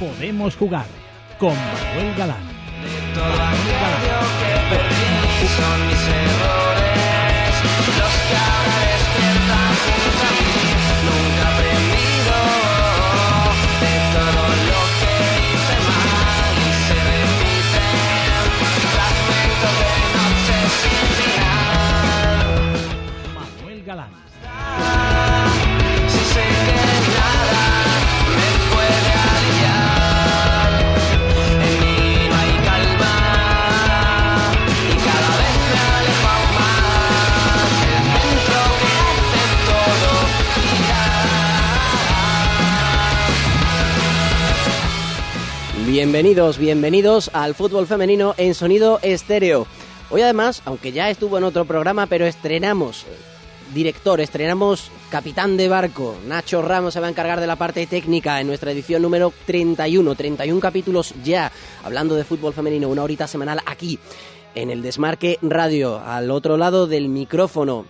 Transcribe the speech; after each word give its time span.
podemos 0.00 0.56
jugar 0.56 0.86
con 1.38 1.54
Manuel 1.54 2.14
Galán. 2.16 2.50
Bienvenidos, 45.90 46.56
bienvenidos 46.56 47.32
al 47.34 47.56
fútbol 47.56 47.88
femenino 47.88 48.32
en 48.36 48.54
sonido 48.54 49.00
estéreo. 49.02 49.66
Hoy 50.10 50.22
además, 50.22 50.62
aunque 50.64 50.92
ya 50.92 51.10
estuvo 51.10 51.36
en 51.36 51.42
otro 51.42 51.64
programa, 51.64 52.06
pero 52.06 52.26
estrenamos 52.26 53.02
eh, 53.02 53.06
director, 53.74 54.20
estrenamos 54.20 54.88
capitán 55.10 55.56
de 55.56 55.68
barco. 55.68 56.14
Nacho 56.28 56.62
Ramos 56.62 56.94
se 56.94 57.00
va 57.00 57.08
a 57.08 57.10
encargar 57.10 57.40
de 57.40 57.48
la 57.48 57.56
parte 57.56 57.84
técnica 57.88 58.40
en 58.40 58.46
nuestra 58.46 58.70
edición 58.70 59.02
número 59.02 59.32
31, 59.46 60.14
31 60.14 60.60
capítulos 60.60 61.12
ya, 61.24 61.50
hablando 61.82 62.14
de 62.14 62.22
fútbol 62.22 62.54
femenino, 62.54 62.88
una 62.88 63.02
horita 63.02 63.26
semanal 63.26 63.60
aquí, 63.66 63.98
en 64.54 64.70
el 64.70 64.82
Desmarque 64.82 65.40
Radio, 65.42 65.98
al 65.98 66.30
otro 66.30 66.56
lado 66.56 66.86
del 66.86 67.08
micrófono. 67.08 67.84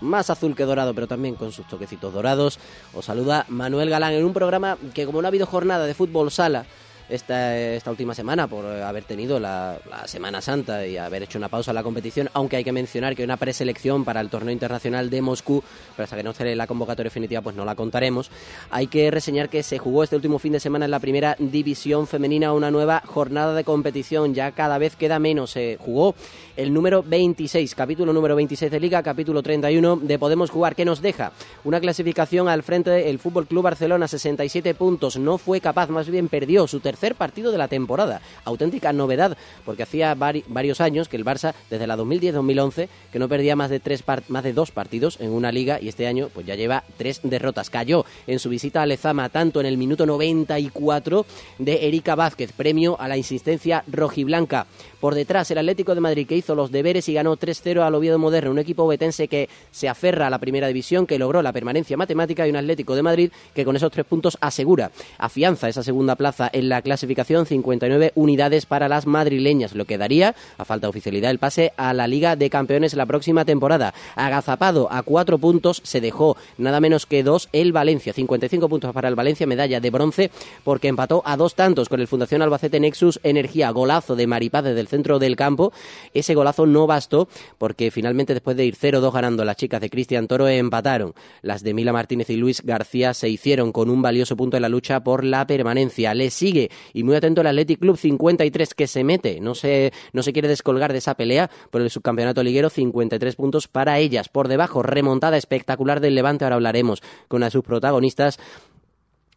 Más 0.00 0.28
azul 0.28 0.56
que 0.56 0.64
dorado, 0.64 0.92
pero 0.92 1.06
también 1.06 1.36
con 1.36 1.52
sus 1.52 1.68
toquecitos 1.68 2.12
dorados. 2.12 2.58
Os 2.94 3.04
saluda 3.04 3.46
Manuel 3.48 3.90
Galán 3.90 4.12
en 4.14 4.24
un 4.24 4.34
programa 4.34 4.76
que 4.92 5.06
como 5.06 5.22
no 5.22 5.28
ha 5.28 5.30
habido 5.30 5.46
jornada 5.46 5.86
de 5.86 5.94
fútbol 5.94 6.32
sala, 6.32 6.66
esta, 7.14 7.56
esta 7.56 7.90
última 7.90 8.14
semana 8.14 8.46
por 8.46 8.64
haber 8.66 9.04
tenido 9.04 9.40
la, 9.40 9.78
la, 9.88 10.06
Semana 10.06 10.40
Santa 10.40 10.86
y 10.86 10.96
haber 10.96 11.22
hecho 11.22 11.38
una 11.38 11.48
pausa 11.48 11.70
en 11.70 11.76
la 11.76 11.82
competición, 11.82 12.28
aunque 12.34 12.56
hay 12.56 12.64
que 12.64 12.72
mencionar 12.72 13.16
que 13.16 13.24
una 13.24 13.36
preselección 13.36 14.04
para 14.04 14.20
el 14.20 14.28
torneo 14.28 14.52
internacional 14.52 15.10
de 15.10 15.22
Moscú, 15.22 15.62
pero 15.96 16.04
hasta 16.04 16.16
que 16.16 16.22
no 16.22 16.30
esté 16.30 16.54
la 16.54 16.66
convocatoria 16.66 17.08
definitiva 17.08 17.40
pues 17.40 17.56
no 17.56 17.64
la 17.64 17.74
contaremos. 17.74 18.30
Hay 18.70 18.86
que 18.86 19.10
reseñar 19.10 19.48
que 19.48 19.62
se 19.62 19.78
jugó 19.78 20.04
este 20.04 20.16
último 20.16 20.38
fin 20.38 20.52
de 20.52 20.60
semana 20.60 20.84
en 20.84 20.90
la 20.90 21.00
primera 21.00 21.36
división 21.38 22.06
femenina 22.06 22.52
una 22.52 22.70
nueva 22.70 23.02
jornada 23.04 23.54
de 23.54 23.64
competición, 23.64 24.34
ya 24.34 24.52
cada 24.52 24.78
vez 24.78 24.96
queda 24.96 25.18
menos. 25.18 25.52
Se 25.52 25.78
jugó 25.80 26.14
el 26.56 26.72
número 26.72 27.02
26, 27.02 27.74
capítulo 27.74 28.12
número 28.12 28.36
26 28.36 28.70
de 28.70 28.80
Liga, 28.80 29.02
capítulo 29.02 29.42
31 29.42 29.96
de 29.96 30.18
Podemos 30.18 30.50
Jugar, 30.50 30.74
que 30.74 30.84
nos 30.84 31.00
deja 31.02 31.32
una 31.64 31.80
clasificación 31.80 32.48
al 32.48 32.62
frente 32.62 32.90
del 32.90 33.18
Fútbol 33.18 33.46
Club 33.46 33.64
Barcelona, 33.64 34.08
67 34.08 34.74
puntos. 34.74 35.16
No 35.16 35.38
fue 35.38 35.60
capaz, 35.60 35.88
más 35.88 36.08
bien 36.08 36.28
perdió 36.28 36.66
su 36.66 36.80
tercer 36.80 37.03
partido 37.12 37.52
de 37.52 37.58
la 37.58 37.68
temporada. 37.68 38.22
Auténtica 38.44 38.94
novedad, 38.94 39.36
porque 39.66 39.82
hacía 39.82 40.14
vari 40.14 40.44
varios 40.48 40.80
años 40.80 41.08
que 41.08 41.18
el 41.18 41.24
Barça, 41.26 41.52
desde 41.68 41.86
la 41.86 41.98
2010-2011, 41.98 42.88
que 43.12 43.18
no 43.18 43.28
perdía 43.28 43.56
más 43.56 43.68
de, 43.68 43.80
tres 43.80 44.02
más 44.28 44.44
de 44.44 44.54
dos 44.54 44.70
partidos 44.70 45.20
en 45.20 45.30
una 45.30 45.52
liga 45.52 45.78
y 45.80 45.88
este 45.88 46.06
año 46.06 46.30
pues 46.32 46.46
ya 46.46 46.54
lleva 46.54 46.84
tres 46.96 47.20
derrotas. 47.22 47.68
Cayó 47.68 48.06
en 48.26 48.38
su 48.38 48.48
visita 48.48 48.80
a 48.80 48.86
Lezama 48.86 49.28
tanto 49.28 49.60
en 49.60 49.66
el 49.66 49.76
minuto 49.76 50.06
94 50.06 51.26
de 51.58 51.86
Erika 51.86 52.14
Vázquez, 52.14 52.52
premio 52.52 52.98
a 52.98 53.08
la 53.08 53.16
insistencia 53.16 53.84
rojiblanca. 53.86 54.66
Por 55.00 55.14
detrás, 55.14 55.50
el 55.50 55.58
Atlético 55.58 55.94
de 55.94 56.00
Madrid 56.00 56.26
que 56.26 56.36
hizo 56.36 56.54
los 56.54 56.70
deberes 56.70 57.08
y 57.08 57.14
ganó 57.14 57.36
3-0 57.36 57.82
al 57.82 57.94
Oviedo 57.94 58.18
Moderno, 58.18 58.50
un 58.50 58.58
equipo 58.58 58.86
betense 58.86 59.28
que 59.28 59.48
se 59.70 59.88
aferra 59.88 60.26
a 60.26 60.30
la 60.30 60.38
primera 60.38 60.66
división, 60.66 61.06
que 61.06 61.18
logró 61.18 61.42
la 61.42 61.52
permanencia 61.52 61.96
matemática 61.96 62.46
y 62.46 62.50
un 62.50 62.56
Atlético 62.56 62.94
de 62.94 63.02
Madrid 63.02 63.30
que 63.54 63.64
con 63.64 63.76
esos 63.76 63.90
tres 63.90 64.06
puntos 64.06 64.38
asegura, 64.40 64.90
afianza 65.18 65.68
esa 65.68 65.82
segunda 65.82 66.16
plaza 66.16 66.48
en 66.52 66.68
la 66.68 66.82
clasificación, 66.84 67.46
59 67.46 68.12
unidades 68.14 68.66
para 68.66 68.88
las 68.88 69.06
madrileñas, 69.06 69.74
lo 69.74 69.84
que 69.84 69.98
daría, 69.98 70.36
a 70.56 70.64
falta 70.64 70.86
de 70.86 70.90
oficialidad, 70.90 71.32
el 71.32 71.40
pase 71.40 71.72
a 71.76 71.92
la 71.92 72.06
Liga 72.06 72.36
de 72.36 72.48
Campeones 72.48 72.94
la 72.94 73.06
próxima 73.06 73.44
temporada. 73.44 73.92
Agazapado 74.14 74.86
a 74.92 75.02
cuatro 75.02 75.38
puntos, 75.38 75.80
se 75.82 76.00
dejó 76.00 76.36
nada 76.58 76.78
menos 76.78 77.06
que 77.06 77.24
dos 77.24 77.48
el 77.52 77.72
Valencia, 77.72 78.12
55 78.12 78.68
puntos 78.68 78.92
para 78.92 79.08
el 79.08 79.16
Valencia, 79.16 79.46
medalla 79.46 79.80
de 79.80 79.90
bronce, 79.90 80.30
porque 80.62 80.86
empató 80.86 81.22
a 81.24 81.36
dos 81.36 81.56
tantos 81.56 81.88
con 81.88 82.00
el 82.00 82.06
Fundación 82.06 82.42
Albacete 82.42 82.78
Nexus 82.78 83.18
Energía, 83.24 83.70
golazo 83.70 84.14
de 84.14 84.26
Maripaz 84.28 84.62
desde 84.62 84.80
el 84.80 84.88
centro 84.88 85.18
del 85.18 85.34
campo. 85.34 85.72
Ese 86.12 86.34
golazo 86.34 86.66
no 86.66 86.86
bastó 86.86 87.28
porque 87.58 87.90
finalmente 87.90 88.34
después 88.34 88.56
de 88.56 88.64
ir 88.64 88.76
0-2 88.76 89.12
ganando 89.12 89.44
las 89.44 89.56
chicas 89.56 89.80
de 89.80 89.90
Cristian 89.90 90.28
Toro 90.28 90.46
empataron. 90.46 91.14
Las 91.42 91.62
de 91.62 91.74
Mila 91.74 91.92
Martínez 91.92 92.30
y 92.30 92.36
Luis 92.36 92.62
García 92.62 93.14
se 93.14 93.28
hicieron 93.28 93.72
con 93.72 93.90
un 93.90 94.02
valioso 94.02 94.36
punto 94.36 94.56
en 94.56 94.62
la 94.62 94.68
lucha 94.68 95.02
por 95.02 95.24
la 95.24 95.46
permanencia. 95.46 96.14
Le 96.14 96.30
sigue 96.30 96.70
y 96.92 97.02
muy 97.02 97.16
atento 97.16 97.40
el 97.40 97.46
Athletic 97.46 97.80
Club 97.80 97.96
53 97.96 98.74
que 98.74 98.86
se 98.86 99.04
mete, 99.04 99.40
no 99.40 99.54
se, 99.54 99.92
no 100.12 100.22
se 100.22 100.32
quiere 100.32 100.48
descolgar 100.48 100.92
de 100.92 100.98
esa 100.98 101.14
pelea 101.14 101.50
por 101.70 101.80
el 101.80 101.90
subcampeonato 101.90 102.42
liguero, 102.42 102.70
53 102.70 103.36
puntos 103.36 103.68
para 103.68 103.98
ellas. 103.98 104.28
Por 104.28 104.48
debajo, 104.48 104.82
remontada 104.82 105.36
espectacular 105.36 106.00
del 106.00 106.14
Levante, 106.14 106.44
ahora 106.44 106.56
hablaremos 106.56 107.02
con 107.28 107.38
una 107.38 107.50
sus 107.50 107.64
protagonistas 107.64 108.38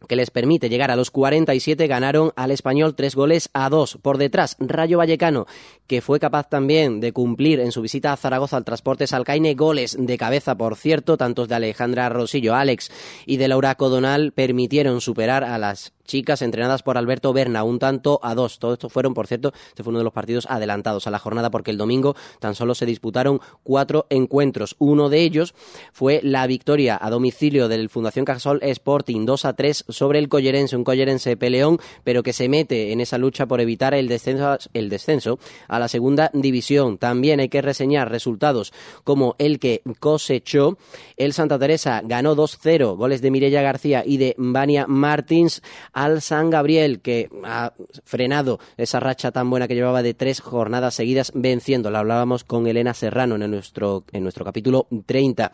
que 0.06 0.16
les 0.16 0.30
permite 0.30 0.68
llegar 0.68 0.90
a 0.90 0.96
los 0.96 1.10
47, 1.10 1.86
ganaron 1.86 2.32
al 2.36 2.50
español 2.50 2.94
tres 2.94 3.16
goles 3.16 3.50
a 3.52 3.68
dos. 3.68 3.98
Por 4.00 4.18
detrás, 4.18 4.56
Rayo 4.60 4.98
Vallecano, 4.98 5.46
que 5.86 6.00
fue 6.00 6.20
capaz 6.20 6.48
también 6.48 7.00
de 7.00 7.12
cumplir 7.12 7.58
en 7.60 7.72
su 7.72 7.82
visita 7.82 8.12
a 8.12 8.16
Zaragoza 8.16 8.56
al 8.56 8.64
Transportes 8.64 9.12
Alcaine 9.12 9.54
goles 9.54 9.96
de 9.98 10.18
cabeza, 10.18 10.56
por 10.56 10.76
cierto, 10.76 11.16
tantos 11.16 11.48
de 11.48 11.56
Alejandra 11.56 12.08
Rosillo, 12.08 12.54
Alex 12.54 12.90
y 13.26 13.38
de 13.38 13.48
Laura 13.48 13.74
Codonal 13.74 14.32
permitieron 14.32 15.00
superar 15.00 15.42
a 15.42 15.58
las 15.58 15.92
chicas 16.08 16.42
entrenadas 16.42 16.82
por 16.82 16.98
Alberto 16.98 17.32
Berna, 17.32 17.62
un 17.62 17.78
tanto 17.78 18.18
a 18.22 18.34
dos. 18.34 18.58
Todo 18.58 18.72
esto 18.72 18.88
fueron, 18.88 19.14
por 19.14 19.28
cierto, 19.28 19.52
este 19.68 19.84
fue 19.84 19.90
uno 19.90 19.98
de 19.98 20.04
los 20.04 20.12
partidos 20.12 20.46
adelantados 20.50 21.06
a 21.06 21.10
la 21.10 21.18
jornada 21.20 21.50
porque 21.50 21.70
el 21.70 21.78
domingo 21.78 22.16
tan 22.40 22.56
solo 22.56 22.74
se 22.74 22.86
disputaron 22.86 23.40
cuatro 23.62 24.06
encuentros. 24.10 24.74
Uno 24.78 25.10
de 25.10 25.20
ellos 25.20 25.54
fue 25.92 26.20
la 26.24 26.46
victoria 26.46 26.98
a 27.00 27.10
domicilio 27.10 27.68
del 27.68 27.90
Fundación 27.90 28.24
Cajasol 28.24 28.60
Sporting 28.62 29.26
2 29.26 29.44
a 29.44 29.52
3 29.52 29.84
sobre 29.88 30.18
el 30.18 30.28
Collerense, 30.28 30.76
un 30.76 30.84
Collerense 30.84 31.36
peleón, 31.36 31.78
pero 32.02 32.22
que 32.22 32.32
se 32.32 32.48
mete 32.48 32.90
en 32.92 33.00
esa 33.00 33.18
lucha 33.18 33.46
por 33.46 33.60
evitar 33.60 33.94
el 33.94 34.08
descenso, 34.08 34.56
el 34.72 34.88
descenso 34.88 35.38
a 35.68 35.78
la 35.78 35.88
segunda 35.88 36.30
división. 36.32 36.98
También 36.98 37.40
hay 37.40 37.50
que 37.50 37.62
reseñar 37.62 38.10
resultados 38.10 38.72
como 39.04 39.36
el 39.38 39.58
que 39.58 39.82
cosechó 40.00 40.78
el 41.18 41.34
Santa 41.34 41.58
Teresa 41.58 42.00
ganó 42.02 42.34
2-0, 42.34 42.96
goles 42.96 43.20
de 43.20 43.30
Mirella 43.30 43.60
García 43.60 44.02
y 44.06 44.16
de 44.16 44.34
Vania 44.38 44.86
Martins 44.86 45.62
al 45.98 46.22
San 46.22 46.48
Gabriel, 46.48 47.00
que 47.00 47.28
ha 47.42 47.72
frenado 48.04 48.60
esa 48.76 49.00
racha 49.00 49.32
tan 49.32 49.50
buena 49.50 49.66
que 49.66 49.74
llevaba 49.74 50.00
de 50.00 50.14
tres 50.14 50.40
jornadas 50.40 50.94
seguidas 50.94 51.32
venciendo. 51.34 51.90
La 51.90 51.98
hablábamos 51.98 52.44
con 52.44 52.68
Elena 52.68 52.94
Serrano 52.94 53.34
en 53.34 53.50
nuestro, 53.50 54.04
en 54.12 54.22
nuestro 54.22 54.44
capítulo 54.44 54.86
30. 55.06 55.50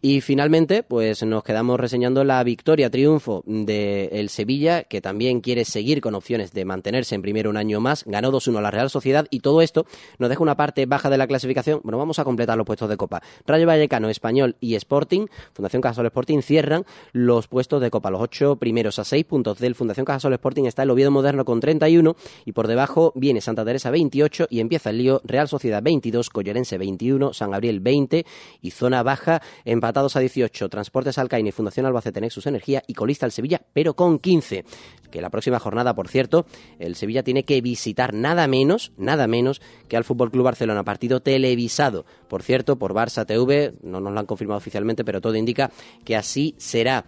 Y 0.00 0.20
finalmente, 0.20 0.84
pues 0.84 1.24
nos 1.24 1.42
quedamos 1.42 1.80
reseñando 1.80 2.22
la 2.22 2.40
victoria, 2.44 2.88
triunfo 2.88 3.42
del 3.46 4.10
el 4.12 4.28
Sevilla, 4.28 4.84
que 4.84 5.00
también 5.00 5.40
quiere 5.40 5.64
seguir 5.64 6.00
con 6.00 6.14
opciones 6.14 6.52
de 6.52 6.64
mantenerse 6.64 7.16
en 7.16 7.22
primero 7.22 7.50
un 7.50 7.56
año 7.56 7.80
más. 7.80 8.04
Ganó 8.06 8.30
2-1 8.30 8.58
a 8.58 8.60
la 8.60 8.70
Real 8.70 8.90
Sociedad 8.90 9.26
y 9.28 9.40
todo 9.40 9.60
esto 9.60 9.86
nos 10.20 10.30
deja 10.30 10.40
una 10.40 10.56
parte 10.56 10.86
baja 10.86 11.10
de 11.10 11.18
la 11.18 11.26
clasificación. 11.26 11.80
Bueno, 11.82 11.98
vamos 11.98 12.20
a 12.20 12.24
completar 12.24 12.56
los 12.56 12.64
puestos 12.64 12.88
de 12.88 12.96
Copa. 12.96 13.22
Rayo 13.44 13.66
Vallecano, 13.66 14.08
Español 14.08 14.54
y 14.60 14.76
Sporting, 14.76 15.26
Fundación 15.52 15.82
Cajasol 15.82 16.06
Sporting, 16.06 16.42
cierran 16.42 16.84
los 17.10 17.48
puestos 17.48 17.80
de 17.82 17.90
Copa. 17.90 18.10
Los 18.10 18.20
ocho 18.20 18.54
primeros 18.54 19.00
a 19.00 19.04
seis 19.04 19.24
puntos 19.24 19.58
del 19.58 19.74
Fundación 19.80 20.04
Cajasol 20.04 20.34
Sporting 20.34 20.64
está 20.64 20.82
el 20.82 20.90
Oviedo 20.90 21.10
Moderno 21.10 21.46
con 21.46 21.58
31 21.58 22.14
y 22.44 22.52
por 22.52 22.68
debajo 22.68 23.14
viene 23.16 23.40
Santa 23.40 23.64
Teresa 23.64 23.90
28 23.90 24.48
y 24.50 24.60
empieza 24.60 24.90
el 24.90 24.98
lío 24.98 25.22
Real 25.24 25.48
Sociedad 25.48 25.82
22, 25.82 26.28
Collerense 26.28 26.76
21, 26.76 27.32
San 27.32 27.50
Gabriel 27.50 27.80
20 27.80 28.26
y 28.60 28.70
zona 28.72 29.02
baja 29.02 29.40
empatados 29.64 30.16
a 30.16 30.20
18, 30.20 30.68
Transportes 30.68 31.16
Alcaine 31.16 31.50
Fundación 31.50 31.86
Albacete 31.86 32.20
Nexus 32.20 32.46
Energía 32.46 32.82
y 32.86 32.92
colista 32.92 33.24
el 33.24 33.32
Sevilla 33.32 33.62
pero 33.72 33.94
con 33.94 34.18
15. 34.18 34.66
Que 35.10 35.22
la 35.22 35.30
próxima 35.30 35.58
jornada, 35.58 35.94
por 35.94 36.08
cierto, 36.08 36.44
el 36.78 36.94
Sevilla 36.94 37.22
tiene 37.22 37.44
que 37.44 37.60
visitar 37.62 38.12
nada 38.14 38.46
menos, 38.46 38.92
nada 38.98 39.26
menos 39.26 39.62
que 39.88 39.96
al 39.96 40.04
Fútbol 40.04 40.30
Club 40.30 40.44
Barcelona, 40.44 40.84
partido 40.84 41.20
televisado, 41.20 42.04
por 42.28 42.42
cierto, 42.42 42.78
por 42.78 42.92
Barça 42.92 43.26
TV, 43.26 43.72
no 43.82 44.00
nos 44.00 44.12
lo 44.12 44.20
han 44.20 44.26
confirmado 44.26 44.58
oficialmente, 44.58 45.04
pero 45.04 45.20
todo 45.20 45.34
indica 45.36 45.72
que 46.04 46.16
así 46.16 46.54
será. 46.58 47.06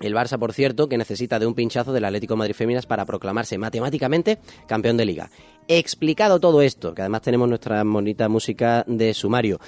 El 0.00 0.14
Barça, 0.14 0.38
por 0.38 0.52
cierto, 0.52 0.88
que 0.88 0.98
necesita 0.98 1.38
de 1.38 1.46
un 1.46 1.54
pinchazo 1.54 1.92
del 1.92 2.04
Atlético 2.04 2.36
Madrid 2.36 2.54
Féminas 2.54 2.86
para 2.86 3.04
proclamarse 3.06 3.58
matemáticamente 3.58 4.38
campeón 4.66 4.96
de 4.96 5.04
liga. 5.04 5.30
Explicado 5.68 6.40
todo 6.40 6.62
esto, 6.62 6.94
que 6.94 7.02
además 7.02 7.22
tenemos 7.22 7.48
nuestra 7.48 7.82
bonita 7.84 8.28
música 8.28 8.84
de 8.88 9.14
sumario, 9.14 9.60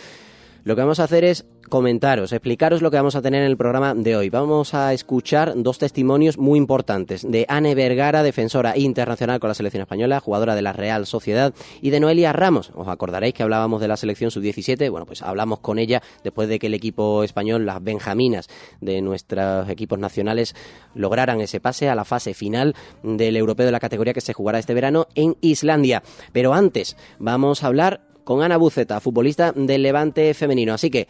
lo 0.67 0.75
que 0.75 0.83
vamos 0.83 0.99
a 0.99 1.05
hacer 1.05 1.23
es 1.23 1.47
comentaros, 1.69 2.33
explicaros 2.33 2.83
lo 2.83 2.91
que 2.91 2.97
vamos 2.97 3.17
a 3.17 3.23
tener 3.23 3.43
en 3.43 3.51
el 3.51 3.57
programa 3.57 3.95
de 3.95 4.17
hoy. 4.17 4.31
Vamos 4.31 4.75
a 4.75 4.93
escuchar 4.93 5.53
dos 5.57 5.79
testimonios 5.79 6.39
muy 6.39 6.59
importantes 6.59 7.29
de 7.29 7.47
Anne 7.49 7.75
Vergara, 7.75 8.23
defensora 8.23 8.77
internacional 8.77 9.41
con 9.41 9.49
la 9.49 9.55
selección 9.55 9.83
española, 9.83 10.21
jugadora 10.21 10.55
de 10.55 10.63
la 10.63 10.73
Real 10.73 11.07
Sociedad, 11.07 11.55
y 11.81 11.91
de 11.91 12.01
Noelia 12.01 12.33
Ramos. 12.33 12.71
Os 12.75 12.89
acordaréis 12.89 13.35
que 13.35 13.43
hablábamos 13.43 13.81
de 13.81 13.89
la 13.89 13.97
selección 13.97 14.31
sub-17. 14.31 14.91
Bueno, 14.91 15.07
pues 15.07 15.23
hablamos 15.23 15.61
con 15.61 15.79
ella 15.79 16.03
después 16.23 16.49
de 16.49 16.59
que 16.59 16.67
el 16.69 16.75
equipo 16.75 17.23
español, 17.25 17.67
las 17.67 17.83
Benjaminas 17.83 18.49
de 18.81 19.01
nuestros 19.03 19.69
equipos 19.69 19.99
nacionales, 19.99 20.55
lograran 20.95 21.41
ese 21.41 21.61
pase 21.61 21.89
a 21.89 21.95
la 21.95 22.05
fase 22.05 22.35
final 22.35 22.75
del 23.03 23.37
europeo 23.37 23.67
de 23.67 23.73
la 23.73 23.81
categoría 23.81 24.15
que 24.15 24.21
se 24.21 24.33
jugará 24.33 24.59
este 24.59 24.75
verano 24.75 25.07
en 25.15 25.37
Islandia. 25.41 26.03
Pero 26.33 26.55
antes, 26.55 26.97
vamos 27.19 27.63
a 27.63 27.69
hablar 27.69 28.01
con 28.27 28.43
Ana 28.43 28.57
Buceta, 28.57 29.01
futbolista 29.01 29.53
del 29.53 29.83
Levante 29.83 30.35
femenino. 30.35 30.75
Así 30.75 30.91
que 30.91 31.07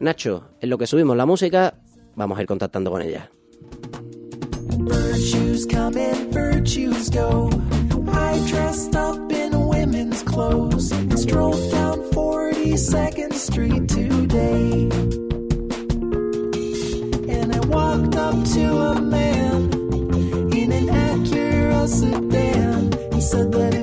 Nacho, 0.00 0.50
en 0.60 0.70
lo 0.70 0.78
que 0.78 0.86
subimos 0.86 1.16
la 1.16 1.26
música, 1.26 1.74
vamos 2.14 2.38
a 2.38 2.42
ir 2.42 2.46
contactando 2.46 2.90
con 2.90 3.02
ella. 3.02 3.30
Virtues 4.78 5.66
come 5.66 5.96
and 5.96 6.32
virtues 6.32 7.10
go. 7.10 7.50
I 8.06 8.38
dressed 8.48 8.94
up 8.94 9.32
in 9.32 9.66
women's 9.68 10.22
clothes 10.22 10.92
and 10.92 11.18
strolled 11.18 11.70
down 11.72 11.98
42nd 12.12 13.32
Street 13.34 13.88
today. 13.88 14.88
And 17.28 17.54
I 17.54 17.60
walked 17.66 18.14
up 18.16 18.44
to 18.54 18.76
a 18.78 19.00
man 19.00 19.72
in 20.54 20.72
an 20.72 20.86
Acura 20.88 21.88
sedan. 21.88 22.92
He 23.12 23.20
said 23.20 23.50
that 23.52 23.77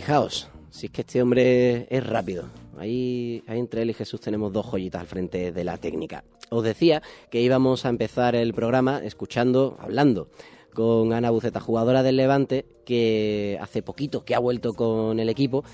Fijaos, 0.00 0.48
si 0.70 0.86
es 0.86 0.92
que 0.92 1.02
este 1.02 1.20
hombre 1.20 1.86
es 1.90 2.06
rápido. 2.06 2.46
Ahí, 2.78 3.42
ahí 3.46 3.58
entre 3.58 3.82
él 3.82 3.90
y 3.90 3.92
Jesús 3.92 4.18
tenemos 4.18 4.50
dos 4.50 4.64
joyitas 4.64 5.02
al 5.02 5.06
frente 5.06 5.52
de 5.52 5.62
la 5.62 5.76
técnica. 5.76 6.24
Os 6.48 6.64
decía 6.64 7.02
que 7.30 7.42
íbamos 7.42 7.84
a 7.84 7.90
empezar 7.90 8.34
el 8.34 8.54
programa 8.54 9.02
escuchando, 9.04 9.76
hablando 9.78 10.30
con 10.72 11.12
Ana 11.12 11.28
Buceta, 11.28 11.60
jugadora 11.60 12.02
del 12.02 12.16
Levante, 12.16 12.64
que 12.86 13.58
hace 13.60 13.82
poquito 13.82 14.24
que 14.24 14.34
ha 14.34 14.38
vuelto 14.38 14.72
con 14.72 15.20
el 15.20 15.28
equipo 15.28 15.64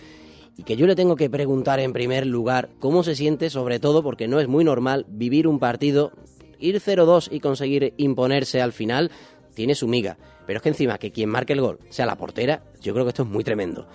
y 0.56 0.64
que 0.64 0.76
yo 0.76 0.88
le 0.88 0.96
tengo 0.96 1.14
que 1.14 1.30
preguntar 1.30 1.78
en 1.78 1.92
primer 1.92 2.26
lugar 2.26 2.70
cómo 2.80 3.04
se 3.04 3.14
siente, 3.14 3.48
sobre 3.48 3.78
todo 3.78 4.02
porque 4.02 4.26
no 4.26 4.40
es 4.40 4.48
muy 4.48 4.64
normal 4.64 5.06
vivir 5.08 5.46
un 5.46 5.60
partido, 5.60 6.10
ir 6.58 6.80
0-2 6.80 7.28
y 7.30 7.38
conseguir 7.38 7.94
imponerse 7.96 8.60
al 8.60 8.72
final, 8.72 9.12
tiene 9.56 9.74
su 9.74 9.88
miga. 9.88 10.16
Pero 10.46 10.58
es 10.58 10.62
que 10.62 10.68
encima 10.68 10.98
que 10.98 11.10
quien 11.10 11.30
marque 11.30 11.54
el 11.54 11.62
gol 11.62 11.80
sea 11.88 12.06
la 12.06 12.16
portera, 12.16 12.62
yo 12.80 12.92
creo 12.92 13.04
que 13.04 13.08
esto 13.08 13.24
es 13.24 13.28
muy 13.28 13.42
tremendo. 13.42 13.88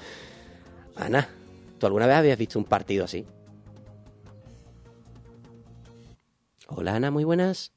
Ana, 0.98 1.30
¿tú 1.78 1.86
alguna 1.86 2.08
vez 2.08 2.18
habías 2.18 2.38
visto 2.38 2.60
un 2.60 2.66
partido 2.66 3.06
así? 3.06 3.26
Hola 6.68 6.96
Ana, 6.96 7.12
muy 7.12 7.24
buenas. 7.24 7.72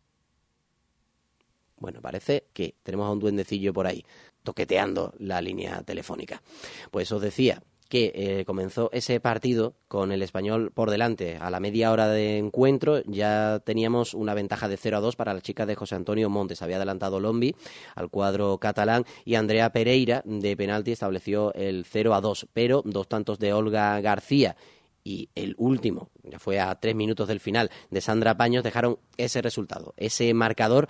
Bueno, 1.77 2.01
parece 2.01 2.47
que 2.55 2.75
tenemos 2.83 3.07
a 3.07 3.13
un 3.13 3.21
duendecillo 3.21 3.73
por 3.75 3.87
ahí 3.87 4.05
toqueteando 4.43 5.13
la 5.19 5.41
línea 5.43 5.83
telefónica. 5.83 6.43
Pues 6.91 7.13
os 7.13 7.21
decía 7.21 7.63
que 7.95 8.11
eh, 8.13 8.45
comenzó 8.45 8.91
ese 8.93 9.21
partido 9.21 9.77
con 9.87 10.11
el 10.11 10.21
español 10.23 10.73
por 10.75 10.91
delante. 10.91 11.37
A 11.37 11.49
la 11.49 11.61
media 11.61 11.93
hora 11.93 12.09
de 12.09 12.39
encuentro 12.39 13.01
ya 13.05 13.61
teníamos 13.65 14.15
una 14.15 14.35
ventaja 14.35 14.67
de 14.67 14.77
0 14.77 14.97
a 14.97 15.01
2 15.01 15.15
para 15.15 15.33
la 15.33 15.41
chica 15.41 15.65
de 15.65 15.77
José 15.77 15.95
Antonio 15.95 16.29
Montes. 16.29 16.61
Había 16.61 16.75
adelantado 16.75 17.21
Lombi 17.21 17.55
al 17.95 18.11
cuadro 18.11 18.59
catalán 18.59 19.05
y 19.25 19.37
Andrea 19.37 19.71
Pereira 19.71 20.23
de 20.25 20.57
penalti 20.57 20.91
estableció 20.91 21.55
el 21.55 21.85
0 21.89 22.15
a 22.17 22.21
2. 22.21 22.49
Pero 22.53 22.83
dos 22.85 23.07
tantos 23.07 23.39
de 23.39 23.53
Olga 23.53 24.01
García 24.01 24.57
y 25.05 25.29
el 25.37 25.55
último, 25.57 26.11
ya 26.25 26.41
fue 26.41 26.59
a 26.59 26.75
tres 26.75 26.97
minutos 26.97 27.29
del 27.29 27.39
final, 27.39 27.71
de 27.91 28.01
Sandra 28.01 28.37
Paños, 28.37 28.65
dejaron 28.65 28.99
ese 29.19 29.41
resultado, 29.41 29.95
ese 29.97 30.35
marcador 30.35 30.89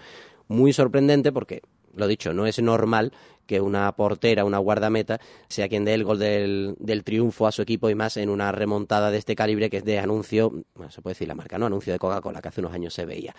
muy 0.48 0.72
sorprendente 0.72 1.32
porque, 1.32 1.60
lo 1.94 2.06
dicho, 2.06 2.32
no 2.32 2.46
es 2.46 2.62
normal 2.62 3.12
que 3.46 3.60
una 3.60 3.90
portera, 3.96 4.44
una 4.44 4.58
guardameta, 4.58 5.20
sea 5.48 5.68
quien 5.68 5.84
dé 5.84 5.94
el 5.94 6.04
gol 6.04 6.18
del, 6.18 6.74
del, 6.78 7.04
triunfo 7.04 7.46
a 7.46 7.52
su 7.52 7.62
equipo 7.62 7.90
y 7.90 7.94
más 7.94 8.16
en 8.16 8.30
una 8.30 8.52
remontada 8.52 9.10
de 9.10 9.18
este 9.18 9.36
calibre 9.36 9.70
que 9.70 9.78
es 9.78 9.84
de 9.84 9.98
anuncio, 9.98 10.64
bueno, 10.74 10.90
se 10.90 11.02
puede 11.02 11.14
decir 11.14 11.28
la 11.28 11.34
marca, 11.34 11.58
¿no? 11.58 11.66
Anuncio 11.66 11.92
de 11.92 11.98
Coca-Cola, 11.98 12.40
que 12.40 12.48
hace 12.48 12.60
unos 12.60 12.72
años 12.72 12.94
se 12.94 13.04
veía. 13.04 13.34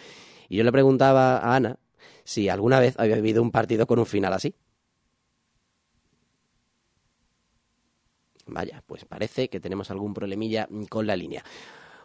Y 0.50 0.57
yo 0.57 0.63
le 0.63 0.72
preguntaba 0.72 1.38
a 1.38 1.56
Ana 1.56 1.78
si 2.24 2.50
alguna 2.50 2.80
vez 2.80 2.96
había 2.98 3.16
vivido 3.16 3.42
un 3.42 3.52
partido 3.52 3.88
con 3.88 4.00
un 4.00 4.06
final 4.06 4.34
así. 4.34 4.56
Vaya, 8.48 8.84
pues 8.86 9.06
parece 9.06 9.50
que 9.50 9.59
tenemos 9.59 9.90
algún 9.90 10.14
problemilla 10.14 10.68
con 10.90 11.07
la 11.07 11.16
línea. 11.16 11.44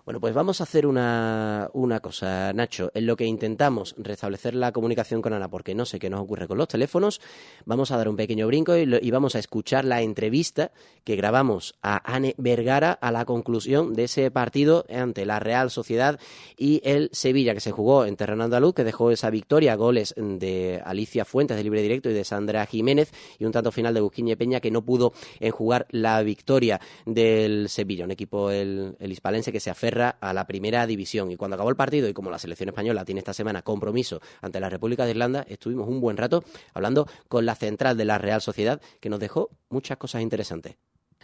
Bueno, 0.07 0.19
pues 0.19 0.33
vamos 0.33 0.61
a 0.61 0.65
hacer 0.65 0.87
una, 0.87 1.69
una, 1.75 2.01
cosa, 2.01 2.53
Nacho. 2.55 2.91
En 2.95 3.07
lo 3.07 3.17
que 3.17 3.27
intentamos 3.27 3.95
restablecer 3.99 4.55
la 4.55 4.73
comunicación 4.73 5.21
con 5.21 5.35
Ana, 5.35 5.51
porque 5.51 5.75
no 5.75 5.85
sé 5.85 5.99
qué 5.99 6.09
nos 6.09 6.21
ocurre 6.21 6.49
con 6.49 6.57
los 6.57 6.69
teléfonos, 6.69 7.21
vamos 7.67 7.91
a 7.91 7.99
dar 7.99 8.09
un 8.09 8.17
pequeño 8.17 8.47
brinco 8.47 8.77
y, 8.77 9.11
vamos 9.11 9.35
a 9.35 9.39
escuchar 9.39 9.85
la 9.85 10.01
entrevista 10.01 10.73
que 11.05 11.17
grabamos 11.17 11.75
a 11.83 12.01
Anne 12.15 12.35
Vergara 12.39 12.93
a 12.93 13.13
la 13.13 13.27
conclusión 13.27 13.93
de 13.93 14.05
ese 14.05 14.31
partido 14.31 14.87
ante 14.89 15.27
la 15.27 15.39
Real 15.39 15.71
Sociedad 15.71 16.19
y 16.57 16.81
el 16.85 17.11
Sevilla, 17.13 17.53
que 17.53 17.61
se 17.61 17.71
jugó 17.71 18.07
en 18.07 18.17
terreno 18.17 18.45
andaluz, 18.45 18.75
que 18.75 18.85
dejó 18.85 19.11
esa 19.11 19.29
victoria, 19.29 19.75
goles 19.75 20.15
de 20.17 20.81
Alicia 20.85 21.27
Fuentes 21.27 21.59
de 21.59 21.63
libre 21.63 21.83
directo 21.83 22.09
y 22.09 22.15
de 22.15 22.25
Sandra 22.25 22.65
Jiménez, 22.65 23.13
y 23.39 23.45
un 23.45 23.53
tanto 23.53 23.71
final 23.71 23.93
de 23.93 24.01
Busquiñe 24.01 24.37
Peña, 24.37 24.61
que 24.61 24.71
no 24.71 24.83
pudo 24.83 25.13
enjugar 25.41 25.87
la 25.91 26.23
victoria 26.23 26.81
del 27.05 27.69
Sevilla, 27.69 28.05
un 28.05 28.13
equipo, 28.13 28.51
el 28.51 28.97
hispalense, 29.01 29.53
que 29.53 29.61
se 29.61 29.69
aferra 29.71 29.90
a 29.99 30.33
la 30.33 30.47
primera 30.47 30.87
división. 30.87 31.31
Y 31.31 31.37
cuando 31.37 31.55
acabó 31.55 31.71
el 31.71 31.77
partido, 31.77 32.09
y 32.09 32.13
como 32.13 32.31
la 32.31 32.39
selección 32.39 32.69
española 32.69 33.05
tiene 33.05 33.19
esta 33.19 33.35
semana 33.35 33.63
compromiso 33.63 34.21
ante 34.41 34.61
la 34.61 34.71
República 34.71 35.05
de 35.05 35.11
Irlanda, 35.11 35.45
estuvimos 35.49 35.89
un 35.89 36.01
buen 36.01 36.17
rato 36.17 36.45
hablando 36.75 37.07
con 37.29 37.47
la 37.47 37.55
central 37.55 37.97
de 37.97 38.05
la 38.05 38.19
Real 38.19 38.41
Sociedad, 38.41 38.81
que 39.01 39.11
nos 39.11 39.21
dejó 39.21 39.51
muchas 39.69 39.99
cosas 39.99 40.23
interesantes. 40.23 40.77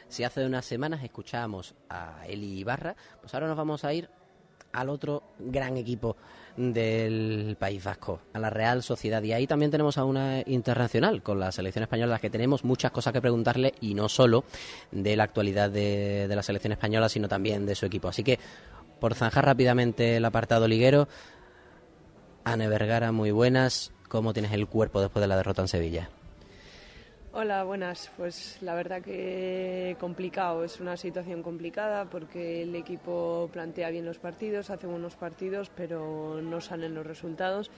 Si 0.08 0.24
hace 0.24 0.46
unas 0.46 0.64
semanas 0.64 1.02
escuchábamos 1.02 1.74
a 1.88 2.24
Eli 2.26 2.58
Ibarra, 2.60 2.96
pues 3.20 3.34
ahora 3.34 3.48
nos 3.48 3.56
vamos 3.56 3.84
a 3.84 3.92
ir 3.92 4.08
al 4.72 4.88
otro 4.90 5.22
gran 5.38 5.76
equipo 5.76 6.16
del 6.56 7.56
País 7.58 7.84
Vasco, 7.84 8.20
a 8.32 8.38
la 8.38 8.50
Real 8.50 8.82
Sociedad. 8.82 9.22
Y 9.22 9.32
ahí 9.32 9.46
también 9.46 9.70
tenemos 9.70 9.98
a 9.98 10.04
una 10.04 10.42
internacional 10.46 11.22
con 11.22 11.38
la 11.38 11.52
selección 11.52 11.82
española, 11.82 12.12
las 12.12 12.20
que 12.20 12.30
tenemos 12.30 12.64
muchas 12.64 12.90
cosas 12.90 13.12
que 13.12 13.20
preguntarle 13.20 13.74
y 13.80 13.94
no 13.94 14.08
solo 14.08 14.44
de 14.90 15.16
la 15.16 15.24
actualidad 15.24 15.70
de, 15.70 16.26
de 16.28 16.36
la 16.36 16.42
selección 16.42 16.72
española, 16.72 17.08
sino 17.08 17.28
también 17.28 17.66
de 17.66 17.74
su 17.74 17.86
equipo. 17.86 18.08
Así 18.08 18.24
que, 18.24 18.38
por 19.00 19.14
zanjar 19.14 19.44
rápidamente 19.44 20.16
el 20.16 20.24
apartado 20.24 20.66
liguero, 20.66 21.08
Anne 22.44 22.68
Vergara, 22.68 23.12
muy 23.12 23.30
buenas. 23.30 23.92
¿Cómo 24.08 24.32
tienes 24.32 24.52
el 24.52 24.66
cuerpo 24.66 25.00
después 25.00 25.20
de 25.20 25.26
la 25.26 25.36
derrota 25.36 25.62
en 25.62 25.68
Sevilla? 25.68 26.08
Hola, 27.38 27.64
buenas. 27.64 28.10
Pues 28.16 28.56
la 28.62 28.74
verdad 28.74 29.02
que 29.02 29.94
complicado, 30.00 30.64
es 30.64 30.80
una 30.80 30.96
situación 30.96 31.42
complicada 31.42 32.06
porque 32.06 32.62
el 32.62 32.74
equipo 32.74 33.50
plantea 33.52 33.90
bien 33.90 34.06
los 34.06 34.18
partidos, 34.18 34.70
hace 34.70 34.86
buenos 34.86 35.16
partidos, 35.16 35.70
pero 35.76 36.40
no 36.40 36.62
salen 36.62 36.94
los 36.94 37.06
resultados. 37.06 37.70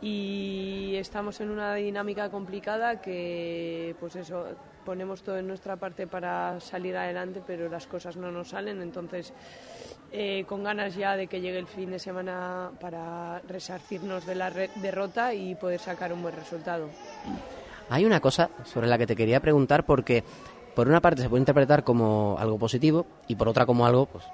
Y 0.00 0.94
estamos 0.94 1.40
en 1.40 1.50
una 1.50 1.74
dinámica 1.74 2.30
complicada 2.30 3.00
que, 3.00 3.96
pues 3.98 4.14
eso, 4.14 4.46
ponemos 4.84 5.24
todo 5.24 5.38
en 5.38 5.48
nuestra 5.48 5.74
parte 5.74 6.06
para 6.06 6.60
salir 6.60 6.96
adelante, 6.96 7.42
pero 7.44 7.68
las 7.68 7.88
cosas 7.88 8.16
no 8.16 8.30
nos 8.30 8.50
salen. 8.50 8.80
Entonces, 8.80 9.32
eh, 10.12 10.44
con 10.46 10.62
ganas 10.62 10.94
ya 10.94 11.16
de 11.16 11.26
que 11.26 11.40
llegue 11.40 11.58
el 11.58 11.66
fin 11.66 11.90
de 11.90 11.98
semana 11.98 12.70
para 12.78 13.40
resarcirnos 13.40 14.24
de 14.24 14.36
la 14.36 14.52
derrota 14.52 15.34
y 15.34 15.56
poder 15.56 15.80
sacar 15.80 16.12
un 16.12 16.22
buen 16.22 16.36
resultado. 16.36 16.88
Hay 17.90 18.04
una 18.04 18.20
cosa 18.20 18.50
sobre 18.64 18.86
la 18.86 18.98
que 18.98 19.06
te 19.06 19.16
quería 19.16 19.40
preguntar 19.40 19.84
porque 19.84 20.24
por 20.74 20.88
una 20.88 21.00
parte 21.00 21.22
se 21.22 21.28
puede 21.28 21.40
interpretar 21.40 21.84
como 21.84 22.36
algo 22.38 22.58
positivo 22.58 23.06
y 23.28 23.36
por 23.36 23.48
otra 23.48 23.66
como 23.66 23.86
algo 23.86 24.06
pues, 24.06 24.24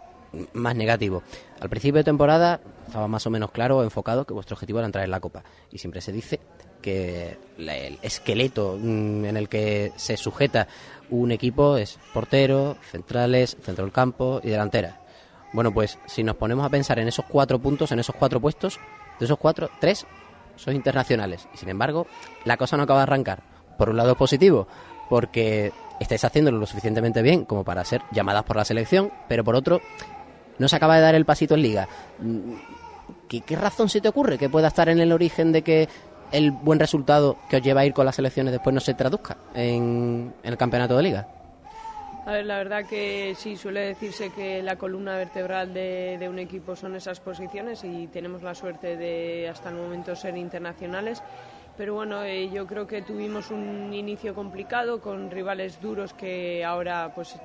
más 0.52 0.74
negativo. 0.74 1.22
Al 1.60 1.68
principio 1.68 1.98
de 1.98 2.04
temporada 2.04 2.60
estaba 2.86 3.08
más 3.08 3.26
o 3.26 3.30
menos 3.30 3.50
claro, 3.50 3.82
enfocado, 3.82 4.24
que 4.24 4.34
vuestro 4.34 4.54
objetivo 4.54 4.78
era 4.78 4.86
entrar 4.86 5.04
en 5.04 5.10
la 5.10 5.20
Copa. 5.20 5.42
Y 5.70 5.78
siempre 5.78 6.00
se 6.00 6.12
dice 6.12 6.40
que 6.80 7.36
el 7.58 7.98
esqueleto 8.02 8.76
en 8.76 9.36
el 9.36 9.48
que 9.48 9.92
se 9.96 10.16
sujeta 10.16 10.66
un 11.10 11.32
equipo 11.32 11.76
es 11.76 11.98
portero, 12.14 12.76
centrales, 12.90 13.56
centro 13.62 13.84
del 13.84 13.92
campo 13.92 14.40
y 14.42 14.48
delantera. 14.48 15.00
Bueno, 15.52 15.74
pues 15.74 15.98
si 16.06 16.22
nos 16.22 16.36
ponemos 16.36 16.64
a 16.64 16.70
pensar 16.70 16.98
en 17.00 17.08
esos 17.08 17.24
cuatro 17.26 17.58
puntos, 17.58 17.90
en 17.92 17.98
esos 17.98 18.14
cuatro 18.14 18.40
puestos, 18.40 18.78
de 19.18 19.24
esos 19.26 19.38
cuatro, 19.38 19.68
tres 19.80 20.06
son 20.56 20.74
internacionales. 20.74 21.48
Y 21.54 21.56
sin 21.56 21.68
embargo, 21.68 22.06
la 22.44 22.56
cosa 22.56 22.76
no 22.76 22.84
acaba 22.84 23.00
de 23.00 23.04
arrancar. 23.04 23.42
Por 23.78 23.90
un 23.90 23.96
lado 23.96 24.14
positivo, 24.14 24.68
porque 25.08 25.72
estáis 25.98 26.24
haciéndolo 26.24 26.58
lo 26.58 26.66
suficientemente 26.66 27.22
bien 27.22 27.44
como 27.44 27.64
para 27.64 27.84
ser 27.84 28.02
llamadas 28.12 28.44
por 28.44 28.56
la 28.56 28.64
selección, 28.64 29.10
pero 29.28 29.44
por 29.44 29.56
otro, 29.56 29.80
no 30.58 30.68
se 30.68 30.76
acaba 30.76 30.96
de 30.96 31.02
dar 31.02 31.14
el 31.14 31.24
pasito 31.24 31.54
en 31.54 31.62
liga. 31.62 31.88
Mm, 32.18 32.54
¿Qué, 33.28 33.56
razón 33.56 33.88
se 33.88 34.00
te 34.00 34.08
ocurre 34.08 34.38
que 34.38 34.48
pueda 34.48 34.68
estar 34.68 34.88
en 34.88 35.00
el 35.00 35.12
origen 35.12 35.52
de 35.52 35.62
que 35.62 35.88
el 36.32 36.50
buen 36.50 36.78
resultado 36.78 37.36
que 37.48 37.56
os 37.56 37.62
lleva 37.62 37.80
a 37.80 37.86
ir 37.86 37.92
con 37.92 38.06
las 38.06 38.16
selecciones 38.16 38.52
después 38.52 38.74
no 38.74 38.80
se 38.80 38.94
traduzca 38.94 39.36
en 39.54 40.34
el 40.42 40.56
campeonato 40.56 40.96
de 40.96 41.02
liga? 41.02 41.28
A 42.26 42.32
ver, 42.32 42.44
la 42.44 42.58
verdad 42.58 42.84
que 42.84 43.34
sí, 43.36 43.56
suele 43.56 43.80
decirse 43.80 44.30
que 44.30 44.62
la 44.62 44.76
columna 44.76 45.16
vertebral 45.16 45.72
de, 45.72 46.16
de 46.20 46.28
un 46.28 46.38
equipo 46.38 46.76
son 46.76 46.94
esas 46.94 47.18
posiciones 47.18 47.82
y 47.82 48.08
tenemos 48.08 48.42
la 48.42 48.54
suerte 48.54 48.96
de 48.96 49.48
hasta 49.48 49.70
el 49.70 49.76
momento 49.76 50.14
ser 50.14 50.36
internacionales. 50.36 51.22
Pero 51.78 51.94
bueno, 51.94 52.22
eh, 52.22 52.50
yo 52.50 52.66
creo 52.66 52.86
que 52.86 53.00
tuvimos 53.00 53.50
un 53.50 53.94
inicio 53.94 54.34
complicado 54.34 55.00
con 55.00 55.30
rivales 55.30 55.80
duros 55.80 56.12
que 56.12 56.62
ahora, 56.62 57.10
pues 57.14 57.36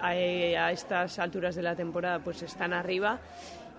a, 0.00 0.10
a 0.10 0.70
estas 0.70 1.18
alturas 1.18 1.56
de 1.56 1.62
la 1.62 1.74
temporada, 1.74 2.20
pues 2.20 2.42
están 2.42 2.72
arriba. 2.72 3.18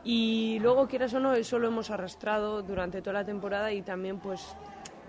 Y 0.03 0.59
luego, 0.59 0.89
quieras 0.89 1.13
o 1.13 1.21
no, 1.21 1.33
eso 1.33 1.57
lo 1.57 1.69
hemos 1.69 1.89
arrastrado 1.89 2.61
durante 2.61 3.01
toda 3.01 3.13
la 3.13 3.25
temporada 3.25 3.71
y 3.71 3.81
también, 3.81 4.19
pues, 4.19 4.57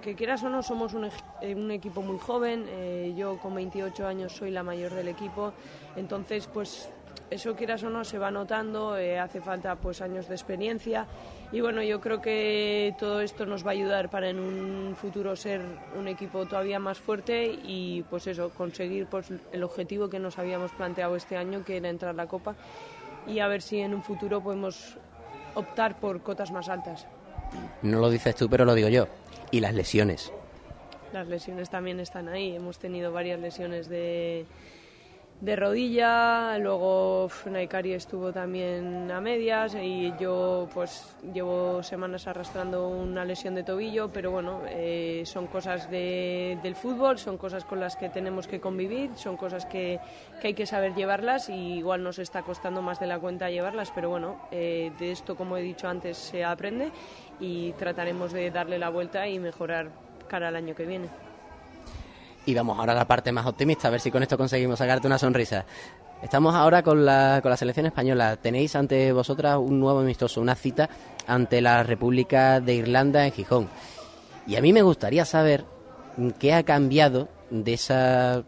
que 0.01 0.15
quieras 0.15 0.45
o 0.45 0.49
no, 0.49 0.63
somos 0.63 0.95
un, 0.95 1.11
un 1.53 1.71
equipo 1.71 2.01
muy 2.01 2.19
joven. 2.19 2.65
eh, 2.69 3.13
yo 3.17 3.39
con 3.39 3.55
28 3.55 4.07
años 4.07 4.33
soy 4.33 4.51
la 4.51 4.63
mayor 4.63 4.95
del 4.95 5.09
equipo. 5.09 5.53
Entonces, 5.97 6.47
pues, 6.47 6.89
eso 7.31 7.55
quieras 7.57 7.83
o 7.83 7.91
no 7.91 8.05
se 8.05 8.19
va 8.19 8.31
notando. 8.31 8.97
eh, 8.97 9.19
hace 9.19 9.41
falta, 9.41 9.77
pues, 9.77 10.01
años 10.01 10.29
de 10.29 10.35
experiencia. 10.35 11.07
Y 11.53 11.61
bueno, 11.61 11.83
yo 11.83 12.01
creo 12.01 12.21
que 12.21 12.95
todo 12.99 13.21
esto 13.21 13.47
nos 13.47 13.65
va 13.65 13.71
a 13.71 13.73
ayudar 13.73 14.09
para 14.11 14.29
en 14.31 14.39
un 14.41 14.97
futuro 14.97 15.37
ser 15.37 15.61
un 15.97 16.09
equipo 16.09 16.47
todavía 16.47 16.79
más 16.79 16.99
fuerte 16.99 17.45
y, 17.65 18.03
pues, 18.09 18.27
eso, 18.27 18.51
conseguir 18.51 19.07
pues, 19.07 19.29
el 19.53 19.63
objetivo 19.63 20.09
que 20.09 20.19
nos 20.19 20.39
habíamos 20.39 20.73
planteado 20.73 21.15
este 21.17 21.37
año, 21.37 21.65
que 21.65 21.77
era 21.77 21.89
entrar 21.91 22.11
a 22.11 22.15
la 22.17 22.27
Copa. 22.27 22.55
Y 23.27 23.39
a 23.41 23.49
ver 23.49 23.63
si 23.63 23.81
en 23.81 23.95
un 23.95 24.03
futuro 24.03 24.41
podemos 24.43 24.97
optar 25.55 25.99
por 26.01 26.23
cotas 26.23 26.51
más 26.51 26.69
altas. 26.69 27.07
No 27.83 28.01
lo 28.01 28.11
dices 28.11 28.35
tú, 28.35 28.49
pero 28.51 28.65
lo 28.65 28.75
digo 28.75 28.89
yo. 28.89 29.07
Y 29.51 29.61
las 29.61 29.75
lesiones. 29.75 30.33
Las 31.15 31.29
lesiones 31.29 31.71
también 31.71 32.01
están 32.01 32.29
ahí. 32.29 32.57
Hemos 32.57 32.81
tenido 32.81 33.13
varias 33.13 33.39
lesiones 33.39 33.89
de, 33.89 34.47
de 35.41 35.55
rodilla, 35.55 36.59
luego 36.59 37.29
Naikari 37.49 37.93
estuvo 37.93 38.33
también 38.33 39.09
a 39.13 39.21
medias 39.21 39.77
y 39.81 40.13
yo 40.19 40.69
pues 40.75 41.15
llevo 41.33 41.85
semanas 41.85 42.27
arrastrando 42.27 42.89
una 42.89 43.25
lesión 43.25 43.55
de 43.55 43.63
tobillo, 43.63 44.11
pero 44.13 44.33
bueno, 44.33 44.63
eh, 44.69 45.23
son 45.25 45.47
cosas 45.47 45.89
de- 45.89 46.59
del 46.65 46.75
fútbol, 46.75 47.17
son 47.19 47.39
cosas 47.39 47.65
con 47.65 47.79
las 47.79 47.95
que 47.95 48.09
tenemos 48.09 48.49
que 48.49 48.59
convivir, 48.59 49.13
son 49.15 49.37
cosas 49.37 49.67
que, 49.67 50.01
que 50.41 50.49
hay 50.49 50.55
que 50.55 50.67
saber 50.67 50.97
llevarlas 50.97 51.49
y 51.49 51.75
igual 51.75 52.03
nos 52.03 52.19
está 52.19 52.43
costando 52.43 52.83
más 52.83 52.99
de 52.99 53.07
la 53.07 53.21
cuenta 53.21 53.51
llevarlas, 53.51 53.93
pero 53.95 54.11
bueno, 54.11 54.41
eh, 54.51 54.91
de 54.99 55.13
esto 55.13 55.37
como 55.37 55.57
he 55.57 55.63
dicho 55.63 55.87
antes 55.87 56.17
se 56.17 56.43
aprende 56.43 56.91
y 57.39 57.71
trataremos 57.75 58.33
de 58.33 58.51
darle 58.51 58.81
la 58.81 58.89
vuelta 58.91 59.29
y 59.29 59.39
mejorar 59.39 60.03
cara 60.29 60.49
al 60.49 60.57
año 60.57 60.75
que 60.75 60.85
viene. 60.87 61.09
Y 62.47 62.55
vamos 62.55 62.79
ahora 62.79 62.93
a 62.93 62.97
la 62.97 63.07
parte 63.07 63.33
más 63.33 63.47
optimista, 63.47 63.89
a 63.89 63.91
ver 63.91 64.01
si 64.01 64.11
con 64.11 64.23
esto 64.23 64.37
conseguimos 64.37 64.79
sacarte 64.79 65.07
una 65.07 65.19
sonrisa. 65.19 65.65
Estamos 66.23 66.55
ahora 66.55 66.83
con 66.83 67.05
la, 67.05 67.41
con 67.43 67.51
la 67.51 67.57
selección 67.57 67.87
española. 67.87 68.37
Tenéis 68.37 68.77
ante 68.77 69.13
vosotras 69.13 69.57
un 69.59 69.81
nuevo 69.81 70.01
amistoso, 70.01 70.41
una 70.41 70.55
cita 70.55 70.89
ante 71.27 71.61
la 71.61 71.83
República 71.83 72.61
de 72.61 72.75
Irlanda 72.75 73.27
en 73.27 73.33
Gijón. 73.33 73.69
Y 74.47 74.57
a 74.57 74.61
mí 74.63 74.73
me 74.73 74.83
gustaría 74.83 75.25
saber 75.25 75.65
qué 76.39 76.53
ha 76.55 76.63
cambiado 76.63 77.29
de 77.51 77.75
esa 77.75 78.43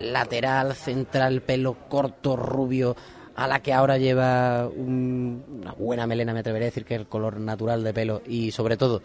lateral, 0.00 0.74
central, 0.74 1.40
pelo 1.42 1.76
corto, 1.88 2.36
rubio, 2.36 2.96
a 3.36 3.46
la 3.46 3.60
que 3.60 3.72
ahora 3.72 3.98
lleva 3.98 4.66
un- 4.68 5.44
una 5.60 5.72
buena 5.72 6.06
melena, 6.08 6.32
me 6.32 6.40
atreveré 6.40 6.66
a 6.66 6.70
decir 6.70 6.84
que 6.84 6.94
el 6.96 7.06
color 7.06 7.38
natural 7.38 7.84
de 7.84 7.94
pelo. 7.94 8.22
Y 8.26 8.50
sobre 8.50 8.76
todo, 8.76 9.00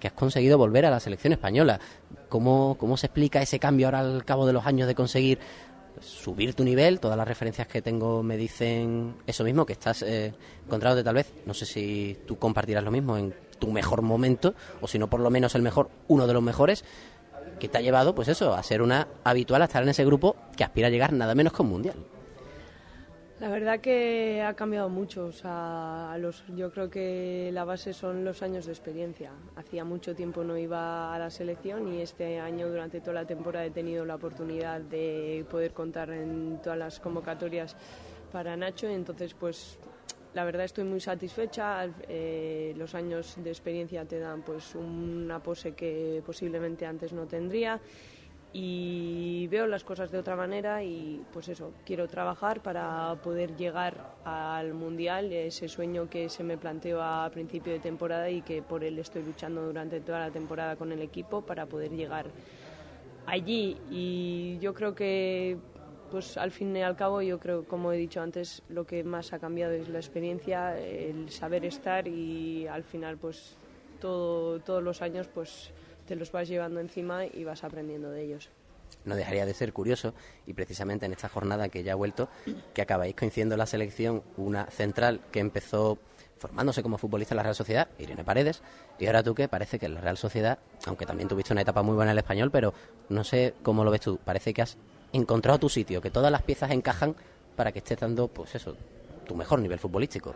que 0.00 0.08
has 0.08 0.14
conseguido 0.14 0.58
volver 0.58 0.84
a 0.86 0.90
la 0.90 0.98
selección 0.98 1.32
española. 1.32 1.78
¿Cómo, 2.28 2.76
¿Cómo 2.78 2.96
se 2.96 3.06
explica 3.06 3.40
ese 3.40 3.58
cambio 3.58 3.86
ahora 3.86 4.00
al 4.00 4.24
cabo 4.24 4.46
de 4.46 4.52
los 4.52 4.66
años 4.66 4.88
de 4.88 4.94
conseguir 4.94 5.38
subir 6.00 6.54
tu 6.54 6.64
nivel? 6.64 6.98
Todas 6.98 7.16
las 7.16 7.28
referencias 7.28 7.68
que 7.68 7.82
tengo 7.82 8.22
me 8.22 8.36
dicen 8.36 9.16
eso 9.26 9.44
mismo, 9.44 9.66
que 9.66 9.74
estás 9.74 10.02
eh, 10.02 10.32
encontrándote 10.64 11.04
tal 11.04 11.14
vez, 11.14 11.32
no 11.46 11.54
sé 11.54 11.66
si 11.66 12.18
tú 12.26 12.38
compartirás 12.38 12.82
lo 12.82 12.90
mismo, 12.90 13.16
en 13.16 13.34
tu 13.58 13.70
mejor 13.70 14.02
momento, 14.02 14.54
o 14.80 14.88
si 14.88 14.98
no 14.98 15.08
por 15.08 15.20
lo 15.20 15.30
menos 15.30 15.54
el 15.54 15.62
mejor, 15.62 15.90
uno 16.08 16.26
de 16.26 16.32
los 16.32 16.42
mejores, 16.42 16.84
que 17.58 17.68
te 17.68 17.78
ha 17.78 17.80
llevado, 17.82 18.14
pues 18.14 18.28
eso, 18.28 18.54
a 18.54 18.62
ser 18.62 18.80
una 18.80 19.06
habitual, 19.22 19.62
a 19.62 19.66
estar 19.66 19.82
en 19.82 19.90
ese 19.90 20.04
grupo 20.04 20.34
que 20.56 20.64
aspira 20.64 20.88
a 20.88 20.90
llegar 20.90 21.12
nada 21.12 21.34
menos 21.34 21.52
que 21.52 21.62
un 21.62 21.68
mundial. 21.68 21.96
La 23.40 23.48
verdad 23.48 23.80
que 23.80 24.42
ha 24.42 24.52
cambiado 24.52 24.90
mucho. 24.90 25.24
O 25.24 25.32
sea, 25.32 26.14
los, 26.20 26.44
yo 26.54 26.70
creo 26.70 26.90
que 26.90 27.50
la 27.54 27.64
base 27.64 27.94
son 27.94 28.22
los 28.22 28.42
años 28.42 28.66
de 28.66 28.72
experiencia. 28.72 29.32
Hacía 29.56 29.82
mucho 29.82 30.14
tiempo 30.14 30.44
no 30.44 30.58
iba 30.58 31.14
a 31.14 31.18
la 31.18 31.30
selección 31.30 31.90
y 31.90 32.02
este 32.02 32.38
año 32.38 32.68
durante 32.68 33.00
toda 33.00 33.14
la 33.14 33.26
temporada 33.26 33.64
he 33.64 33.70
tenido 33.70 34.04
la 34.04 34.16
oportunidad 34.16 34.82
de 34.82 35.46
poder 35.50 35.72
contar 35.72 36.10
en 36.10 36.60
todas 36.62 36.78
las 36.78 37.00
convocatorias 37.00 37.76
para 38.30 38.58
Nacho. 38.58 38.88
Entonces, 38.88 39.32
pues 39.32 39.78
la 40.34 40.44
verdad 40.44 40.66
estoy 40.66 40.84
muy 40.84 41.00
satisfecha. 41.00 41.88
Eh, 42.08 42.74
los 42.76 42.94
años 42.94 43.36
de 43.42 43.48
experiencia 43.48 44.04
te 44.04 44.18
dan 44.18 44.42
pues 44.42 44.74
una 44.74 45.42
pose 45.42 45.72
que 45.72 46.22
posiblemente 46.26 46.84
antes 46.84 47.14
no 47.14 47.26
tendría 47.26 47.80
y 48.52 49.46
veo 49.48 49.66
las 49.66 49.84
cosas 49.84 50.10
de 50.10 50.18
otra 50.18 50.34
manera 50.34 50.82
y 50.82 51.24
pues 51.32 51.48
eso, 51.48 51.72
quiero 51.84 52.08
trabajar 52.08 52.62
para 52.62 53.14
poder 53.22 53.56
llegar 53.56 54.14
al 54.24 54.74
Mundial, 54.74 55.32
ese 55.32 55.68
sueño 55.68 56.10
que 56.10 56.28
se 56.28 56.42
me 56.42 56.58
planteó 56.58 57.02
a 57.02 57.30
principio 57.30 57.72
de 57.72 57.78
temporada 57.78 58.28
y 58.28 58.42
que 58.42 58.60
por 58.62 58.82
él 58.82 58.98
estoy 58.98 59.22
luchando 59.22 59.64
durante 59.64 60.00
toda 60.00 60.18
la 60.18 60.30
temporada 60.30 60.76
con 60.76 60.90
el 60.90 61.00
equipo 61.00 61.42
para 61.42 61.66
poder 61.66 61.92
llegar 61.92 62.26
allí. 63.26 63.76
Y 63.88 64.58
yo 64.60 64.74
creo 64.74 64.94
que 64.94 65.56
pues 66.10 66.36
al 66.36 66.50
fin 66.50 66.76
y 66.76 66.82
al 66.82 66.96
cabo 66.96 67.22
yo 67.22 67.38
creo 67.38 67.64
como 67.64 67.92
he 67.92 67.96
dicho 67.96 68.20
antes 68.20 68.64
lo 68.68 68.84
que 68.84 69.04
más 69.04 69.32
ha 69.32 69.38
cambiado 69.38 69.74
es 69.74 69.88
la 69.88 69.98
experiencia 69.98 70.76
el 70.76 71.30
saber 71.30 71.64
estar 71.64 72.08
y 72.08 72.66
al 72.66 72.82
final 72.82 73.16
pues 73.16 73.56
todo, 74.00 74.58
todos 74.58 74.82
los 74.82 75.02
años 75.02 75.28
pues 75.28 75.72
los 76.16 76.32
vas 76.32 76.48
llevando 76.48 76.80
encima 76.80 77.26
y 77.26 77.44
vas 77.44 77.64
aprendiendo 77.64 78.10
de 78.10 78.24
ellos 78.24 78.50
no 79.04 79.14
dejaría 79.14 79.46
de 79.46 79.54
ser 79.54 79.72
curioso 79.72 80.14
y 80.46 80.52
precisamente 80.52 81.06
en 81.06 81.12
esta 81.12 81.28
jornada 81.28 81.68
que 81.68 81.82
ya 81.82 81.92
ha 81.92 81.96
vuelto 81.96 82.28
que 82.74 82.82
acabáis 82.82 83.14
coincidiendo 83.14 83.54
en 83.54 83.60
la 83.60 83.66
selección 83.66 84.22
una 84.36 84.66
central 84.66 85.20
que 85.30 85.40
empezó 85.40 85.98
formándose 86.38 86.82
como 86.82 86.96
futbolista 86.96 87.34
en 87.34 87.36
la 87.36 87.42
Real 87.42 87.54
Sociedad, 87.54 87.88
Irene 87.98 88.24
Paredes, 88.24 88.62
y 88.98 89.06
ahora 89.06 89.22
tú 89.22 89.34
que 89.34 89.46
parece 89.46 89.78
que 89.78 89.86
en 89.86 89.94
la 89.94 90.00
Real 90.00 90.16
Sociedad, 90.16 90.58
aunque 90.86 91.04
también 91.04 91.28
tuviste 91.28 91.52
una 91.52 91.60
etapa 91.60 91.82
muy 91.82 91.94
buena 91.94 92.12
en 92.12 92.16
el 92.16 92.22
español, 92.22 92.50
pero 92.50 92.72
no 93.10 93.24
sé 93.24 93.54
cómo 93.62 93.84
lo 93.84 93.90
ves 93.90 94.00
tú, 94.00 94.18
parece 94.24 94.54
que 94.54 94.62
has 94.62 94.78
encontrado 95.12 95.58
tu 95.58 95.68
sitio, 95.68 96.00
que 96.00 96.10
todas 96.10 96.32
las 96.32 96.42
piezas 96.42 96.70
encajan 96.70 97.14
para 97.56 97.72
que 97.72 97.80
estés 97.80 98.00
dando, 98.00 98.28
pues 98.28 98.54
eso, 98.54 98.74
tu 99.26 99.34
mejor 99.34 99.60
nivel 99.60 99.78
futbolístico. 99.78 100.34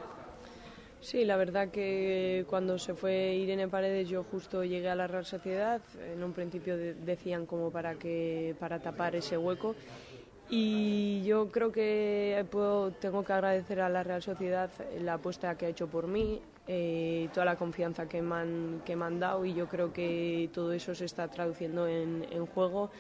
Sí, 1.05 1.27
la 1.27 1.37
verdad 1.37 1.69
que 1.69 2.47
cuando 2.49 2.79
se 2.79 2.95
fue 2.95 3.35
Irene 3.35 3.69
Paredes 3.69 4.09
yo 4.09 4.25
justo 4.25 4.65
llegué 4.65 4.89
a 4.89 4.95
la 4.95 5.07
Real 5.07 5.27
Sociedad. 5.27 5.83
En 6.15 6.25
un 6.25 6.33
principio 6.33 6.79
de- 6.79 6.95
decían 6.95 7.45
como 7.45 7.71
para 7.71 7.97
que 7.97 8.57
para 8.59 8.79
tapar 8.79 9.15
ese 9.15 9.37
hueco 9.37 9.75
y 10.49 11.23
yo 11.27 11.51
creo 11.51 11.71
que 11.73 12.43
puedo, 12.51 12.91
tengo 12.93 13.23
que 13.23 13.35
agradecer 13.35 13.81
a 13.83 13.91
la 13.91 14.03
Real 14.03 14.23
Sociedad 14.23 14.71
la 15.03 15.15
apuesta 15.15 15.59
que 15.59 15.67
ha 15.67 15.69
hecho 15.69 15.89
por 15.89 16.07
mí, 16.07 16.41
eh, 16.67 17.29
toda 17.35 17.45
la 17.45 17.57
confianza 17.57 18.09
que 18.09 18.23
me, 18.23 18.37
han, 18.37 18.83
que 18.87 18.97
me 18.97 19.05
han 19.05 19.21
dado 19.21 19.45
y 19.45 19.53
yo 19.53 19.69
creo 19.69 19.93
que 19.93 20.49
todo 20.55 20.73
eso 20.73 20.95
se 20.95 21.05
está 21.05 21.29
traduciendo 21.29 21.87
en, 21.87 22.27
en 22.31 22.47
juego 22.47 22.91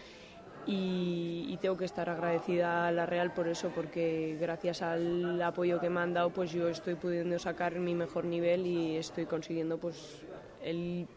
y, 0.66 1.59
tengo 1.61 1.76
que 1.78 1.87
estar 1.87 2.11
agradecida 2.11 2.87
a 2.87 2.92
la 2.92 3.06
Real 3.06 3.33
por 3.33 3.49
eso, 3.49 3.71
porque 3.75 4.37
gracias 4.38 4.83
al 4.83 5.40
apoyo 5.40 5.80
que 5.80 5.88
me 5.88 6.00
han 6.00 6.12
dado, 6.12 6.30
pues 6.30 6.52
yo 6.52 6.68
estoy 6.68 6.94
pudiendo 6.94 7.38
sacar 7.38 7.78
mi 7.78 7.94
mejor 7.94 8.26
nivel 8.26 8.66
y 8.66 8.97
estoy 8.97 9.25
consiguiendo 9.25 9.78
pues 9.78 10.21
el 10.62 11.09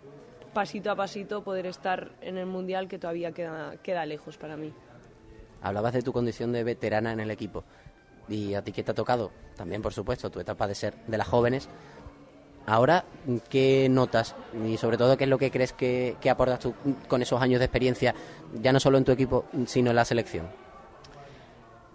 pasito 0.54 0.90
a 0.90 0.96
pasito 0.96 1.44
poder 1.44 1.66
estar 1.66 2.12
en 2.22 2.38
el 2.38 2.46
Mundial 2.46 2.88
que 2.88 2.98
todavía 2.98 3.34
queda, 3.34 3.76
queda 3.84 4.06
lejos 4.06 4.38
para 4.38 4.56
mí. 4.56 4.74
Hablabas 5.62 5.94
de 5.94 6.02
tu 6.02 6.14
condición 6.14 6.54
de 6.54 6.64
veterana 6.64 7.12
en 7.12 7.20
el 7.20 7.32
equipo 7.32 7.66
y 8.30 8.54
a 8.54 8.64
ti 8.64 8.72
que 8.72 8.84
te 8.84 8.92
ha 8.92 8.96
tocado, 8.96 9.32
también 9.56 9.82
por 9.82 9.94
supuesto, 9.94 10.30
tu 10.30 10.40
etapa 10.40 10.68
de 10.68 10.76
ser 10.76 10.96
de 11.08 11.18
las 11.18 11.28
jóvenes. 11.28 11.70
Ahora, 12.70 13.06
¿qué 13.50 13.88
notas? 13.90 14.36
Y 14.68 14.76
sobre 14.76 14.98
todo, 14.98 15.16
¿qué 15.16 15.24
es 15.24 15.30
lo 15.30 15.38
que 15.38 15.52
crees 15.52 15.72
que, 15.72 16.18
aportas 16.30 16.60
tú 16.60 16.76
con 17.08 17.22
esos 17.22 17.42
años 17.42 17.60
de 17.60 17.66
experiencia, 17.66 18.14
ya 18.62 18.74
no 18.74 18.82
solo 18.82 18.98
en 18.98 19.06
tu 19.06 19.14
equipo, 19.14 19.46
sino 19.66 19.92
en 19.92 19.96
la 19.96 20.04
selección? 20.04 20.48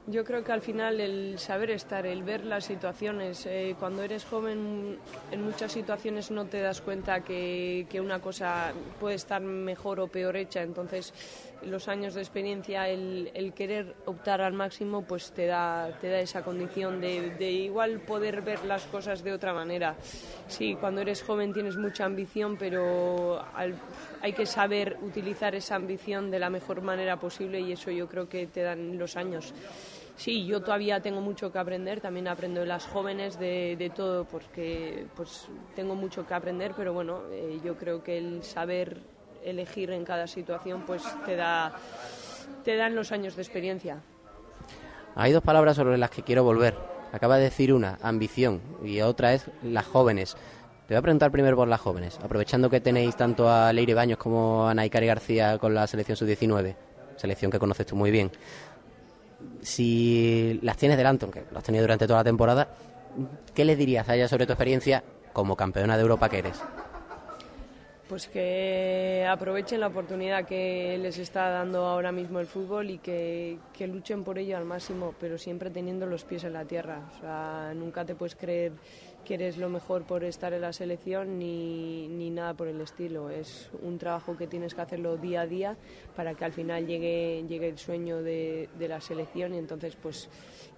Yo 0.06 0.24
creo 0.24 0.42
que 0.42 0.50
al 0.50 0.62
final 0.62 0.98
el 0.98 1.38
saber 1.38 1.70
estar, 1.72 2.06
el 2.06 2.22
ver 2.22 2.46
las 2.46 2.64
situaciones, 2.64 3.44
eh, 3.44 3.76
cuando 3.78 4.02
eres 4.02 4.24
joven 4.24 4.98
en 5.30 5.44
muchas 5.44 5.72
situaciones 5.72 6.30
no 6.30 6.46
te 6.46 6.62
das 6.62 6.80
cuenta 6.80 7.20
que, 7.20 7.86
que 7.90 8.00
una 8.00 8.20
cosa 8.20 8.72
puede 8.98 9.16
estar 9.16 9.42
mejor 9.42 10.00
o 10.00 10.08
peor 10.08 10.36
hecha, 10.38 10.62
entonces 10.62 11.12
los 11.64 11.88
años 11.88 12.14
de 12.14 12.20
experiencia, 12.20 12.88
el, 12.88 13.30
el 13.34 13.52
querer 13.52 13.94
optar 14.06 14.40
al 14.40 14.52
máximo, 14.52 15.02
pues 15.02 15.32
te 15.32 15.46
da, 15.46 15.90
te 16.00 16.08
da 16.08 16.20
esa 16.20 16.42
condición 16.42 17.00
de, 17.00 17.30
de 17.30 17.50
igual 17.50 18.00
poder 18.00 18.42
ver 18.42 18.64
las 18.64 18.84
cosas 18.84 19.22
de 19.22 19.32
otra 19.32 19.52
manera. 19.54 19.96
Sí, 20.48 20.76
cuando 20.78 21.00
eres 21.00 21.22
joven 21.22 21.52
tienes 21.52 21.76
mucha 21.76 22.04
ambición, 22.04 22.56
pero 22.56 23.44
al- 23.54 23.74
hay 24.20 24.32
que 24.32 24.46
saber 24.46 24.96
utilizar 25.02 25.54
esa 25.54 25.76
ambición 25.76 26.30
de 26.30 26.38
la 26.38 26.50
mejor 26.50 26.82
manera 26.82 27.18
posible 27.18 27.60
y 27.60 27.72
eso 27.72 27.90
yo 27.90 28.08
creo 28.08 28.28
que 28.28 28.46
te 28.46 28.62
dan 28.62 28.98
los 28.98 29.16
años. 29.16 29.52
Sí, 30.14 30.44
yo 30.46 30.60
todavía 30.60 31.00
tengo 31.00 31.20
mucho 31.22 31.50
que 31.50 31.58
aprender, 31.58 32.00
también 32.00 32.28
aprendo 32.28 32.60
de 32.60 32.66
las 32.66 32.84
jóvenes, 32.86 33.38
de, 33.38 33.76
de 33.78 33.88
todo, 33.90 34.24
porque 34.26 35.06
pues 35.16 35.48
tengo 35.74 35.94
mucho 35.94 36.26
que 36.26 36.34
aprender, 36.34 36.74
pero 36.76 36.92
bueno, 36.92 37.22
eh, 37.32 37.58
yo 37.64 37.76
creo 37.76 38.02
que 38.04 38.18
el 38.18 38.44
saber 38.44 38.98
elegir 39.44 39.90
en 39.90 40.04
cada 40.04 40.26
situación 40.26 40.82
pues 40.86 41.02
te 41.24 41.36
da 41.36 41.72
te 42.64 42.76
dan 42.76 42.94
los 42.94 43.12
años 43.12 43.36
de 43.36 43.42
experiencia. 43.42 43.98
Hay 45.14 45.32
dos 45.32 45.42
palabras 45.42 45.76
sobre 45.76 45.98
las 45.98 46.10
que 46.10 46.22
quiero 46.22 46.44
volver. 46.44 46.74
Acaba 47.12 47.36
de 47.36 47.44
decir 47.44 47.72
una, 47.74 47.98
ambición, 48.02 48.62
y 48.82 49.00
otra 49.02 49.34
es 49.34 49.44
las 49.62 49.84
jóvenes. 49.84 50.34
Te 50.86 50.94
voy 50.94 50.96
a 50.98 51.02
preguntar 51.02 51.30
primero 51.30 51.56
por 51.56 51.68
las 51.68 51.80
jóvenes, 51.80 52.18
aprovechando 52.22 52.70
que 52.70 52.80
tenéis 52.80 53.16
tanto 53.16 53.50
a 53.50 53.72
Leire 53.72 53.94
Baños 53.94 54.18
como 54.18 54.66
a 54.66 54.74
Naikari 54.74 55.06
García 55.06 55.58
con 55.58 55.74
la 55.74 55.86
selección 55.86 56.16
sub-19, 56.16 56.74
selección 57.16 57.50
que 57.50 57.58
conoces 57.58 57.86
tú 57.86 57.96
muy 57.96 58.10
bien. 58.10 58.30
Si 59.60 60.58
las 60.62 60.76
tienes 60.76 60.96
delante, 60.96 61.26
aunque 61.26 61.40
las 61.50 61.58
has 61.58 61.64
tenido 61.64 61.82
durante 61.82 62.06
toda 62.06 62.20
la 62.20 62.24
temporada, 62.24 62.68
¿qué 63.54 63.64
les 63.64 63.76
dirías 63.76 64.08
a 64.08 64.14
ellas 64.14 64.30
sobre 64.30 64.46
tu 64.46 64.52
experiencia 64.52 65.04
como 65.32 65.56
campeona 65.56 65.96
de 65.96 66.02
Europa 66.02 66.28
que 66.30 66.38
eres? 66.38 66.62
Pues 68.12 68.28
que 68.28 69.26
aprovechen 69.26 69.80
la 69.80 69.86
oportunidad 69.86 70.44
que 70.44 70.98
les 70.98 71.16
está 71.16 71.48
dando 71.48 71.86
ahora 71.86 72.12
mismo 72.12 72.40
el 72.40 72.46
fútbol 72.46 72.90
y 72.90 72.98
que, 72.98 73.56
luchen 73.86 74.22
por 74.22 74.36
ello 74.36 74.58
al 74.58 74.66
máximo, 74.66 75.14
pero 75.18 75.38
siempre 75.38 75.70
teniendo 75.70 76.04
los 76.04 76.22
pies 76.26 76.44
en 76.44 76.52
la 76.52 76.66
tierra. 76.66 77.08
O 77.16 77.20
sea, 77.22 77.72
nunca 77.74 78.04
te 78.04 78.14
puedes 78.14 78.34
creer 78.36 78.72
que 79.24 79.32
eres 79.32 79.56
lo 79.56 79.70
mejor 79.70 80.04
por 80.04 80.24
estar 80.24 80.52
en 80.52 80.60
la 80.60 80.74
selección 80.74 81.38
ni, 81.38 82.06
ni 82.08 82.28
nada 82.28 82.52
por 82.52 82.68
el 82.68 82.82
estilo. 82.82 83.30
Es 83.30 83.70
un 83.82 83.96
trabajo 83.96 84.36
que 84.36 84.46
tienes 84.46 84.74
que 84.74 84.82
hacerlo 84.82 85.16
día 85.16 85.40
a 85.40 85.46
día 85.46 85.78
para 86.14 86.34
que 86.34 86.44
al 86.44 86.52
final 86.52 86.86
llegue, 86.86 87.42
llegue 87.48 87.70
el 87.70 87.78
sueño 87.78 88.22
de, 88.22 88.68
de 88.78 88.88
la 88.88 89.00
selección 89.00 89.54
y 89.54 89.56
entonces 89.56 89.96
pues 89.96 90.28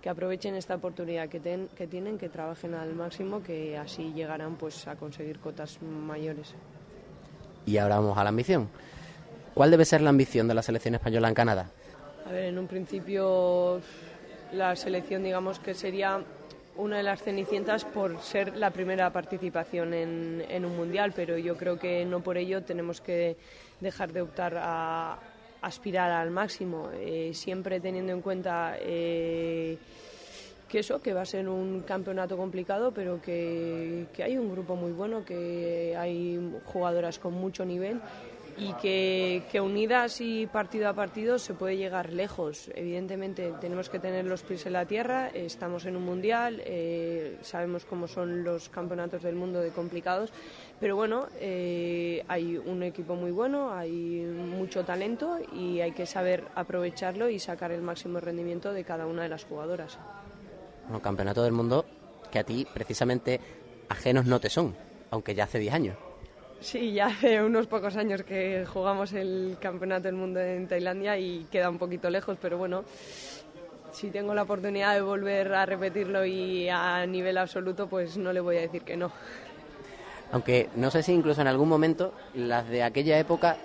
que 0.01 0.09
aprovechen 0.09 0.55
esta 0.55 0.77
oportunidad 0.77 1.29
que, 1.29 1.41
ten- 1.41 1.67
que 1.75 1.89
tienen, 1.89 2.17
que 2.17 2.29
trabajen 2.29 2.75
al 2.75 2.95
máximo, 2.95 3.43
que 3.43 3.77
así 3.77 4.13
llegarán 4.13 4.55
pues 4.55 4.87
a 4.87 4.95
conseguir 4.95 5.41
cotas 5.41 5.83
mayores. 5.83 6.55
Y 7.67 7.79
ahora 7.79 7.97
vamos 7.97 8.19
a 8.19 8.25
la 8.25 8.31
ambición. 8.31 8.69
¿Cuál 9.55 9.71
debe 9.71 9.85
ser 9.85 10.01
la 10.01 10.11
ambición 10.11 10.49
de 10.49 10.55
la 10.55 10.63
selección 10.63 10.95
española 10.95 11.29
en 11.29 11.35
Canadá? 11.35 11.71
A 12.27 12.33
ver, 12.33 12.47
en 12.47 12.59
un 12.59 12.67
principio 12.67 13.81
la 14.53 14.77
selección 14.77 15.23
digamos 15.23 15.59
que 15.59 15.75
sería 15.75 16.21
una 16.77 16.97
de 16.97 17.03
las 17.03 17.23
cenicientas 17.23 17.85
por 17.85 18.21
ser 18.21 18.57
la 18.57 18.71
primera 18.71 19.13
participación 19.13 19.95
en, 19.95 20.65
un 20.65 20.77
mundial, 20.77 21.13
pero 21.15 21.39
yo 21.39 21.57
creo 21.57 21.79
que 21.79 22.05
no 22.05 22.21
por 22.21 22.37
ello 22.37 22.63
tenemos 22.63 23.01
que 23.01 23.37
dejar 23.81 24.13
de 24.13 24.23
optar 24.23 24.57
a 24.57 25.19
aspirar 25.63 26.11
al 26.11 26.31
máximo, 26.31 26.91
eh, 26.93 27.31
siempre 27.33 27.81
teniendo 27.81 28.13
en 28.13 28.21
cuenta 28.21 28.77
eh, 28.81 29.79
que 30.75 30.81
eso, 30.81 31.01
que 31.01 31.15
va 31.15 31.21
a 31.21 31.25
ser 31.25 31.49
un 31.49 31.83
campeonato 31.83 32.37
complicado, 32.37 32.91
pero 32.91 33.23
que, 33.23 34.09
hay 34.19 34.37
un 34.37 34.51
grupo 34.51 34.75
muy 34.75 34.91
bueno, 34.91 35.25
que 35.25 35.95
hay 35.97 36.37
jugadoras 36.65 37.21
con 37.21 37.33
mucho 37.33 37.65
nivel 37.65 38.01
y 38.59 38.73
que, 38.83 39.45
que 39.53 39.61
unidas 39.61 40.21
y 40.21 40.49
partido 40.49 40.89
a 40.89 40.93
partido 40.93 41.39
se 41.39 41.55
puede 41.55 41.77
llegar 41.77 42.13
lejos. 42.13 42.73
Evidentemente 42.75 43.53
tenemos 43.61 43.89
que 43.89 44.01
tener 44.01 44.25
los 44.25 44.43
pies 44.43 44.67
en 44.67 44.73
la 44.73 44.85
tierra, 44.85 45.29
estamos 45.29 45.87
en 45.87 45.95
un 45.95 46.03
mundial, 46.03 46.61
eh, 46.65 47.39
sabemos 47.43 47.85
cómo 47.85 48.09
son 48.09 48.43
los 48.43 48.69
campeonatos 48.69 49.23
del 49.23 49.37
mundo 49.37 49.61
de 49.61 49.71
complicados, 49.71 50.33
pero 50.81 50.97
bueno, 50.97 51.29
eh, 51.39 52.25
hay 52.27 52.57
un 52.57 52.83
equipo 52.83 53.15
muy 53.15 53.31
bueno, 53.31 53.73
hay 53.73 54.25
mucho 54.25 54.85
talento 54.85 55.39
y 55.53 55.79
hay 55.79 55.93
que 55.93 56.05
saber 56.05 56.43
aprovecharlo 56.57 57.29
y 57.29 57.39
sacar 57.39 57.71
el 57.71 57.81
máximo 57.81 58.19
rendimiento 58.19 58.73
de 58.73 58.83
cada 58.83 59.07
una 59.07 59.23
de 59.23 59.29
las 59.29 59.45
jugadoras. 59.45 60.01
Un 60.91 61.01
campeonato 61.01 61.43
del 61.43 61.53
mundo 61.53 61.85
que 62.31 62.39
a 62.39 62.45
ti 62.45 62.67
precisamente 62.73 63.41
ajenos 63.89 64.27
no 64.27 64.41
te 64.41 64.51
son, 64.51 64.75
aunque 65.11 65.35
ya 65.35 65.45
hace 65.45 65.59
10 65.59 65.75
años. 65.75 65.97
Sí, 66.61 66.93
ya 66.93 67.07
hace 67.07 67.43
unos 67.43 67.67
pocos 67.67 67.95
años 67.97 68.23
que 68.23 68.65
jugamos 68.65 69.13
el 69.13 69.59
Campeonato 69.61 70.05
del 70.05 70.15
Mundo 70.15 70.41
en 70.41 70.67
Tailandia 70.67 71.19
y 71.19 71.47
queda 71.51 71.69
un 71.69 71.79
poquito 71.79 72.09
lejos, 72.09 72.39
pero 72.41 72.57
bueno, 72.57 72.85
si 73.93 74.11
tengo 74.11 74.35
la 74.35 74.43
oportunidad 74.45 74.95
de 74.95 75.03
volver 75.03 75.53
a 75.53 75.67
repetirlo 75.67 76.25
y 76.25 76.69
a 76.71 77.05
nivel 77.07 77.37
absoluto, 77.37 77.87
pues 77.87 78.17
no 78.17 78.33
le 78.33 78.41
voy 78.41 78.57
a 78.57 78.61
decir 78.63 78.83
que 78.83 78.97
no. 78.97 79.13
Aunque 80.33 80.71
no 80.77 80.91
sé 80.91 81.03
si 81.03 81.13
incluso 81.13 81.43
en 81.43 81.49
algún 81.49 81.69
momento 81.69 82.15
las 82.35 82.67
de 82.69 82.83
aquella 82.83 83.19
época, 83.19 83.59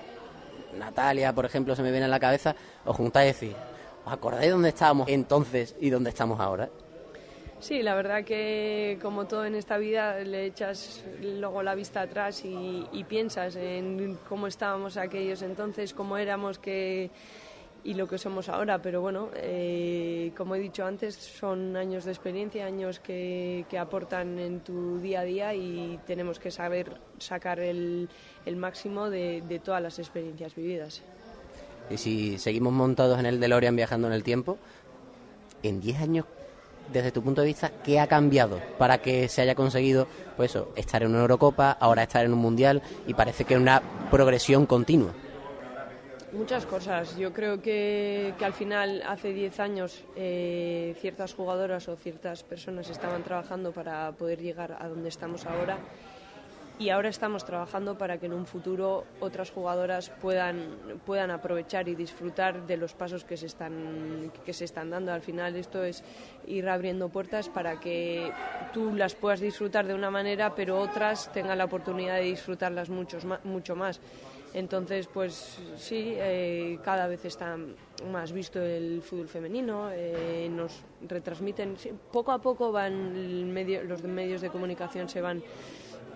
Natalia, 0.77 1.33
por 1.33 1.45
ejemplo, 1.45 1.75
se 1.75 1.81
me 1.81 1.91
viene 1.91 2.05
a 2.05 2.09
la 2.09 2.19
cabeza, 2.19 2.53
os 2.85 2.95
juntáis 2.95 3.41
y 3.41 3.45
decís, 3.47 3.61
¿os 4.05 4.11
acordáis 4.11 4.51
dónde 4.51 4.69
estábamos 4.69 5.07
entonces 5.07 5.75
y 5.79 5.89
dónde 5.89 6.09
estamos 6.09 6.39
ahora? 6.39 6.69
Sí, 7.59 7.83
la 7.83 7.93
verdad 7.93 8.23
que 8.23 8.97
como 9.01 9.25
todo 9.25 9.45
en 9.45 9.55
esta 9.55 9.77
vida 9.77 10.19
le 10.19 10.45
echas 10.45 11.03
luego 11.21 11.61
la 11.61 11.75
vista 11.75 12.01
atrás 12.01 12.45
y, 12.45 12.85
y 12.93 13.03
piensas 13.03 13.55
en 13.57 14.17
cómo 14.29 14.47
estábamos 14.47 14.95
aquellos 14.95 15.41
entonces, 15.41 15.93
cómo 15.93 16.17
éramos 16.17 16.57
que, 16.57 17.11
y 17.83 17.93
lo 17.93 18.07
que 18.07 18.17
somos 18.17 18.49
ahora. 18.49 18.81
Pero 18.81 19.01
bueno, 19.01 19.29
eh, 19.35 20.31
como 20.35 20.55
he 20.55 20.59
dicho 20.59 20.85
antes, 20.85 21.15
son 21.15 21.75
años 21.75 22.05
de 22.05 22.11
experiencia, 22.11 22.65
años 22.65 22.99
que, 22.99 23.65
aportan 23.79 24.39
en 24.39 24.59
tu 24.61 24.99
día 24.99 25.21
a 25.21 25.23
día 25.23 25.53
y 25.53 25.99
tenemos 26.05 26.39
que 26.39 26.51
saber 26.51 26.97
sacar 27.17 27.59
el, 27.59 28.09
el 28.45 28.55
máximo 28.55 29.09
de, 29.09 29.41
de 29.47 29.59
todas 29.59 29.81
las 29.81 29.99
experiencias 29.99 30.55
vividas. 30.55 31.01
Y 31.89 31.97
si 31.97 32.37
seguimos 32.37 32.73
montados 32.73 33.19
en 33.19 33.25
el 33.25 33.39
DeLorean 33.39 33.75
viajando 33.75 34.07
en 34.07 34.13
el 34.13 34.23
tiempo, 34.23 34.57
en 35.63 35.81
10 35.81 36.01
años, 36.01 36.25
desde 36.91 37.11
tu 37.11 37.21
punto 37.21 37.41
de 37.41 37.47
vista, 37.47 37.71
¿qué 37.83 37.99
ha 37.99 38.07
cambiado 38.07 38.59
para 38.77 38.99
que 38.99 39.27
se 39.27 39.41
haya 39.41 39.55
conseguido, 39.55 40.07
pues 40.35 40.51
eso, 40.51 40.71
estar 40.75 41.03
en 41.03 41.09
una 41.09 41.21
Eurocopa, 41.21 41.71
ahora 41.71 42.03
estar 42.03 42.25
en 42.25 42.33
un 42.33 42.39
Mundial 42.39 42.81
y 43.07 43.13
parece 43.13 43.45
que 43.45 43.57
una 43.57 43.81
progresión 44.09 44.65
continua? 44.65 45.11
Muchas 46.31 46.65
cosas. 46.65 47.17
Yo 47.17 47.33
creo 47.33 47.59
que, 47.61 48.33
que 48.37 48.45
al 48.45 48.53
final, 48.53 49.01
hace 49.07 49.33
10 49.33 49.59
años, 49.59 50.03
eh, 50.15 50.95
ciertas 50.99 51.33
jugadoras 51.33 51.87
o 51.89 51.95
ciertas 51.95 52.43
personas 52.43 52.89
estaban 52.89 53.23
trabajando 53.23 53.71
para 53.71 54.11
poder 54.11 54.39
llegar 54.39 54.77
a 54.79 54.87
donde 54.87 55.09
estamos 55.09 55.45
ahora. 55.47 55.77
Y 56.79 56.91
ahora 56.91 57.09
estamos 57.09 57.43
trabajando 57.43 57.97
para 57.97 58.19
que 58.19 58.27
en 58.27 58.33
un 58.33 58.45
futuro 58.45 59.03
otras 59.19 59.51
jugadoras 59.51 60.09
puedan, 60.21 60.99
puedan 61.05 61.29
aprovechar 61.29 61.89
y 61.89 61.95
disfrutar 61.95 62.65
de 62.67 62.77
los 62.77 62.93
pasos 62.93 63.25
que 63.25 63.35
se, 63.35 63.47
están, 63.47 64.31
que 64.45 64.53
se 64.53 64.63
están 64.63 64.89
dando. 64.89 65.11
Al 65.11 65.19
final 65.21 65.57
esto 65.57 65.83
es 65.83 66.05
ir 66.47 66.69
abriendo 66.69 67.09
puertas 67.09 67.49
para 67.49 67.81
que 67.81 68.31
tú 68.73 68.93
las 68.93 69.13
puedas 69.13 69.41
disfrutar 69.41 69.87
de 69.87 69.93
una 69.93 70.09
manera, 70.09 70.55
pero 70.55 70.79
otras 70.79 71.29
tengan 71.33 71.57
la 71.57 71.65
oportunidad 71.65 72.15
de 72.15 72.21
disfrutarlas 72.23 72.89
muchos, 72.89 73.25
ma- 73.25 73.41
mucho 73.43 73.75
más. 73.75 73.99
Entonces, 74.53 75.05
pues 75.07 75.59
sí, 75.75 76.13
eh, 76.15 76.79
cada 76.83 77.07
vez 77.07 77.23
está 77.25 77.55
más 78.09 78.31
visto 78.31 78.59
el 78.59 79.01
fútbol 79.03 79.27
femenino, 79.27 79.89
eh, 79.91 80.49
nos 80.49 80.81
retransmiten, 81.07 81.75
poco 82.11 82.31
a 82.31 82.39
poco 82.39 82.71
van 82.71 82.93
el 83.15 83.45
medio- 83.45 83.83
los 83.83 84.01
medios 84.03 84.39
de 84.41 84.49
comunicación 84.49 85.07
se 85.09 85.21
van 85.21 85.43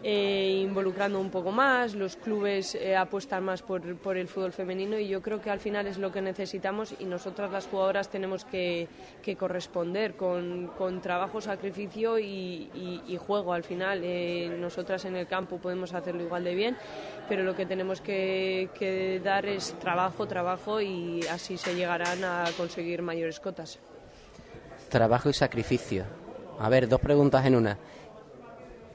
eh, 0.04 0.60
involucrando 0.62 1.20
un 1.20 1.30
poco 1.30 1.52
más, 1.52 1.96
los 1.96 2.18
clubes 2.18 2.76
eh, 2.76 2.96
apuestan 2.96 3.44
más 3.46 3.62
por, 3.62 3.96
por 3.98 4.18
el 4.18 4.28
fútbol 4.28 4.52
femenino 4.52 5.00
y 5.00 5.08
yo 5.08 5.22
creo 5.22 5.42
que 5.42 5.50
al 5.50 5.60
final 5.62 5.88
es 5.88 5.98
lo 5.98 6.12
que 6.12 6.22
necesitamos 6.22 6.94
y 7.00 7.06
nosotras 7.06 7.52
las 7.52 7.68
jugadoras 7.68 8.10
tenemos 8.10 8.44
que, 8.44 8.88
que 9.22 9.38
corresponder 9.38 10.16
con, 10.16 10.72
con 10.78 11.00
trabajo, 11.02 11.40
sacrificio 11.40 12.20
y, 12.20 12.70
y- 13.08 13.18
juego. 13.18 13.54
Al 13.54 13.64
final 13.64 14.02
eh, 14.04 14.50
nosotras 14.60 15.06
en 15.06 15.16
el 15.16 15.28
campo 15.28 15.58
podemos 15.58 15.94
hacerlo 15.94 16.24
igual 16.24 16.44
de 16.44 16.56
bien, 16.56 16.76
pero 17.30 17.44
lo 17.44 17.56
que 17.56 17.66
tenemos 17.66 18.02
que, 18.02 18.70
que 18.78 19.22
dar 19.24 19.46
es 19.46 19.74
trabajo, 19.80 20.28
trabajo 20.28 20.82
y 20.82 21.22
así 21.32 21.58
se 21.58 21.74
llegarán 21.76 22.22
a 22.26 22.44
conseguir 22.58 23.02
mayores 23.02 23.40
cotas. 23.40 23.80
Trabajo 24.90 25.30
y 25.30 25.34
sacrificio. 25.34 26.04
A 26.60 26.68
ver, 26.68 26.90
dos 26.90 27.00
preguntas 27.00 27.46
en 27.46 27.56
una. 27.56 27.78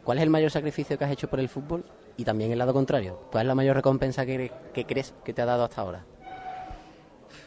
¿Cuál 0.09 0.17
es 0.17 0.25
el 0.25 0.31
mayor 0.31 0.51
sacrificio 0.51 0.97
que 0.97 1.05
has 1.05 1.11
hecho 1.11 1.29
por 1.29 1.39
el 1.39 1.51
fútbol? 1.51 1.85
Y 2.17 2.25
también 2.25 2.51
el 2.51 2.57
lado 2.57 2.73
contrario. 2.73 3.29
¿Cuál 3.31 3.43
es 3.43 3.49
la 3.49 3.55
mayor 3.55 3.77
recompensa 3.77 4.25
que, 4.25 4.51
crees 4.73 5.13
que 5.23 5.35
te 5.35 5.43
ha 5.43 5.45
dado 5.45 5.65
hasta 5.65 5.83
ahora? 5.83 6.07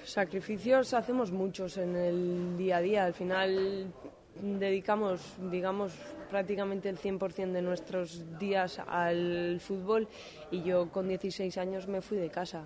Sacrificios 0.04 0.94
hacemos 0.94 1.32
muchos 1.32 1.78
en 1.78 1.96
el 1.96 2.56
día 2.60 2.78
a 2.78 2.82
día. 2.82 3.06
Al 3.06 3.16
final 3.16 3.92
dedicamos, 4.40 5.22
digamos, 5.50 5.94
prácticamente 6.30 6.88
el 6.88 7.00
100% 7.00 7.52
de 7.52 7.64
nuestros 7.64 8.38
días 8.38 8.78
al 8.78 9.60
fútbol 9.60 10.08
y 10.52 10.62
yo 10.62 10.92
con 10.92 11.08
16 11.08 11.58
años 11.58 11.88
me 11.88 12.00
fui 12.04 12.20
de 12.20 12.30
casa. 12.30 12.66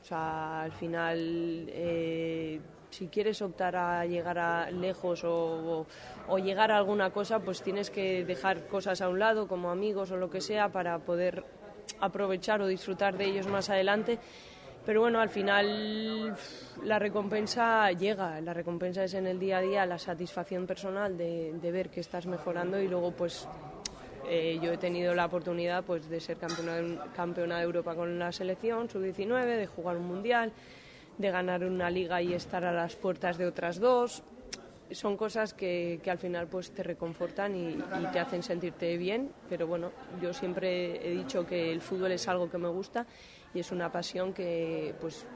O 0.00 0.04
sea, 0.04 0.62
al 0.62 0.72
final, 0.72 1.68
eh, 1.68 2.60
si 2.96 3.08
quieres 3.08 3.42
optar 3.42 3.76
a 3.76 4.06
llegar 4.06 4.38
a 4.38 4.70
lejos 4.70 5.22
o, 5.24 5.86
o- 6.28 6.38
llegar 6.38 6.70
a 6.72 6.78
alguna 6.78 7.10
cosa, 7.10 7.40
pues 7.40 7.60
tienes 7.62 7.90
que 7.90 8.24
dejar 8.24 8.66
cosas 8.68 9.00
a 9.02 9.08
un 9.08 9.18
lado, 9.18 9.46
como 9.46 9.70
amigos 9.70 10.10
o 10.10 10.16
lo 10.16 10.30
que 10.30 10.40
sea, 10.40 10.70
para 10.70 10.98
poder 10.98 11.44
aprovechar 12.00 12.62
o 12.62 12.66
disfrutar 12.66 13.16
de 13.18 13.26
ellos 13.26 13.46
más 13.48 13.68
adelante. 13.70 14.18
Pero 14.86 15.00
bueno, 15.00 15.20
al 15.20 15.28
final 15.28 16.34
la 16.84 16.98
recompensa 16.98 17.90
llega, 17.92 18.40
la 18.40 18.54
recompensa 18.54 19.04
es 19.04 19.14
en 19.14 19.26
el 19.26 19.38
día 19.38 19.58
a 19.58 19.60
día 19.60 19.84
la 19.86 19.98
satisfacción 19.98 20.66
personal 20.66 21.18
de, 21.18 21.52
de 21.60 21.72
ver 21.72 21.90
que 21.90 22.00
estás 22.00 22.26
mejorando 22.26 22.80
y 22.80 22.86
luego 22.88 23.10
pues 23.10 23.48
eh, 24.28 24.58
yo 24.62 24.72
he 24.72 24.78
tenido 24.78 25.12
la 25.14 25.26
oportunidad 25.26 25.82
pues 25.84 26.08
de 26.08 26.20
ser 26.20 26.36
campeona, 26.38 27.04
campeona 27.14 27.58
de 27.58 27.64
Europa 27.64 27.94
con 27.94 28.18
la 28.18 28.30
selección 28.32 28.88
sub-19, 28.88 29.56
de 29.56 29.66
jugar 29.66 29.96
un 29.96 30.06
mundial, 30.06 30.52
de 31.18 31.30
ganar 31.30 31.64
una 31.64 31.90
liga 31.90 32.20
y 32.22 32.34
estar 32.34 32.64
a 32.64 32.72
las 32.72 32.96
puertas 32.96 33.38
de 33.38 33.46
otras 33.46 33.78
dos. 33.78 34.22
Son 34.90 35.16
cosas 35.16 35.52
que, 35.52 35.98
que 36.02 36.10
al 36.10 36.18
final 36.18 36.46
pues 36.46 36.70
te 36.70 36.82
reconfortan 36.82 37.56
y, 37.56 37.70
y 37.70 38.06
te 38.12 38.20
hacen 38.20 38.42
sentirte 38.42 38.96
bien, 38.96 39.32
pero 39.48 39.66
bueno, 39.66 39.90
yo 40.22 40.32
siempre 40.32 41.04
he 41.04 41.10
dicho 41.12 41.44
que 41.44 41.72
el 41.72 41.80
fútbol 41.80 42.12
es 42.12 42.28
algo 42.28 42.48
que 42.48 42.58
me 42.58 42.68
gusta 42.68 43.04
y 43.52 43.60
es 43.60 43.72
una 43.72 43.90
pasión 43.90 44.32
que 44.32 44.94
pues 45.00 45.26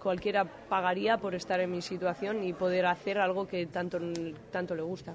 cualquiera 0.00 0.44
pagaría 0.44 1.18
por 1.18 1.34
estar 1.34 1.60
en 1.60 1.70
mi 1.70 1.82
situación 1.82 2.44
y 2.44 2.52
poder 2.52 2.86
hacer 2.86 3.18
algo 3.18 3.46
que 3.46 3.66
tanto, 3.66 3.98
tanto 4.50 4.74
le 4.74 4.82
gusta. 4.82 5.14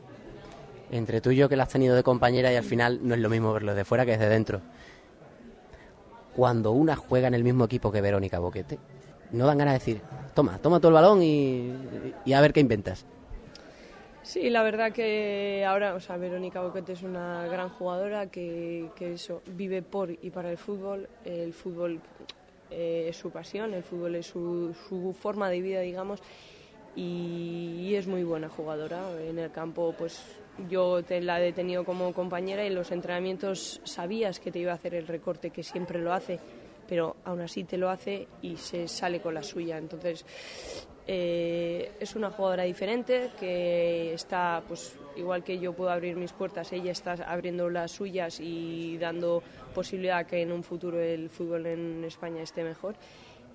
Entre 0.91 1.21
tú 1.21 1.31
y 1.31 1.37
yo 1.37 1.49
que 1.49 1.55
la 1.55 1.63
has 1.63 1.69
tenido 1.69 1.95
de 1.95 2.03
compañera 2.03 2.51
y 2.51 2.55
al 2.55 2.63
final 2.63 2.99
no 3.01 3.13
es 3.13 3.19
lo 3.19 3.29
mismo 3.29 3.53
verlo 3.53 3.75
de 3.75 3.85
fuera 3.85 4.05
que 4.05 4.11
desde 4.11 4.29
dentro. 4.29 4.61
Cuando 6.35 6.71
una 6.71 6.95
juega 6.95 7.27
en 7.27 7.33
el 7.33 7.43
mismo 7.43 7.65
equipo 7.65 7.91
que 7.91 7.99
Verónica 7.99 8.39
Boquete, 8.39 8.79
no 9.31 9.45
dan 9.45 9.57
ganas 9.57 9.73
de 9.73 9.79
decir, 9.79 10.01
toma, 10.33 10.57
toma 10.59 10.79
todo 10.79 10.89
el 10.89 10.93
balón 10.95 11.21
y, 11.21 11.73
a 12.33 12.41
ver 12.41 12.53
qué 12.53 12.59
inventas. 12.59 13.05
Sí, 14.23 14.49
la 14.49 14.61
verdad 14.61 14.91
que 14.91 15.63
ahora, 15.65 15.95
o 15.95 15.99
sea, 16.01 16.17
Verónica 16.17 16.61
Boquete 16.61 16.93
es 16.93 17.01
una 17.01 17.47
gran 17.47 17.69
jugadora 17.69 18.27
que, 18.27 18.89
que 18.95 19.13
eso, 19.13 19.41
vive 19.45 19.81
por 19.81 20.11
y 20.11 20.29
para 20.31 20.51
el 20.51 20.57
fútbol. 20.57 21.07
El 21.23 21.53
fútbol 21.53 22.01
eh, 22.69 23.05
es 23.09 23.15
su 23.15 23.31
pasión, 23.31 23.73
el 23.73 23.83
fútbol 23.83 24.15
es 24.15 24.27
su, 24.27 24.75
su 24.89 25.15
forma 25.17 25.49
de 25.49 25.61
vida, 25.61 25.79
digamos, 25.79 26.19
y, 26.93 27.77
y 27.79 27.95
es 27.95 28.05
muy 28.05 28.23
buena 28.23 28.49
jugadora. 28.49 29.09
En 29.21 29.39
el 29.39 29.49
campo, 29.49 29.95
pues 29.97 30.21
yo 30.69 31.03
te 31.03 31.21
la 31.21 31.41
he 31.41 31.53
tenido 31.53 31.85
como 31.85 32.13
compañera 32.13 32.63
y 32.63 32.67
en 32.67 32.75
los 32.75 32.91
entrenamientos 32.91 33.79
sabías 33.83 34.39
que 34.39 34.51
te 34.51 34.59
iba 34.59 34.71
a 34.71 34.75
hacer 34.75 34.95
el 34.95 35.07
recorte, 35.07 35.51
que 35.51 35.63
siempre 35.63 36.01
lo 36.01 36.13
hace, 36.13 36.39
pero 36.87 37.17
aún 37.25 37.41
así 37.41 37.63
te 37.63 37.77
lo 37.77 37.89
hace 37.89 38.27
y 38.41 38.57
se 38.57 38.87
sale 38.87 39.21
con 39.21 39.33
la 39.33 39.43
suya. 39.43 39.77
Entonces, 39.77 40.25
eh, 41.09 41.91
es 41.99 42.15
una 42.15 42.29
jugadora 42.31 42.63
diferente 42.63 43.31
que 43.39 44.13
está, 44.13 44.61
pues 44.67 44.95
igual 45.15 45.43
que 45.43 45.57
yo 45.57 45.73
puedo 45.73 45.89
abrir 45.89 46.17
mis 46.17 46.33
puertas, 46.33 46.73
ella 46.73 46.91
está 46.91 47.13
abriendo 47.13 47.69
las 47.69 47.91
suyas 47.91 48.39
y 48.41 48.97
dando 48.97 49.41
posibilidad 49.73 50.25
que 50.25 50.41
en 50.41 50.51
un 50.51 50.63
futuro 50.63 50.99
el 50.99 51.29
fútbol 51.29 51.65
en 51.65 52.03
España 52.03 52.41
esté 52.41 52.63
mejor. 52.63 52.95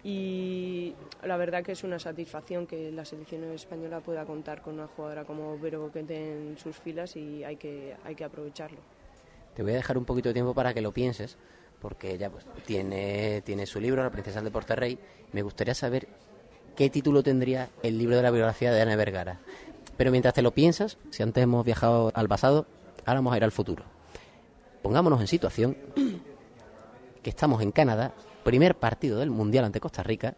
Y 0.04 0.94
la 1.22 1.36
verdad 1.36 1.62
que 1.62 1.72
es 1.72 1.84
una 1.84 1.98
satisfacción 1.98 2.66
que 2.66 2.90
la 2.90 3.04
selección 3.04 3.44
española 3.52 4.00
pueda 4.00 4.24
contar 4.24 4.60
con 4.60 4.74
una 4.74 4.88
jugadora 4.88 5.24
como 5.24 5.56
Vero 5.58 5.82
Boquete 5.82 6.16
en 6.16 6.58
sus 6.58 6.76
filas 6.76 7.14
y 7.14 7.44
hay 7.44 7.56
que, 7.56 7.94
hay 8.04 8.14
que 8.14 8.24
aprovecharlo. 8.24 8.78
Te 9.54 9.62
voy 9.62 9.72
a 9.72 9.76
dejar 9.76 9.98
un 9.98 10.04
poquito 10.04 10.30
de 10.30 10.32
tiempo 10.32 10.54
para 10.54 10.74
que 10.74 10.80
lo 10.80 10.92
pienses, 10.92 11.36
porque 11.82 12.12
ella 12.12 12.30
pues, 12.30 12.46
tiene, 12.64 13.42
tiene 13.44 13.66
su 13.66 13.80
libro, 13.80 14.04
La 14.04 14.10
princesa 14.10 14.36
del 14.36 14.46
Deporte 14.46 14.76
Rey. 14.76 14.98
Me 15.32 15.42
gustaría 15.42 15.74
saber 15.74 16.06
qué 16.76 16.88
título 16.88 17.24
tendría 17.24 17.70
el 17.82 17.98
libro 17.98 18.16
de 18.16 18.22
la 18.22 18.30
biografía 18.30 18.72
de 18.72 18.80
Ana 18.80 18.94
Vergara. 18.94 19.40
Pero 19.96 20.12
mientras 20.12 20.32
te 20.32 20.42
lo 20.42 20.52
piensas, 20.52 20.96
si 21.10 21.24
antes 21.24 21.42
hemos 21.42 21.64
viajado 21.66 22.12
al 22.14 22.28
pasado, 22.28 22.66
ahora 23.04 23.18
vamos 23.18 23.34
a 23.34 23.36
ir 23.36 23.44
al 23.44 23.50
futuro. 23.50 23.84
Pongámonos 24.80 25.20
en 25.20 25.26
situación 25.26 25.76
que 27.22 27.30
estamos 27.30 27.60
en 27.62 27.72
Canadá, 27.72 28.14
primer 28.44 28.76
partido 28.76 29.18
del 29.18 29.30
Mundial 29.30 29.64
ante 29.64 29.80
Costa 29.80 30.04
Rica, 30.04 30.36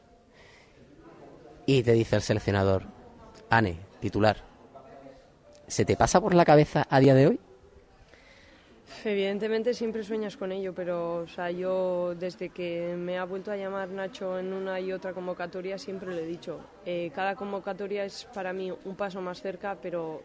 y 1.66 1.82
te 1.82 1.92
dice 1.92 2.16
el 2.16 2.22
seleccionador, 2.22 2.84
Ane, 3.50 3.78
titular, 4.00 4.38
¿se 5.66 5.84
te 5.84 5.96
pasa 5.96 6.20
por 6.20 6.34
la 6.34 6.44
cabeza 6.44 6.86
a 6.90 7.00
día 7.00 7.14
de 7.14 7.28
hoy? 7.28 7.40
Evidentemente 9.06 9.74
siempre 9.74 10.02
sueñas 10.02 10.36
con 10.38 10.50
ello, 10.50 10.72
pero 10.74 11.16
o 11.16 11.26
sea, 11.28 11.50
yo 11.50 12.14
desde 12.14 12.48
que 12.48 12.94
me 12.96 13.18
ha 13.18 13.24
vuelto 13.24 13.50
a 13.52 13.56
llamar 13.56 13.90
Nacho 13.90 14.38
en 14.38 14.52
una 14.54 14.80
y 14.80 14.92
otra 14.92 15.12
convocatoria 15.12 15.76
siempre 15.76 16.14
le 16.14 16.22
he 16.22 16.26
dicho, 16.26 16.58
eh, 16.86 17.10
cada 17.14 17.36
convocatoria 17.36 18.04
es 18.06 18.24
para 18.32 18.54
mí 18.54 18.70
un 18.70 18.96
paso 18.96 19.20
más 19.20 19.42
cerca, 19.42 19.76
pero 19.82 20.22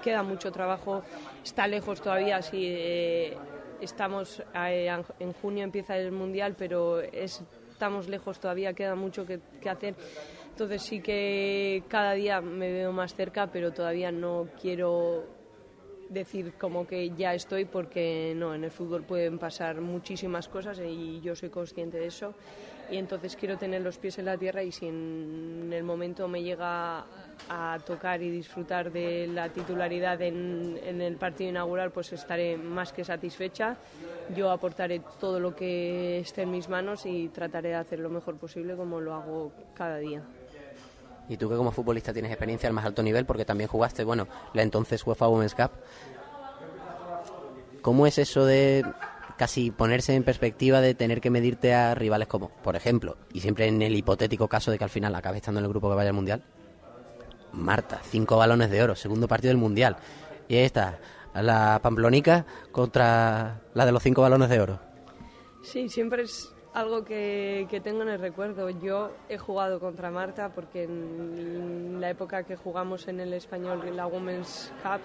queda 0.00 0.24
mucho 0.24 0.50
trabajo, 0.50 1.04
está 1.44 1.68
lejos 1.68 2.00
todavía, 2.02 2.42
sí, 2.42 2.64
eh, 2.66 3.38
estamos 3.80 4.42
eh, 4.54 4.90
en 5.20 5.32
junio 5.32 5.62
empieza 5.62 5.96
el 5.96 6.10
mundial, 6.10 6.56
pero 6.58 7.00
es- 7.02 7.44
estamos 7.70 8.08
lejos 8.08 8.40
todavía, 8.40 8.72
queda 8.74 8.96
mucho 8.96 9.24
que, 9.24 9.38
que 9.60 9.68
hacer. 9.70 9.94
Entonces 10.50 10.82
sí 10.82 11.00
que 11.02 11.84
cada 11.88 12.12
día 12.14 12.40
me 12.40 12.72
veo 12.72 12.92
más 12.92 13.14
cerca, 13.14 13.46
pero 13.52 13.72
todavía 13.72 14.10
no 14.10 14.48
quiero 14.60 15.35
decir 16.08 16.54
como 16.58 16.86
que 16.86 17.10
ya 17.10 17.34
estoy 17.34 17.64
porque 17.64 18.34
no, 18.36 18.54
en 18.54 18.64
el 18.64 18.70
fútbol 18.70 19.02
pueden 19.02 19.38
pasar 19.38 19.80
muchísimas 19.80 20.48
cosas 20.48 20.80
y 20.80 21.20
yo 21.20 21.34
soy 21.34 21.50
consciente 21.50 21.98
de 21.98 22.06
eso 22.06 22.34
y 22.90 22.96
entonces 22.96 23.36
quiero 23.36 23.58
tener 23.58 23.82
los 23.82 23.98
pies 23.98 24.18
en 24.18 24.26
la 24.26 24.36
tierra 24.36 24.62
y 24.62 24.70
si 24.70 24.86
en 24.86 25.70
el 25.72 25.82
momento 25.82 26.28
me 26.28 26.42
llega 26.42 27.04
a 27.48 27.78
tocar 27.84 28.22
y 28.22 28.30
disfrutar 28.30 28.92
de 28.92 29.26
la 29.26 29.48
titularidad 29.48 30.20
en, 30.22 30.78
en 30.84 31.00
el 31.00 31.16
partido 31.16 31.50
inaugural 31.50 31.90
pues 31.90 32.12
estaré 32.12 32.56
más 32.56 32.92
que 32.92 33.04
satisfecha. 33.04 33.76
Yo 34.34 34.50
aportaré 34.50 35.02
todo 35.20 35.38
lo 35.38 35.54
que 35.54 36.18
esté 36.18 36.42
en 36.42 36.50
mis 36.50 36.68
manos 36.68 37.06
y 37.06 37.28
trataré 37.28 37.70
de 37.70 37.74
hacer 37.76 38.00
lo 38.00 38.10
mejor 38.10 38.36
posible 38.36 38.74
como 38.74 39.00
lo 39.00 39.14
hago 39.14 39.52
cada 39.74 39.98
día. 39.98 40.22
Y 41.28 41.36
tú 41.36 41.48
que 41.48 41.56
como 41.56 41.72
futbolista 41.72 42.12
tienes 42.12 42.30
experiencia 42.30 42.68
al 42.68 42.72
más 42.74 42.84
alto 42.84 43.02
nivel 43.02 43.26
porque 43.26 43.44
también 43.44 43.68
jugaste, 43.68 44.04
bueno, 44.04 44.28
la 44.52 44.62
entonces 44.62 45.04
UEFA 45.06 45.28
Women's 45.28 45.54
Cup. 45.54 45.70
¿Cómo 47.82 48.06
es 48.06 48.18
eso 48.18 48.44
de 48.44 48.84
casi 49.36 49.70
ponerse 49.70 50.14
en 50.14 50.24
perspectiva 50.24 50.80
de 50.80 50.94
tener 50.94 51.20
que 51.20 51.30
medirte 51.30 51.74
a 51.74 51.94
rivales 51.94 52.26
como, 52.26 52.48
por 52.48 52.74
ejemplo, 52.74 53.16
y 53.32 53.40
siempre 53.40 53.66
en 53.68 53.82
el 53.82 53.94
hipotético 53.94 54.48
caso 54.48 54.70
de 54.70 54.78
que 54.78 54.84
al 54.84 54.90
final 54.90 55.14
acabe 55.14 55.36
estando 55.38 55.60
en 55.60 55.66
el 55.66 55.70
grupo 55.70 55.90
que 55.90 55.96
vaya 55.96 56.10
al 56.10 56.16
Mundial? 56.16 56.42
Marta, 57.52 58.00
cinco 58.10 58.36
balones 58.36 58.70
de 58.70 58.82
oro, 58.82 58.94
segundo 58.94 59.28
partido 59.28 59.50
del 59.50 59.58
Mundial. 59.58 59.96
Y 60.48 60.56
ahí 60.56 60.64
está, 60.64 60.98
la 61.34 61.80
Pamplonica 61.82 62.46
contra 62.72 63.60
la 63.74 63.86
de 63.86 63.92
los 63.92 64.02
cinco 64.02 64.22
balones 64.22 64.48
de 64.48 64.60
oro. 64.60 64.80
Sí, 65.62 65.88
siempre 65.88 66.22
es 66.22 66.52
algo 66.76 67.06
que, 67.06 67.66
que 67.70 67.80
tengo 67.80 68.02
en 68.02 68.10
el 68.10 68.20
recuerdo. 68.20 68.68
Yo 68.68 69.10
he 69.30 69.38
jugado 69.38 69.80
contra 69.80 70.10
Marta 70.10 70.50
porque 70.50 70.84
en 70.84 71.98
la 72.02 72.10
época 72.10 72.42
que 72.42 72.54
jugamos 72.54 73.08
en 73.08 73.18
el 73.18 73.32
español 73.32 73.80
la 73.96 74.06
Women's 74.06 74.70
Cup, 74.82 75.00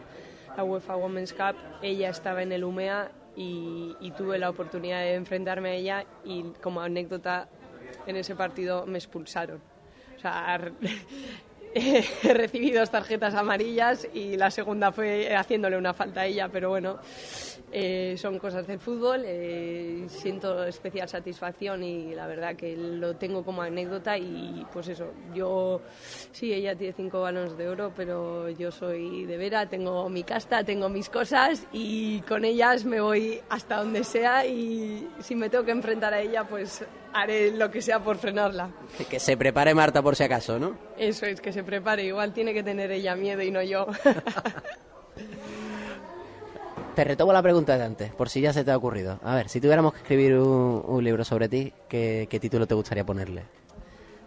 la 0.57 0.65
UEFA 0.65 0.97
Women's 0.97 1.31
Cup, 1.31 1.55
ella 1.81 2.09
estaba 2.09 2.43
en 2.43 2.51
el 2.51 2.65
UMEA 2.65 3.09
y, 3.37 3.95
y 4.01 4.11
tuve 4.11 4.37
la 4.37 4.49
oportunidad 4.49 4.99
de 4.99 5.13
enfrentarme 5.13 5.69
a 5.69 5.73
ella 5.75 6.05
y 6.25 6.43
como 6.61 6.81
anécdota 6.81 7.47
en 8.05 8.17
ese 8.17 8.35
partido 8.35 8.85
me 8.85 8.97
expulsaron. 8.97 9.61
O 10.17 10.19
sea, 10.19 10.59
he 12.23 12.33
recibido 12.33 12.81
dos 12.81 12.91
tarjetas 12.91 13.33
amarillas 13.33 14.07
y 14.13 14.35
la 14.35 14.51
segunda 14.51 14.91
fue 14.91 15.33
haciéndole 15.35 15.77
una 15.77 15.93
falta 15.93 16.21
a 16.21 16.25
ella, 16.25 16.49
pero 16.49 16.69
bueno, 16.69 16.99
eh, 17.71 18.15
son 18.17 18.37
cosas 18.37 18.67
del 18.67 18.79
fútbol, 18.79 19.23
eh, 19.25 20.03
siento 20.07 20.65
especial 20.65 21.07
satisfacción 21.07 21.83
y 21.83 22.13
la 22.13 22.27
verdad 22.27 22.55
que 22.55 22.75
lo 22.75 23.15
tengo 23.15 23.45
como 23.45 23.61
anécdota 23.61 24.17
y 24.17 24.65
pues 24.73 24.89
eso, 24.89 25.13
yo 25.33 25.81
sí, 26.31 26.51
ella 26.51 26.75
tiene 26.75 26.93
cinco 26.93 27.21
balones 27.21 27.57
de 27.57 27.69
oro, 27.69 27.93
pero 27.95 28.49
yo 28.49 28.71
soy 28.71 29.25
de 29.25 29.37
vera, 29.37 29.67
tengo 29.67 30.09
mi 30.09 30.23
casta, 30.23 30.65
tengo 30.65 30.89
mis 30.89 31.09
cosas 31.09 31.65
y 31.71 32.19
con 32.21 32.43
ellas 32.43 32.83
me 32.83 32.99
voy 32.99 33.39
hasta 33.49 33.77
donde 33.77 34.03
sea 34.03 34.45
y 34.45 35.07
si 35.19 35.35
me 35.35 35.49
tengo 35.49 35.63
que 35.63 35.71
enfrentar 35.71 36.13
a 36.13 36.19
ella 36.19 36.43
pues 36.43 36.85
haré 37.13 37.51
lo 37.51 37.69
que 37.71 37.81
sea 37.81 37.99
por 37.99 38.17
frenarla. 38.17 38.69
Que- 39.09 39.19
se 39.19 39.37
prepare 39.37 39.73
Marta 39.73 40.01
por 40.01 40.15
si 40.15 40.23
acaso, 40.23 40.57
¿no? 40.59 40.77
Eso 40.97 41.25
es, 41.25 41.41
que 41.41 41.51
se 41.53 41.63
prepare. 41.63 42.03
Igual 42.03 42.33
tiene 42.33 42.53
que 42.53 42.63
tener 42.63 42.91
ella 42.91 43.15
miedo 43.15 43.41
y 43.41 43.51
no 43.51 43.61
yo. 43.61 43.87
Te 46.95 47.03
retomo 47.05 47.31
la 47.31 47.41
pregunta 47.41 47.77
de 47.77 47.85
antes, 47.85 48.13
por 48.13 48.27
si 48.27 48.41
ya 48.41 48.51
se 48.51 48.65
te 48.65 48.71
ha 48.71 48.75
ocurrido. 48.77 49.17
A 49.23 49.33
ver, 49.35 49.47
si 49.47 49.61
tuviéramos 49.61 49.93
que 49.93 49.99
escribir 49.99 50.35
un, 50.37 50.83
un 50.85 51.03
libro 51.03 51.23
sobre 51.23 51.47
ti, 51.47 51.71
¿qué, 51.87 52.27
qué 52.29 52.37
título 52.39 52.67
te 52.67 52.73
gustaría 52.75 53.05
ponerle? 53.05 53.43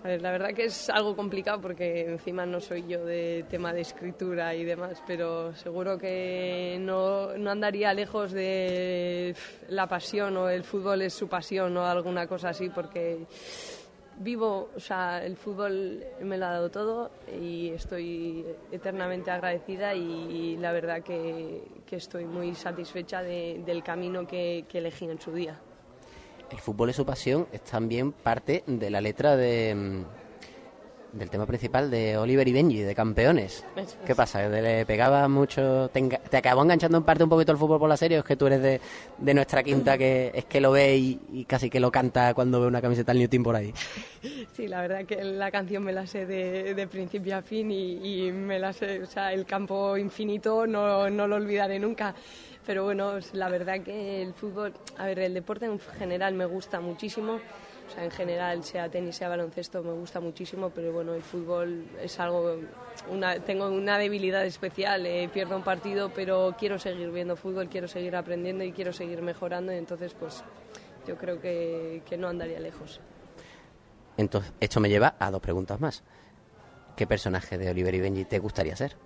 A 0.05 0.09
ver, 0.09 0.21
la 0.21 0.33
verdad 0.33 0.53
que 0.53 0.67
es 0.67 0.91
algo 0.91 1.17
complicado 1.17 1.63
porque 1.63 2.03
encima 2.11 2.45
no 2.45 2.61
soy 2.61 2.87
yo 2.87 3.07
de 3.07 3.47
tema 3.49 3.73
de 3.73 3.81
escritura 3.81 4.55
y 4.55 4.63
demás, 4.63 5.03
pero 5.07 5.55
seguro 5.55 5.97
que 5.97 6.77
no, 6.79 7.39
no 7.39 7.51
andaría 7.51 7.95
lejos 7.95 8.31
de 8.33 9.35
la 9.71 9.87
pasión 9.87 10.37
o 10.37 10.51
el 10.51 10.63
fútbol 10.63 11.01
es 11.01 11.15
su 11.15 11.27
pasión 11.27 11.75
o 11.79 11.87
alguna 11.87 12.27
cosa 12.27 12.51
así 12.51 12.69
porque 12.69 13.21
vivo, 14.19 14.69
o 14.77 14.79
sea, 14.81 15.25
el 15.25 15.37
fútbol 15.39 16.05
me 16.21 16.37
lo 16.37 16.45
ha 16.47 16.51
dado 16.51 16.71
todo 16.71 17.11
y 17.41 17.71
estoy 17.71 18.45
eternamente 18.73 19.31
agradecida 19.31 19.95
y 19.95 20.59
la 20.59 20.73
verdad 20.73 21.03
que, 21.03 21.63
que 21.87 21.97
estoy 21.97 22.27
muy 22.27 22.55
satisfecha 22.55 23.23
de- 23.23 23.63
del 23.65 23.83
camino 23.83 24.27
que, 24.27 24.67
que 24.69 24.79
elegí 24.79 25.07
en 25.07 25.19
su 25.19 25.33
día. 25.33 25.59
El 26.55 26.61
fútbol 26.61 26.91
es 26.91 26.97
su 26.97 27.05
pasión 27.05 27.49
es 27.53 27.63
también 27.63 28.13
parte 28.13 28.63
de 28.69 28.89
la 28.89 29.01
letra 29.01 29.37
de, 29.37 29.75
mm, 29.75 31.19
del 31.19 31.29
tema 31.29 31.47
principal 31.47 31.91
de 31.91 32.17
Oliver 32.17 32.47
y 32.47 32.53
Benji, 32.53 32.79
de 32.79 32.95
Campeones. 32.95 33.65
¿Qué 34.07 34.15
pasa? 34.15 34.45
¿Que 34.45 34.49
te 34.51 34.63
le 34.63 34.87
pegaba 34.87 35.27
mucho? 35.27 35.89
Te, 35.89 36.01
te 36.03 36.37
acabó 36.37 36.63
enganchando 36.63 36.99
en 36.99 37.03
parte 37.03 37.25
un 37.25 37.31
poquito 37.31 37.51
el 37.51 37.59
fútbol 37.59 37.81
por 37.81 37.89
la 37.89 37.97
serie? 37.97 38.19
¿O 38.19 38.21
es 38.21 38.27
que 38.27 38.37
tú 38.37 38.47
eres 38.47 38.63
de, 38.63 38.81
de 39.19 39.35
nuestra 39.35 39.65
quinta 39.65 39.99
que 39.99 40.31
es 40.33 40.45
que 40.45 40.61
lo 40.61 40.71
ve 40.71 40.97
y, 40.97 41.21
y 41.33 41.45
casi 41.45 41.69
que 41.69 41.81
lo 41.81 41.91
canta 41.91 42.35
cuando 42.35 42.61
ve 42.61 42.69
una 42.69 42.81
camiseta 42.81 43.11
del 43.11 43.19
New 43.19 43.29
Team 43.29 43.43
por 43.43 43.57
ahí? 43.57 43.75
Sí, 44.55 44.69
la 44.69 44.81
verdad 44.81 45.05
que 45.05 45.23
la 45.23 45.51
canción 45.51 45.83
me 45.83 45.93
la 45.93 46.07
sé 46.07 46.27
de, 46.27 46.75
de 46.75 46.87
principio 46.87 47.37
a 47.37 47.43
fin 47.43 47.71
y, 47.73 48.27
y 48.29 48.33
me 48.33 48.61
la 48.61 48.73
sé, 48.73 49.03
o 49.03 49.07
sea, 49.07 49.33
el 49.33 49.45
campo 49.45 49.97
infinito 49.99 50.67
no, 50.67 51.11
no 51.11 51.27
lo 51.27 51.37
olvidaré 51.37 51.79
nunca. 51.81 52.15
Pero 52.67 52.85
bueno, 52.85 53.19
la 53.33 53.49
verdad 53.49 53.81
que 53.83 54.23
el 54.23 54.33
fútbol, 54.33 54.73
a 54.97 55.07
ver, 55.07 55.19
el 55.19 55.35
deporte 55.35 55.67
en 55.67 55.79
general 55.79 56.35
me 56.35 56.47
gusta 56.47 56.81
muchísimo. 56.81 57.35
O 57.87 57.91
sea, 57.91 58.05
en 58.05 58.11
general, 58.11 58.65
sea 58.65 58.89
tenis, 58.89 59.17
sea 59.17 59.29
baloncesto, 59.29 59.83
me 59.83 59.93
gusta 59.93 60.19
muchísimo, 60.19 60.71
pero 60.71 60.91
bueno, 60.91 61.13
el 61.13 61.23
fútbol 61.23 61.85
es 62.01 62.19
algo, 62.19 62.57
una, 63.11 63.39
tengo 63.41 63.69
una 63.69 63.99
debilidad 63.99 64.45
especial, 64.47 65.05
eh, 65.05 65.29
pierdo 65.31 65.55
un 65.57 65.63
partido, 65.63 66.11
pero 66.15 66.55
quiero 66.59 66.79
seguir 66.79 67.11
viendo 67.11 67.37
fútbol, 67.37 67.69
quiero 67.69 67.87
seguir 67.87 68.17
aprendiendo 68.17 68.65
y 68.65 68.73
quiero 68.73 68.95
seguir 68.95 69.21
mejorando, 69.21 69.71
y 69.71 69.77
entonces 69.77 70.15
pues 70.15 70.43
yo 71.07 71.19
creo 71.19 71.39
que, 71.41 72.01
que 72.09 72.17
no 72.17 72.29
andaría 72.29 72.59
lejos. 72.59 73.01
Entonces, 74.17 74.53
esto 74.61 74.81
me 74.81 74.89
lleva 74.89 75.17
a 75.19 75.31
dos 75.31 75.43
preguntas 75.43 75.79
más. 75.79 76.03
¿Qué 76.97 77.07
personaje 77.07 77.59
de 77.59 77.69
Oliver 77.69 77.95
y 77.95 78.01
Benji 78.01 78.25
te 78.25 78.39
gustaría 78.39 78.77
ser? 78.77 78.97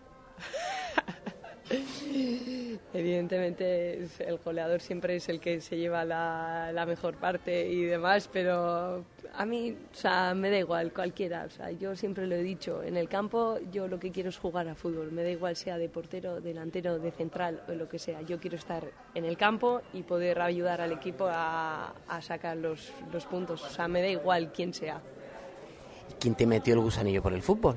Evidentemente 2.99 4.09
el 4.19 4.39
goleador 4.45 4.81
siempre 4.81 5.15
es 5.15 5.29
el 5.29 5.39
que 5.39 5.61
se 5.61 5.77
lleva 5.77 6.05
la, 6.05 6.85
mejor 6.85 7.15
parte 7.15 7.69
y 7.69 7.85
demás, 7.85 8.29
pero 8.33 9.05
a 9.35 9.47
mí, 9.47 9.77
o 9.93 9.95
sea, 9.95 10.35
me 10.35 10.51
da 10.51 10.59
igual 10.59 10.93
cualquiera. 10.93 11.45
O 11.45 11.51
sea, 11.51 11.71
yo 11.71 11.95
siempre 11.95 12.27
lo 12.27 12.35
he 12.35 12.43
dicho, 12.43 12.83
en 12.83 12.97
el 12.97 13.09
campo 13.09 13.59
yo 13.71 13.87
lo 13.87 14.01
que 14.01 14.11
quiero 14.11 14.31
es 14.31 14.39
jugar 14.39 14.67
a 14.67 14.75
fútbol. 14.75 15.13
Me 15.13 15.23
da 15.23 15.31
igual 15.31 15.55
sea 15.55 15.79
de 15.79 15.89
portero, 15.89 16.41
delantero, 16.41 16.99
de 16.99 17.13
central 17.13 17.63
o 17.69 17.73
lo 17.73 17.89
que 17.89 18.01
sea. 18.01 18.21
Yo 18.23 18.41
quiero 18.41 18.57
estar 18.57 18.83
en 19.15 19.25
el 19.25 19.37
campo 19.37 19.81
y 19.93 20.03
poder 20.03 20.41
ayudar 20.41 20.81
al 20.81 20.91
equipo 20.91 21.29
a, 21.31 21.95
a 22.09 22.21
sacar 22.21 22.57
los, 22.57 22.93
los 23.13 23.27
puntos. 23.27 23.63
O 23.63 23.71
sea, 23.71 23.87
me 23.87 24.03
da 24.03 24.09
igual 24.09 24.51
quién 24.53 24.75
sea. 24.75 25.01
¿Quién 26.19 26.35
te 26.35 26.49
metió 26.49 26.75
el 26.75 26.81
gusanillo 26.81 27.23
por 27.23 27.33
el 27.33 27.43
fútbol? 27.43 27.77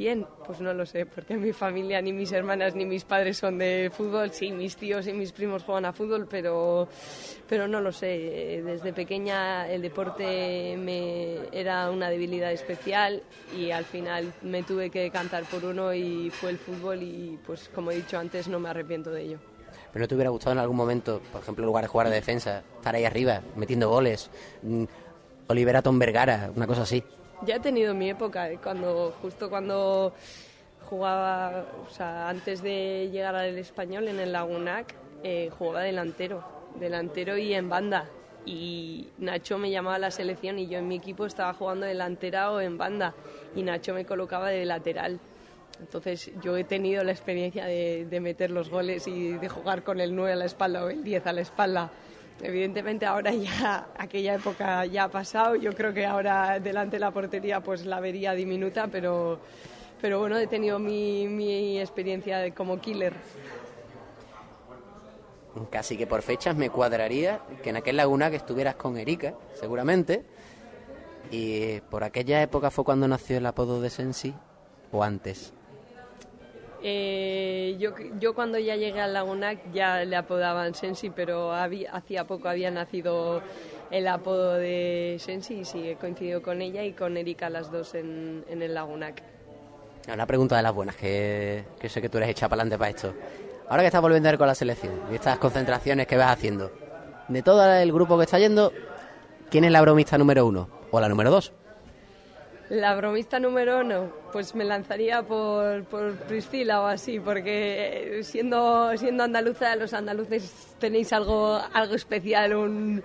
¿Quién? 0.00 0.26
Pues 0.46 0.62
no 0.62 0.72
lo 0.72 0.86
sé, 0.86 1.04
porque 1.04 1.36
mi 1.36 1.52
familia, 1.52 2.00
ni 2.00 2.10
mis 2.10 2.32
hermanas, 2.32 2.74
ni 2.74 2.86
mis 2.86 3.04
padres 3.04 3.36
son 3.36 3.58
de 3.58 3.92
fútbol. 3.94 4.30
Sí, 4.30 4.50
mis 4.50 4.74
tíos 4.74 5.06
y 5.06 5.12
mis 5.12 5.30
primos 5.30 5.62
juegan 5.62 5.84
a 5.84 5.92
fútbol, 5.92 6.26
pero, 6.26 6.88
pero 7.46 7.68
no 7.68 7.82
lo 7.82 7.92
sé. 7.92 8.62
Desde 8.64 8.94
pequeña 8.94 9.68
el 9.68 9.82
deporte 9.82 10.74
me 10.78 11.40
era 11.52 11.90
una 11.90 12.08
debilidad 12.08 12.50
especial 12.50 13.22
y 13.54 13.72
al 13.72 13.84
final 13.84 14.32
me 14.40 14.62
tuve 14.62 14.88
que 14.88 15.10
cantar 15.10 15.44
por 15.44 15.66
uno 15.66 15.92
y 15.92 16.30
fue 16.30 16.48
el 16.48 16.56
fútbol 16.56 17.02
y 17.02 17.38
pues 17.44 17.68
como 17.68 17.90
he 17.90 17.96
dicho 17.96 18.18
antes 18.18 18.48
no 18.48 18.58
me 18.58 18.70
arrepiento 18.70 19.10
de 19.10 19.20
ello. 19.20 19.38
¿Pero 19.92 20.02
no 20.02 20.08
te 20.08 20.14
hubiera 20.14 20.30
gustado 20.30 20.52
en 20.52 20.60
algún 20.60 20.78
momento, 20.78 21.20
por 21.30 21.42
ejemplo, 21.42 21.62
en 21.62 21.66
lugar 21.66 21.84
de 21.84 21.88
jugar 21.88 22.08
de 22.08 22.14
defensa, 22.14 22.62
estar 22.76 22.94
ahí 22.94 23.04
arriba, 23.04 23.42
metiendo 23.54 23.90
goles? 23.90 24.30
Mm, 24.62 24.84
Oliver 25.48 25.76
Atom 25.76 25.98
Vergara, 25.98 26.50
una 26.56 26.66
cosa 26.66 26.84
así. 26.84 27.04
Ya 27.46 27.56
he 27.56 27.60
tenido 27.60 27.94
mi 27.94 28.10
época, 28.10 28.50
cuando 28.62 29.14
justo 29.22 29.48
cuando 29.48 30.12
jugaba, 30.90 31.64
o 31.86 31.90
sea, 31.90 32.28
antes 32.28 32.62
de 32.62 33.08
llegar 33.10 33.34
al 33.34 33.56
español 33.56 34.08
en 34.08 34.20
el 34.20 34.32
Lagunac, 34.32 34.94
eh, 35.22 35.50
jugaba 35.58 35.80
delantero, 35.80 36.44
delantero 36.78 37.38
y 37.38 37.54
en 37.54 37.70
banda. 37.70 38.06
Y 38.44 39.08
Nacho 39.18 39.56
me 39.56 39.70
llamaba 39.70 39.96
a 39.96 39.98
la 39.98 40.10
selección 40.10 40.58
y 40.58 40.66
yo 40.66 40.78
en 40.78 40.88
mi 40.88 40.96
equipo 40.96 41.24
estaba 41.24 41.54
jugando 41.54 41.86
delantera 41.86 42.50
o 42.52 42.60
en 42.60 42.76
banda 42.76 43.14
y 43.54 43.62
Nacho 43.62 43.94
me 43.94 44.04
colocaba 44.04 44.48
de 44.48 44.66
lateral. 44.66 45.18
Entonces 45.78 46.30
yo 46.42 46.58
he 46.58 46.64
tenido 46.64 47.02
la 47.04 47.12
experiencia 47.12 47.64
de, 47.64 48.04
de 48.04 48.20
meter 48.20 48.50
los 48.50 48.68
goles 48.68 49.06
y 49.06 49.32
de 49.32 49.48
jugar 49.48 49.82
con 49.82 49.98
el 49.98 50.14
9 50.14 50.32
a 50.32 50.36
la 50.36 50.44
espalda 50.44 50.84
o 50.84 50.90
el 50.90 51.02
10 51.02 51.26
a 51.26 51.32
la 51.32 51.40
espalda. 51.40 51.90
Evidentemente 52.42 53.04
ahora 53.06 53.32
ya 53.32 53.88
aquella 53.98 54.34
época 54.34 54.86
ya 54.86 55.04
ha 55.04 55.08
pasado, 55.10 55.56
yo 55.56 55.72
creo 55.74 55.92
que 55.92 56.06
ahora 56.06 56.58
delante 56.58 56.96
de 56.96 57.00
la 57.00 57.10
portería 57.10 57.60
pues 57.60 57.84
la 57.84 58.00
vería 58.00 58.32
diminuta, 58.32 58.86
pero, 58.88 59.38
pero 60.00 60.18
bueno, 60.20 60.38
he 60.38 60.46
tenido 60.46 60.78
mi, 60.78 61.26
mi 61.28 61.78
experiencia 61.78 62.38
de- 62.38 62.52
como 62.52 62.80
killer. 62.80 63.12
Casi 65.70 65.96
que 65.96 66.06
por 66.06 66.22
fechas 66.22 66.54
me 66.56 66.70
cuadraría 66.70 67.40
que 67.62 67.70
en 67.70 67.76
aquel 67.76 67.96
laguna 67.96 68.30
que 68.30 68.36
estuvieras 68.36 68.76
con 68.76 68.96
Erika, 68.96 69.34
seguramente. 69.54 70.24
Y 71.32 71.80
por 71.90 72.04
aquella 72.04 72.40
época 72.42 72.70
fue 72.70 72.84
cuando 72.84 73.06
nació 73.08 73.38
el 73.38 73.46
apodo 73.46 73.80
de 73.80 73.90
Sensi, 73.90 74.34
o 74.92 75.02
antes. 75.02 75.52
Eh, 76.82 77.76
yo, 77.78 77.90
yo 78.18 78.34
cuando 78.34 78.58
ya 78.58 78.76
llegué 78.76 79.00
al 79.00 79.12
Lagunac 79.12 79.58
ya 79.72 80.04
le 80.04 80.16
apodaban 80.16 80.74
Sensi, 80.74 81.10
pero 81.10 81.52
hacía 81.52 82.24
poco 82.26 82.48
había 82.48 82.70
nacido 82.70 83.42
el 83.90 84.06
apodo 84.08 84.54
de 84.54 85.16
Sensi 85.18 85.60
y 85.60 85.64
sí, 85.64 85.88
he 85.88 85.96
coincidido 85.96 86.42
con 86.42 86.62
ella 86.62 86.82
y 86.84 86.92
con 86.92 87.16
Erika 87.16 87.50
las 87.50 87.70
dos 87.70 87.94
en, 87.94 88.44
el 88.48 88.74
Lagunac. 88.74 89.22
Una 90.12 90.26
pregunta 90.26 90.56
de 90.56 90.62
las 90.62 90.74
buenas, 90.74 90.96
que, 90.96 91.64
que 91.78 91.88
sé 91.88 92.00
que 92.00 92.08
tú 92.08 92.18
eres 92.18 92.30
hecha 92.30 92.48
para 92.48 92.62
adelante 92.62 92.78
para 92.78 92.90
esto. 92.90 93.14
Ahora 93.68 93.82
que 93.82 93.86
estás 93.86 94.00
volviendo 94.00 94.28
a 94.28 94.32
ir 94.32 94.38
con 94.38 94.46
la 94.46 94.54
selección 94.54 94.94
y 95.12 95.14
estas 95.14 95.38
concentraciones 95.38 96.06
que 96.06 96.16
vas 96.16 96.32
haciendo, 96.32 96.72
de 97.28 97.42
todo 97.42 97.72
el 97.72 97.92
grupo 97.92 98.16
que 98.16 98.24
está 98.24 98.38
yendo, 98.38 98.72
¿quién 99.50 99.64
es 99.64 99.70
la 99.70 99.80
bromista 99.80 100.18
número 100.18 100.46
uno? 100.46 100.68
¿O 100.90 100.98
la 100.98 101.08
número 101.08 101.30
dos? 101.30 101.52
La 102.70 102.94
bromista 102.94 103.40
número 103.40 103.80
uno, 103.80 104.12
pues 104.32 104.54
me 104.54 104.64
lanzaría 104.64 105.24
por, 105.24 105.82
por 105.86 106.14
Priscila 106.18 106.80
o 106.80 106.86
así, 106.86 107.18
porque 107.18 108.20
eh, 108.20 108.22
siendo, 108.22 108.96
siendo 108.96 109.24
andaluza, 109.24 109.74
los 109.74 109.92
andaluces 109.92 110.76
tenéis 110.78 111.12
algo, 111.12 111.58
algo 111.72 111.96
especial, 111.96 112.54
un, 112.54 113.02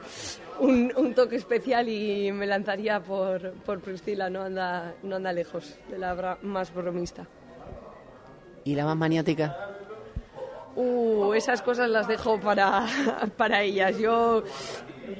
un, 0.60 0.94
un 0.96 1.14
toque 1.16 1.38
especial 1.38 1.90
y 1.90 2.32
me 2.32 2.46
lanzaría 2.46 3.00
por, 3.00 3.54
por 3.54 3.82
Priscila, 3.82 4.30
no 4.30 4.44
anda, 4.44 4.94
no 5.02 5.16
anda 5.16 5.34
lejos 5.34 5.76
de 5.90 5.98
la 5.98 6.38
más 6.44 6.72
bromista. 6.72 7.26
¿Y 8.66 8.76
la 8.76 8.86
más 8.86 8.98
maniática? 8.98 9.58
Uh, 10.76 11.34
esas 11.34 11.64
cosas 11.64 11.90
las 11.90 12.08
dejo 12.08 12.40
para, 12.40 12.86
para 13.38 13.64
ellas. 13.64 13.98
Yo 13.98 14.44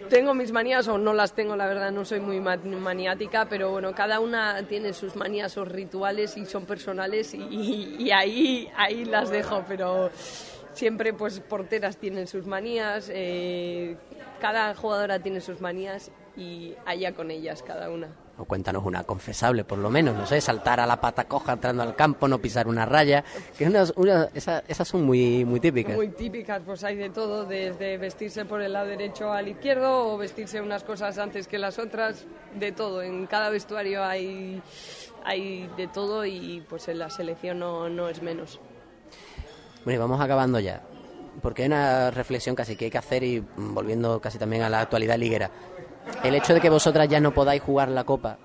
tengo 0.10 0.34
mis 0.34 0.52
manías 0.52 0.88
o 0.88 0.98
no 0.98 1.14
las 1.14 1.34
tengo, 1.34 1.56
la 1.56 1.68
verdad, 1.68 1.92
no 1.92 2.06
soy 2.06 2.20
muy 2.20 2.40
ma- 2.40 2.58
maniática, 2.58 3.46
pero 3.46 3.72
bueno, 3.72 3.94
cada 3.94 4.20
una 4.20 4.62
tiene 4.68 4.94
sus 4.94 5.16
manías 5.16 5.58
o 5.58 5.66
rituales 5.66 6.38
y 6.38 6.46
son 6.46 6.66
personales 6.66 7.34
y 7.34 8.12
ahí, 8.12 8.68
ahí 8.76 9.06
las 9.06 9.30
dejo, 9.30 9.64
pero 9.68 10.10
siempre 10.74 11.14
pues 11.14 11.40
porteras 11.40 11.98
tienen 11.98 12.28
sus 12.28 12.46
manías, 12.46 13.10
eh, 13.14 13.96
cada 14.40 14.76
jugadora 14.76 15.20
tiene 15.20 15.42
sus 15.42 15.62
manías 15.62 16.12
y 16.38 16.74
allá 16.86 17.14
con 17.14 17.32
ellas 17.32 17.64
cada 17.64 17.90
una. 17.90 18.25
O 18.38 18.44
cuéntanos 18.44 18.84
una 18.86 19.04
confesable, 19.06 19.64
por 19.64 19.78
lo 19.78 19.90
menos, 19.90 20.14
no 20.14 20.26
sé, 20.28 20.42
saltar 20.42 20.82
a 20.82 20.86
la 20.86 21.00
pata 21.00 21.24
coja 21.24 21.54
entrando 21.54 21.84
al 21.84 21.96
campo, 21.96 22.28
no 22.28 22.40
pisar 22.40 22.68
una 22.68 22.86
raya, 22.86 23.24
que 23.58 23.66
unas, 23.66 23.94
una- 23.96 24.28
esa- 24.34 24.62
esas 24.68 24.86
son 24.88 25.04
muy, 25.04 25.46
muy 25.46 25.62
típicas. 25.62 25.96
Muy 25.96 26.10
típicas, 26.10 26.62
pues 26.66 26.84
hay 26.84 26.98
de 26.98 27.10
todo, 27.10 27.46
desde 27.46 27.98
vestirse 27.98 28.44
por 28.44 28.62
el 28.62 28.74
lado 28.74 28.88
derecho 28.88 29.32
al 29.32 29.48
izquierdo 29.48 30.14
o 30.14 30.18
vestirse 30.18 30.60
unas 30.60 30.84
cosas 30.84 31.18
antes 31.18 31.48
que 31.48 31.58
las 31.58 31.80
otras, 31.80 32.26
de 32.60 32.74
todo. 32.74 33.02
En 33.02 33.26
cada 33.26 33.50
vestuario 33.50 34.04
hay, 34.04 34.62
hay 35.24 35.70
de 35.78 35.88
todo 35.88 36.26
y 36.26 36.62
pues 36.70 36.90
en 36.90 37.00
la 37.00 37.10
selección 37.10 37.60
no, 37.60 37.88
no 37.88 38.10
es 38.10 38.22
menos. 38.22 38.60
Bueno, 39.86 39.96
y 39.96 40.00
vamos 40.00 40.20
acabando 40.20 40.60
ya, 40.60 40.82
porque 41.42 41.62
hay 41.62 41.68
una 41.68 42.12
reflexión 42.12 42.54
casi 42.56 42.76
que 42.76 42.86
hay 42.86 42.92
que 42.92 42.98
hacer 42.98 43.24
y 43.24 43.40
mm, 43.40 43.74
volviendo 43.74 44.20
casi 44.20 44.38
también 44.38 44.64
a 44.64 44.70
la 44.70 44.82
actualidad 44.82 45.18
liguera. 45.18 45.52
El 46.24 46.36
hecho 46.36 46.54
de 46.54 46.62
que 46.62 46.70
vosotras 46.70 47.08
ya 47.08 47.20
no 47.20 47.34
podáis 47.34 47.62
jugar 47.62 47.90
la 47.90 48.04
Copa, 48.04 48.38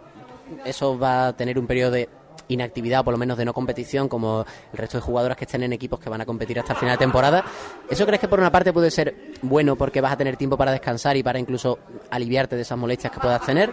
eso 0.64 0.98
va 0.98 1.28
a 1.28 1.32
tener 1.32 1.58
un 1.58 1.66
periodo 1.66 1.92
de 1.92 2.08
inactividad, 2.48 3.00
o 3.00 3.04
por 3.04 3.12
lo 3.12 3.18
menos 3.18 3.38
de 3.38 3.44
no 3.44 3.54
competición, 3.54 4.08
como 4.08 4.44
el 4.72 4.78
resto 4.78 4.98
de 4.98 5.02
jugadoras 5.02 5.36
que 5.36 5.44
estén 5.44 5.62
en 5.62 5.72
equipos 5.72 6.00
que 6.00 6.10
van 6.10 6.20
a 6.20 6.26
competir 6.26 6.58
hasta 6.58 6.72
el 6.72 6.78
final 6.78 6.94
de 6.96 6.98
temporada. 6.98 7.44
¿Eso 7.88 8.04
crees 8.06 8.20
que 8.20 8.28
por 8.28 8.40
una 8.40 8.50
parte 8.50 8.72
puede 8.72 8.90
ser 8.90 9.14
bueno 9.42 9.76
porque 9.76 10.00
vas 10.00 10.12
a 10.12 10.16
tener 10.16 10.36
tiempo 10.36 10.56
para 10.56 10.72
descansar 10.72 11.16
y 11.16 11.22
para 11.22 11.38
incluso 11.38 11.78
aliviarte 12.10 12.56
de 12.56 12.62
esas 12.62 12.78
molestias 12.78 13.12
que 13.12 13.20
puedas 13.20 13.44
tener? 13.44 13.72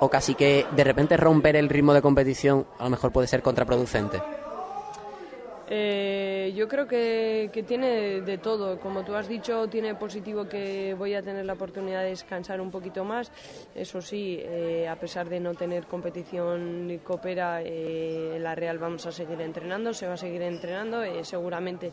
o 0.00 0.08
casi 0.10 0.34
que 0.34 0.66
de 0.74 0.84
repente 0.84 1.16
romper 1.16 1.56
el 1.56 1.68
ritmo 1.68 1.94
de 1.94 2.02
competición 2.02 2.66
a 2.78 2.84
lo 2.84 2.90
mejor 2.90 3.12
puede 3.12 3.28
ser 3.28 3.42
contraproducente? 3.42 4.22
Eh, 5.68 6.52
yo 6.54 6.68
creo 6.68 6.86
que, 6.86 7.50
tiene 7.66 8.20
de 8.20 8.38
todo. 8.38 8.78
Como 8.78 9.04
tú 9.04 9.14
has 9.14 9.28
dicho, 9.28 9.66
tiene 9.68 9.94
positivo 9.94 10.48
que 10.48 10.94
voy 10.94 11.14
a 11.14 11.22
tener 11.22 11.44
la 11.44 11.54
oportunidad 11.54 12.02
de 12.02 12.10
descansar 12.10 12.60
un 12.60 12.70
poquito 12.70 13.04
más. 13.04 13.32
Eso 13.74 14.00
sí, 14.00 14.38
eh, 14.40 14.86
a 14.88 14.96
pesar 14.96 15.28
de 15.28 15.40
no 15.40 15.54
tener 15.54 15.86
competición 15.86 16.86
ni 16.86 16.98
coopera, 16.98 17.62
eh, 17.62 18.38
la 18.40 18.54
Real 18.54 18.78
vamos 18.78 19.06
a 19.06 19.12
seguir 19.12 19.40
entrenando, 19.40 19.92
se 19.92 20.06
va 20.06 20.14
a 20.14 20.18
seguir 20.18 20.42
entrenando. 20.42 21.02
eh, 21.02 21.24
seguramente 21.24 21.92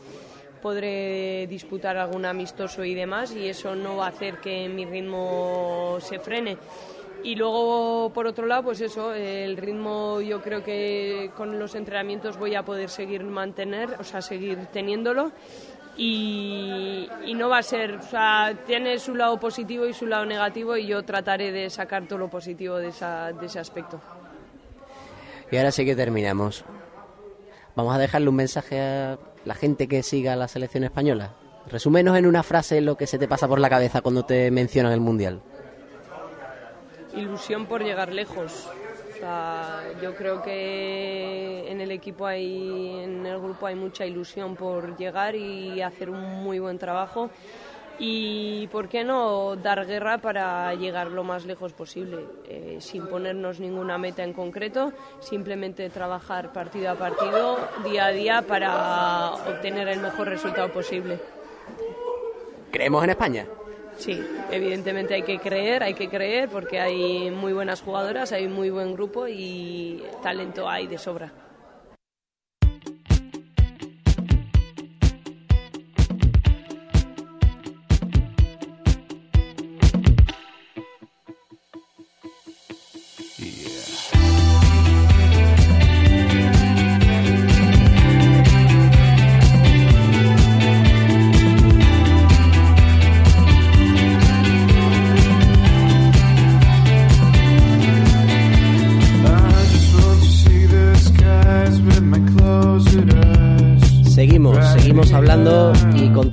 podré 0.62 1.46
disputar 1.48 1.98
algún 1.98 2.26
amistoso 2.26 2.86
y 2.86 2.94
demás 2.94 3.36
y 3.36 3.50
eso 3.50 3.76
no 3.76 3.98
va 3.98 4.06
a 4.06 4.10
hacer 4.10 4.38
que 4.38 4.70
mi 4.70 4.86
ritmo 4.86 5.98
se 6.00 6.20
frene. 6.20 6.58
Y 7.24 7.36
luego, 7.36 8.12
por 8.14 8.28
otro 8.28 8.46
lado, 8.46 8.64
pues 8.64 8.82
eso, 8.82 9.14
el 9.14 9.56
ritmo 9.56 10.20
yo 10.20 10.42
creo 10.42 10.62
que 10.62 11.32
con 11.38 11.58
los 11.58 11.74
entrenamientos 11.74 12.38
voy 12.38 12.54
a 12.56 12.64
poder 12.64 12.90
seguir 12.90 13.24
mantener, 13.24 13.96
o 13.98 14.04
sea, 14.04 14.22
seguir 14.22 14.66
teniéndolo. 14.74 15.32
Y, 15.96 17.08
no 17.36 17.50
va 17.50 17.60
a 17.60 17.64
ser, 17.64 17.96
o 17.96 18.02
sea, 18.02 18.54
tiene 18.66 19.00
su 19.00 19.16
lado 19.16 19.40
positivo 19.40 19.86
y 19.86 19.94
su 19.94 20.06
lado 20.06 20.26
negativo 20.26 20.76
y 20.76 20.88
yo 20.88 21.04
trataré 21.04 21.52
de 21.52 21.70
sacar 21.70 22.08
todo 22.08 22.20
lo 22.20 22.30
positivo 22.30 22.78
de, 22.78 22.90
esa, 22.90 23.32
de 23.32 23.46
ese 23.46 23.60
aspecto. 23.60 24.02
Y 25.50 25.58
ahora 25.58 25.72
sí 25.72 25.86
que 25.86 25.96
terminamos. 25.96 26.66
Vamos 27.76 27.96
a 27.96 28.00
dejarle 28.00 28.30
un 28.30 28.36
mensaje 28.36 28.82
a 28.82 29.18
la 29.46 29.56
gente 29.56 29.88
que 29.88 30.04
siga 30.04 30.36
la 30.36 30.48
selección 30.48 30.84
española. 30.84 31.36
Resúmenos 31.68 32.18
en 32.18 32.26
una 32.26 32.44
frase 32.44 32.82
lo 32.82 32.98
que 32.98 33.08
se 33.08 33.18
te 33.18 33.28
pasa 33.28 33.48
por 33.48 33.60
la 33.60 33.70
cabeza 33.70 34.02
cuando 34.02 34.26
te 34.26 34.52
mencionan 34.52 34.92
el 34.92 35.00
Mundial. 35.00 35.42
Ilusión 37.16 37.66
por 37.66 37.84
llegar 37.84 38.12
lejos. 38.12 38.70
O 39.12 39.18
sea, 39.18 39.84
yo 40.02 40.16
creo 40.16 40.42
que 40.42 41.66
en 41.70 41.82
el 41.82 41.92
equipo 41.92 42.26
hay, 42.26 43.04
en 43.04 43.26
el 43.26 43.40
grupo 43.40 43.68
hay 43.68 43.76
mucha 43.76 44.06
ilusión 44.06 44.56
por 44.56 44.98
llegar 44.98 45.36
y 45.36 45.82
hacer 45.82 46.10
un 46.10 46.44
muy 46.44 46.60
buen 46.60 46.78
trabajo. 46.78 47.30
Y 48.00 48.68
por 48.68 48.90
qué 48.90 49.04
no 49.04 49.56
dar 49.56 49.86
guerra 49.86 50.18
para 50.18 50.74
llegar 50.74 51.12
lo 51.12 51.24
más 51.24 51.46
lejos 51.46 51.74
posible, 51.74 52.26
eh, 52.50 52.78
sin 52.80 53.06
ponernos 53.06 53.60
ninguna 53.60 54.00
meta 54.00 54.24
en 54.24 54.34
concreto, 54.34 54.92
simplemente 55.20 55.90
trabajar 55.92 56.52
partido 56.52 56.90
a 56.90 56.96
partido, 56.96 57.60
día 57.84 58.08
a 58.08 58.12
día, 58.12 58.42
para 58.42 59.34
obtener 59.34 59.88
el 59.90 60.00
mejor 60.00 60.28
resultado 60.28 60.70
posible. 60.74 61.20
¿Creemos 62.72 63.04
en 63.04 63.10
España? 63.12 63.46
Sí, 63.98 64.22
evidentemente 64.52 65.14
hay 65.14 65.24
que 65.24 65.40
creer, 65.40 65.84
hay 65.84 65.94
que 65.94 66.10
creer 66.10 66.50
porque 66.50 66.80
hay 66.80 67.32
muy 67.32 67.54
buenas 67.54 67.82
jugadoras, 67.82 68.32
hay 68.32 68.48
muy 68.48 68.70
buen 68.70 68.94
grupo 68.94 69.28
y 69.28 70.04
talento 70.22 70.68
hay 70.68 70.88
de 70.88 70.98
sobra. 70.98 71.32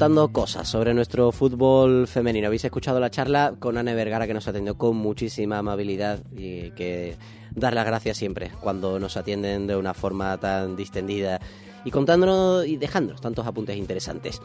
Contando 0.00 0.32
cosas 0.32 0.66
sobre 0.66 0.94
nuestro 0.94 1.30
fútbol 1.30 2.06
femenino. 2.06 2.46
Habéis 2.46 2.64
escuchado 2.64 3.00
la 3.00 3.10
charla 3.10 3.52
con 3.58 3.76
Ana 3.76 3.92
Vergara 3.92 4.26
que 4.26 4.32
nos 4.32 4.48
atendió 4.48 4.78
con 4.78 4.96
muchísima 4.96 5.58
amabilidad 5.58 6.20
y 6.34 6.70
que 6.70 7.18
dar 7.54 7.74
las 7.74 7.84
gracias 7.84 8.16
siempre 8.16 8.50
cuando 8.62 8.98
nos 8.98 9.18
atienden 9.18 9.66
de 9.66 9.76
una 9.76 9.92
forma 9.92 10.38
tan 10.38 10.74
distendida 10.74 11.38
y 11.84 11.90
contándonos 11.90 12.66
y 12.66 12.76
dejándonos 12.76 13.20
tantos 13.20 13.46
apuntes 13.46 13.76
interesantes. 13.76 14.40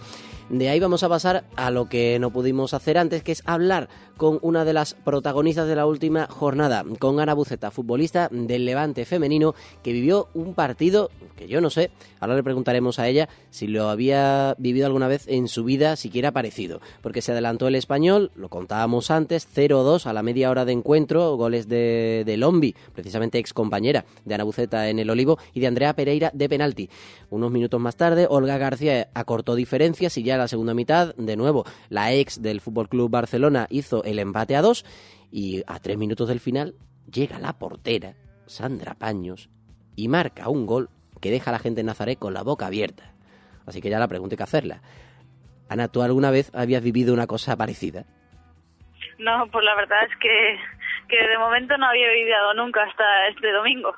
De 0.49 0.69
ahí 0.69 0.79
vamos 0.79 1.03
a 1.03 1.09
pasar 1.09 1.45
a 1.55 1.71
lo 1.71 1.89
que 1.89 2.19
no 2.19 2.31
pudimos 2.31 2.73
hacer 2.73 2.97
antes, 2.97 3.23
que 3.23 3.31
es 3.31 3.43
hablar 3.45 3.89
con 4.17 4.39
una 4.41 4.63
de 4.63 4.73
las 4.73 4.93
protagonistas 4.93 5.67
de 5.67 5.75
la 5.75 5.85
última 5.85 6.27
jornada, 6.27 6.83
con 6.99 7.19
Ana 7.19 7.33
Buceta, 7.33 7.71
futbolista 7.71 8.29
del 8.31 8.65
Levante 8.65 9.05
femenino, 9.05 9.55
que 9.83 9.91
vivió 9.91 10.29
un 10.33 10.53
partido 10.53 11.09
que 11.35 11.47
yo 11.47 11.61
no 11.61 11.69
sé, 11.69 11.91
ahora 12.19 12.35
le 12.35 12.43
preguntaremos 12.43 12.99
a 12.99 13.07
ella 13.07 13.29
si 13.49 13.67
lo 13.67 13.89
había 13.89 14.55
vivido 14.57 14.85
alguna 14.85 15.07
vez 15.07 15.27
en 15.27 15.47
su 15.47 15.63
vida, 15.63 15.95
siquiera 15.95 16.31
parecido, 16.31 16.81
porque 17.01 17.21
se 17.21 17.31
adelantó 17.31 17.67
el 17.67 17.75
español, 17.75 18.31
lo 18.35 18.49
contábamos 18.49 19.11
antes, 19.11 19.47
0-2 19.53 20.05
a 20.05 20.13
la 20.13 20.23
media 20.23 20.49
hora 20.49 20.65
de 20.65 20.71
encuentro, 20.71 21.35
goles 21.35 21.67
de, 21.67 22.23
de 22.25 22.37
Lombi, 22.37 22.75
precisamente 22.93 23.37
ex 23.37 23.53
compañera 23.53 24.05
de 24.23 24.35
Ana 24.35 24.43
Buceta 24.43 24.89
en 24.89 24.99
el 24.99 25.09
Olivo, 25.09 25.37
y 25.53 25.59
de 25.59 25.67
Andrea 25.67 25.95
Pereira 25.95 26.31
de 26.33 26.49
penalti. 26.49 26.89
Unos 27.29 27.51
minutos 27.51 27.79
más 27.79 27.95
tarde, 27.97 28.27
Olga 28.29 28.57
García 28.57 29.07
acortó 29.13 29.55
diferencias 29.55 30.17
y 30.17 30.23
ya 30.23 30.35
en 30.35 30.39
la 30.39 30.47
segunda 30.47 30.73
mitad, 30.73 31.15
de 31.15 31.35
nuevo, 31.35 31.65
la 31.89 32.13
ex 32.13 32.41
del 32.41 32.61
Fútbol 32.61 32.89
Club 32.89 33.09
Barcelona 33.09 33.67
hizo 33.69 34.03
el 34.03 34.19
empate 34.19 34.55
a 34.55 34.61
dos 34.61 34.85
y 35.31 35.63
a 35.67 35.79
tres 35.79 35.97
minutos 35.97 36.27
del 36.27 36.39
final 36.39 36.75
llega 37.11 37.39
la 37.39 37.53
portera, 37.53 38.13
Sandra 38.45 38.93
Paños, 38.93 39.49
y 39.95 40.07
marca 40.07 40.49
un 40.49 40.65
gol 40.65 40.89
que 41.21 41.31
deja 41.31 41.49
a 41.51 41.53
la 41.53 41.59
gente 41.59 41.81
en 41.81 41.87
Nazaret 41.87 42.19
con 42.19 42.33
la 42.33 42.43
boca 42.43 42.67
abierta. 42.67 43.13
Así 43.65 43.81
que 43.81 43.89
ya 43.89 43.99
la 43.99 44.07
pregunta 44.07 44.33
hay 44.33 44.37
que 44.37 44.43
hacerla. 44.43 44.81
Ana, 45.69 45.87
¿tú 45.87 46.01
alguna 46.01 46.29
vez 46.29 46.51
habías 46.53 46.83
vivido 46.83 47.13
una 47.13 47.27
cosa 47.27 47.57
parecida? 47.57 48.05
No, 49.17 49.47
pues 49.51 49.63
la 49.65 49.75
verdad 49.75 50.03
es 50.03 50.15
que, 50.19 50.59
que 51.07 51.27
de 51.27 51.37
momento 51.37 51.77
no 51.77 51.87
había 51.87 52.09
vivido 52.11 52.53
nunca 52.53 52.83
hasta 52.83 53.27
este 53.29 53.51
domingo. 53.51 53.95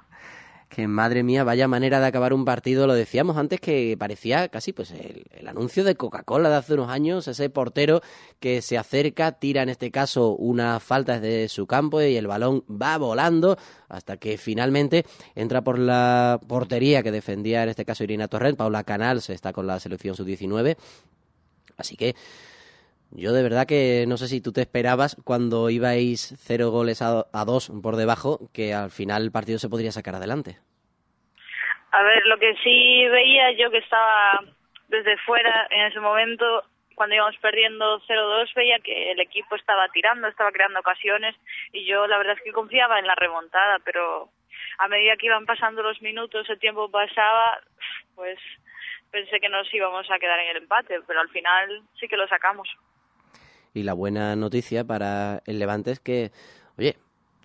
Que 0.70 0.86
madre 0.86 1.24
mía, 1.24 1.46
vaya 1.46 1.68
manera 1.68 2.00
de 2.02 2.08
acabar 2.08 2.34
un 2.34 2.44
partido. 2.44 2.88
Lo 2.88 2.94
decíamos 2.94 3.38
antes 3.38 3.62
que 3.62 3.96
parecía 3.98 4.50
casi 4.50 4.74
pues 4.74 4.92
el, 4.92 5.48
anuncio 5.48 5.86
de 5.86 5.96
Coca-Cola 5.96 6.50
de 6.50 6.56
hace 6.56 6.74
unos 6.74 6.90
años, 6.90 7.28
ese 7.28 7.50
portero 7.50 8.02
que 8.42 8.62
se 8.62 8.78
acerca, 8.78 9.32
tira 9.32 9.62
en 9.64 9.70
este 9.70 9.92
caso 9.92 10.36
una 10.36 10.80
falta 10.82 11.20
desde 11.20 11.48
su 11.48 11.68
campo 11.68 12.02
y 12.02 12.18
el 12.18 12.28
balón 12.28 12.66
va 12.70 12.98
volando 12.98 13.58
hasta 13.88 14.18
que 14.18 14.38
finalmente 14.38 15.06
entra 15.36 15.64
por 15.64 15.80
la 15.80 16.40
portería 16.48 17.02
que 17.02 17.12
defendía 17.12 17.64
en 17.64 17.70
este 17.70 17.86
caso 17.86 18.04
Irina 18.04 18.28
Torrent. 18.28 18.58
Paula 18.58 18.84
Canals 18.84 19.30
está 19.30 19.54
con 19.54 19.68
la 19.68 19.80
selección 19.80 20.16
sub-19. 20.16 20.76
Así 21.78 21.96
que 21.96 22.16
yo 23.12 23.34
de 23.34 23.44
verdad 23.44 23.68
que 23.68 24.06
no 24.08 24.18
sé 24.18 24.28
si 24.28 24.42
tú 24.42 24.52
te 24.52 24.62
esperabas 24.62 25.18
cuando 25.24 25.70
ibais 25.70 26.36
cero 26.40 26.70
goles 26.72 27.02
a, 27.02 27.26
a 27.32 27.46
dos 27.46 27.72
por 27.82 27.96
debajo 27.96 28.40
que 28.54 28.74
al 28.74 28.92
final 28.92 29.24
el 29.24 29.32
partido 29.32 29.60
se 29.60 29.70
podría 29.70 29.92
sacar 29.92 30.16
adelante. 30.16 30.58
A 31.92 32.04
ver, 32.04 32.26
lo 32.28 32.38
que 32.38 32.54
sí 32.64 33.08
veía 33.08 33.52
yo 33.54 33.72
que 33.72 33.78
estaba 33.78 34.42
desde 34.88 35.18
fuera 35.20 35.68
en 35.70 35.88
ese 35.88 36.00
momento, 36.00 36.64
cuando 36.96 37.16
íbamos 37.16 37.38
perdiendo 37.38 38.00
0-2, 38.02 38.54
veía 38.56 38.80
que 38.80 39.12
el 39.12 39.20
equipo 39.20 39.56
estaba 39.56 39.88
tirando, 39.90 40.28
estaba 40.28 40.52
creando 40.52 40.80
ocasiones 40.80 41.36
y 41.72 41.86
yo 41.86 42.08
la 42.08 42.18
verdad 42.18 42.36
es 42.38 42.44
que 42.44 42.52
confiaba 42.52 43.00
en 43.00 43.08
la 43.08 43.16
remontada, 43.16 43.80
pero 43.86 44.30
a 44.80 44.88
medida 44.88 45.16
que 45.18 45.28
iban 45.28 45.46
pasando 45.46 45.82
los 45.82 46.02
minutos, 46.02 46.50
el 46.50 46.60
tiempo 46.60 46.90
pasaba, 46.90 47.60
pues 48.16 48.38
pensé 49.12 49.40
que 49.40 49.50
nos 49.50 49.72
íbamos 49.74 50.10
a 50.12 50.20
quedar 50.20 50.40
en 50.40 50.50
el 50.50 50.58
empate, 50.58 51.00
pero 51.08 51.20
al 51.20 51.30
final 51.30 51.84
sí 52.00 52.08
que 52.08 52.18
lo 52.18 52.28
sacamos. 52.28 52.68
Y 53.78 53.84
la 53.84 53.94
buena 53.94 54.36
noticia 54.36 54.84
para 54.84 55.44
el 55.46 55.60
Levante 55.60 55.92
es 55.92 56.00
que, 56.00 56.32
oye, 56.80 56.98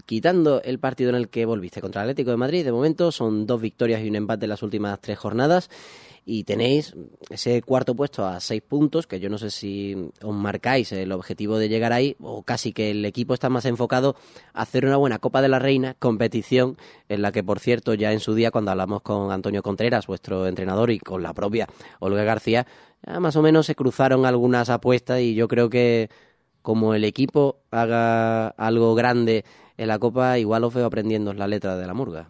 quitando 0.06 0.62
el 0.62 0.78
partido 0.78 1.10
en 1.10 1.16
el 1.16 1.28
que 1.28 1.44
volviste 1.44 1.82
contra 1.82 2.02
el 2.02 2.08
Atlético 2.08 2.30
de 2.30 2.38
Madrid, 2.38 2.64
de 2.64 2.72
momento 2.72 3.12
son 3.12 3.46
dos 3.46 3.60
victorias 3.60 4.00
y 4.00 4.08
un 4.08 4.16
empate 4.16 4.46
en 4.46 4.50
las 4.50 4.62
últimas 4.62 4.98
tres 5.00 5.18
jornadas. 5.18 5.68
Y 6.24 6.44
tenéis 6.44 6.94
ese 7.30 7.62
cuarto 7.62 7.96
puesto 7.96 8.24
a 8.24 8.38
seis 8.38 8.62
puntos, 8.62 9.08
que 9.08 9.18
yo 9.18 9.28
no 9.28 9.38
sé 9.38 9.50
si 9.50 10.10
os 10.22 10.34
marcáis 10.34 10.92
el 10.92 11.10
objetivo 11.10 11.58
de 11.58 11.68
llegar 11.68 11.92
ahí, 11.92 12.16
o 12.20 12.44
casi 12.44 12.72
que 12.72 12.92
el 12.92 13.04
equipo 13.04 13.34
está 13.34 13.48
más 13.48 13.64
enfocado 13.64 14.14
a 14.54 14.62
hacer 14.62 14.86
una 14.86 14.96
buena 14.96 15.18
Copa 15.18 15.42
de 15.42 15.48
la 15.48 15.58
Reina, 15.58 15.96
competición 15.98 16.78
en 17.08 17.22
la 17.22 17.32
que, 17.32 17.42
por 17.42 17.58
cierto, 17.58 17.94
ya 17.94 18.12
en 18.12 18.20
su 18.20 18.34
día, 18.34 18.52
cuando 18.52 18.70
hablamos 18.70 19.02
con 19.02 19.32
Antonio 19.32 19.62
Contreras, 19.64 20.06
vuestro 20.06 20.46
entrenador, 20.46 20.92
y 20.92 21.00
con 21.00 21.24
la 21.24 21.34
propia 21.34 21.66
Olga 21.98 22.22
García, 22.22 22.68
más 23.20 23.36
o 23.36 23.42
menos 23.42 23.66
se 23.66 23.74
cruzaron 23.74 24.26
algunas 24.26 24.70
apuestas 24.70 25.20
y 25.20 25.34
yo 25.34 25.48
creo 25.48 25.68
que 25.70 26.08
como 26.62 26.94
el 26.94 27.04
equipo 27.04 27.56
haga 27.70 28.48
algo 28.48 28.94
grande 28.94 29.44
en 29.76 29.88
la 29.88 29.98
Copa, 29.98 30.38
igual 30.38 30.64
os 30.64 30.74
veo 30.74 30.86
aprendiendo 30.86 31.32
la 31.32 31.48
letra 31.48 31.76
de 31.76 31.86
la 31.86 31.94
murga. 31.94 32.26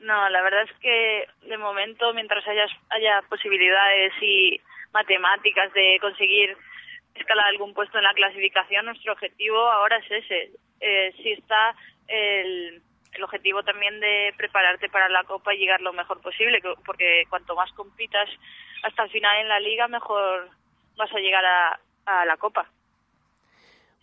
No, 0.00 0.28
la 0.28 0.42
verdad 0.42 0.62
es 0.62 0.72
que 0.80 1.26
de 1.48 1.58
momento, 1.58 2.12
mientras 2.14 2.46
haya, 2.46 2.66
haya 2.90 3.22
posibilidades 3.28 4.12
y 4.20 4.60
matemáticas 4.92 5.72
de 5.72 5.98
conseguir 6.00 6.56
escalar 7.14 7.46
algún 7.46 7.74
puesto 7.74 7.98
en 7.98 8.04
la 8.04 8.14
clasificación, 8.14 8.86
nuestro 8.86 9.12
objetivo 9.12 9.58
ahora 9.58 9.96
es 9.98 10.24
ese. 10.24 10.50
Eh, 10.80 11.12
si 11.22 11.32
está 11.32 11.74
el, 12.08 12.82
el 13.16 13.24
objetivo 13.24 13.62
también 13.62 13.98
de 14.00 14.34
prepararte 14.36 14.88
para 14.88 15.08
la 15.08 15.24
Copa 15.24 15.54
y 15.54 15.58
llegar 15.58 15.80
lo 15.80 15.92
mejor 15.92 16.20
posible, 16.20 16.60
que- 16.60 16.74
porque 16.84 17.24
cuanto 17.28 17.54
más 17.54 17.72
compitas 17.72 18.28
hasta 18.82 19.04
el 19.04 19.10
final 19.10 19.38
en 19.40 19.48
la 19.48 19.60
Liga, 19.60 19.88
mejor 19.88 20.48
vas 20.96 21.12
a 21.12 21.18
llegar 21.18 21.44
a, 21.44 21.80
a 22.06 22.24
la 22.24 22.36
Copa. 22.36 22.66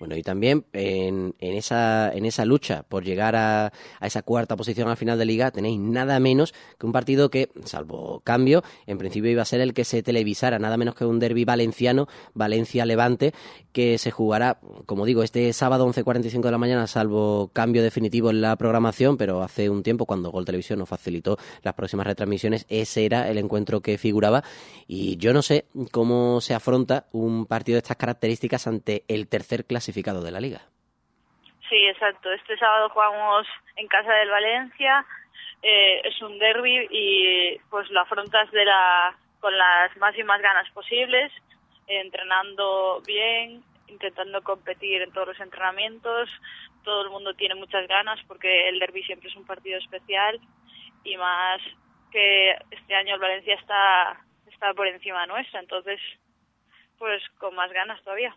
Bueno, 0.03 0.17
y 0.17 0.21
también 0.21 0.65
en, 0.73 1.33
esa, 1.39 2.11
en 2.13 2.25
esa 2.25 2.43
lucha 2.43 2.83
por 2.83 3.05
llegar 3.05 3.37
a, 3.37 3.67
a 4.01 4.05
esa 4.05 4.21
cuarta 4.21 4.57
posición 4.57 4.89
al 4.89 4.97
final 4.97 5.17
de 5.17 5.23
liga 5.23 5.49
tenéis 5.49 5.79
nada 5.79 6.19
menos 6.19 6.53
que 6.77 6.85
un 6.85 6.91
partido 6.91 7.29
que, 7.29 7.51
salvo 7.63 8.19
cambio, 8.25 8.65
en 8.85 8.97
principio 8.97 9.31
iba 9.31 9.43
a 9.43 9.45
ser 9.45 9.61
el 9.61 9.73
que 9.73 9.85
se 9.85 10.03
televisara, 10.03 10.59
nada 10.59 10.75
menos 10.75 10.95
que 10.95 11.05
un 11.05 11.19
derby 11.19 11.45
valenciano, 11.45 12.09
Valencia-Levante, 12.33 13.33
que 13.71 13.97
se 13.97 14.11
jugará, 14.11 14.59
como 14.85 15.05
digo, 15.05 15.23
este 15.23 15.53
sábado 15.53 15.87
11.45 15.87 16.41
de 16.41 16.51
la 16.51 16.57
mañana, 16.57 16.85
salvo 16.87 17.51
cambio 17.53 17.81
definitivo 17.81 18.29
en 18.29 18.41
la 18.41 18.57
programación, 18.57 19.15
pero 19.15 19.41
hace 19.41 19.69
un 19.69 19.83
tiempo 19.83 20.05
cuando 20.05 20.31
Gol 20.31 20.43
Televisión 20.43 20.79
nos 20.79 20.89
facilitó 20.89 21.37
las 21.61 21.75
próximas 21.75 22.07
retransmisiones, 22.07 22.65
ese 22.67 23.05
era 23.05 23.29
el 23.29 23.37
encuentro 23.37 23.79
que 23.79 23.97
figuraba. 23.97 24.43
Y 24.85 25.15
yo 25.15 25.31
no 25.31 25.41
sé 25.41 25.63
cómo 25.91 26.41
se 26.41 26.53
afronta 26.53 27.07
un 27.13 27.45
partido 27.45 27.77
de 27.77 27.83
estas 27.83 27.95
características 27.95 28.67
ante 28.67 29.05
el 29.07 29.29
tercer 29.29 29.63
clasificado 29.63 29.92
de 29.93 30.31
la 30.31 30.39
liga. 30.39 30.61
Sí, 31.69 31.77
exacto. 31.87 32.31
Este 32.31 32.57
sábado 32.57 32.89
jugamos 32.89 33.47
en 33.75 33.87
casa 33.87 34.13
del 34.13 34.29
Valencia. 34.29 35.05
eh, 35.61 36.01
es 36.03 36.21
un 36.21 36.37
derby 36.39 36.87
y 36.91 37.57
pues 37.69 37.89
lo 37.89 38.01
afrontas 38.01 38.51
de 38.51 38.65
la 38.65 39.15
con 39.39 39.57
las 39.57 39.95
máximas 39.97 40.41
ganas 40.41 40.69
posibles, 40.71 41.31
entrenando 41.87 43.01
bien, 43.05 43.61
intentando 43.87 44.41
competir 44.41 45.01
en 45.01 45.11
todos 45.11 45.29
los 45.29 45.39
entrenamientos. 45.39 46.29
Todo 46.83 47.03
el 47.03 47.09
mundo 47.09 47.33
tiene 47.33 47.55
muchas 47.55 47.87
ganas 47.87 48.19
porque 48.27 48.69
el 48.69 48.79
derby 48.79 49.03
siempre 49.03 49.29
es 49.29 49.35
un 49.35 49.45
partido 49.45 49.77
especial 49.79 50.39
y 51.03 51.17
más 51.17 51.61
que 52.11 52.51
este 52.71 52.95
año 52.95 53.15
el 53.15 53.21
Valencia 53.21 53.55
está 53.55 54.21
está 54.47 54.73
por 54.73 54.87
encima 54.87 55.25
nuestra, 55.25 55.59
entonces 55.59 55.99
pues 56.97 57.21
con 57.37 57.55
más 57.55 57.71
ganas 57.71 58.01
todavía 58.03 58.33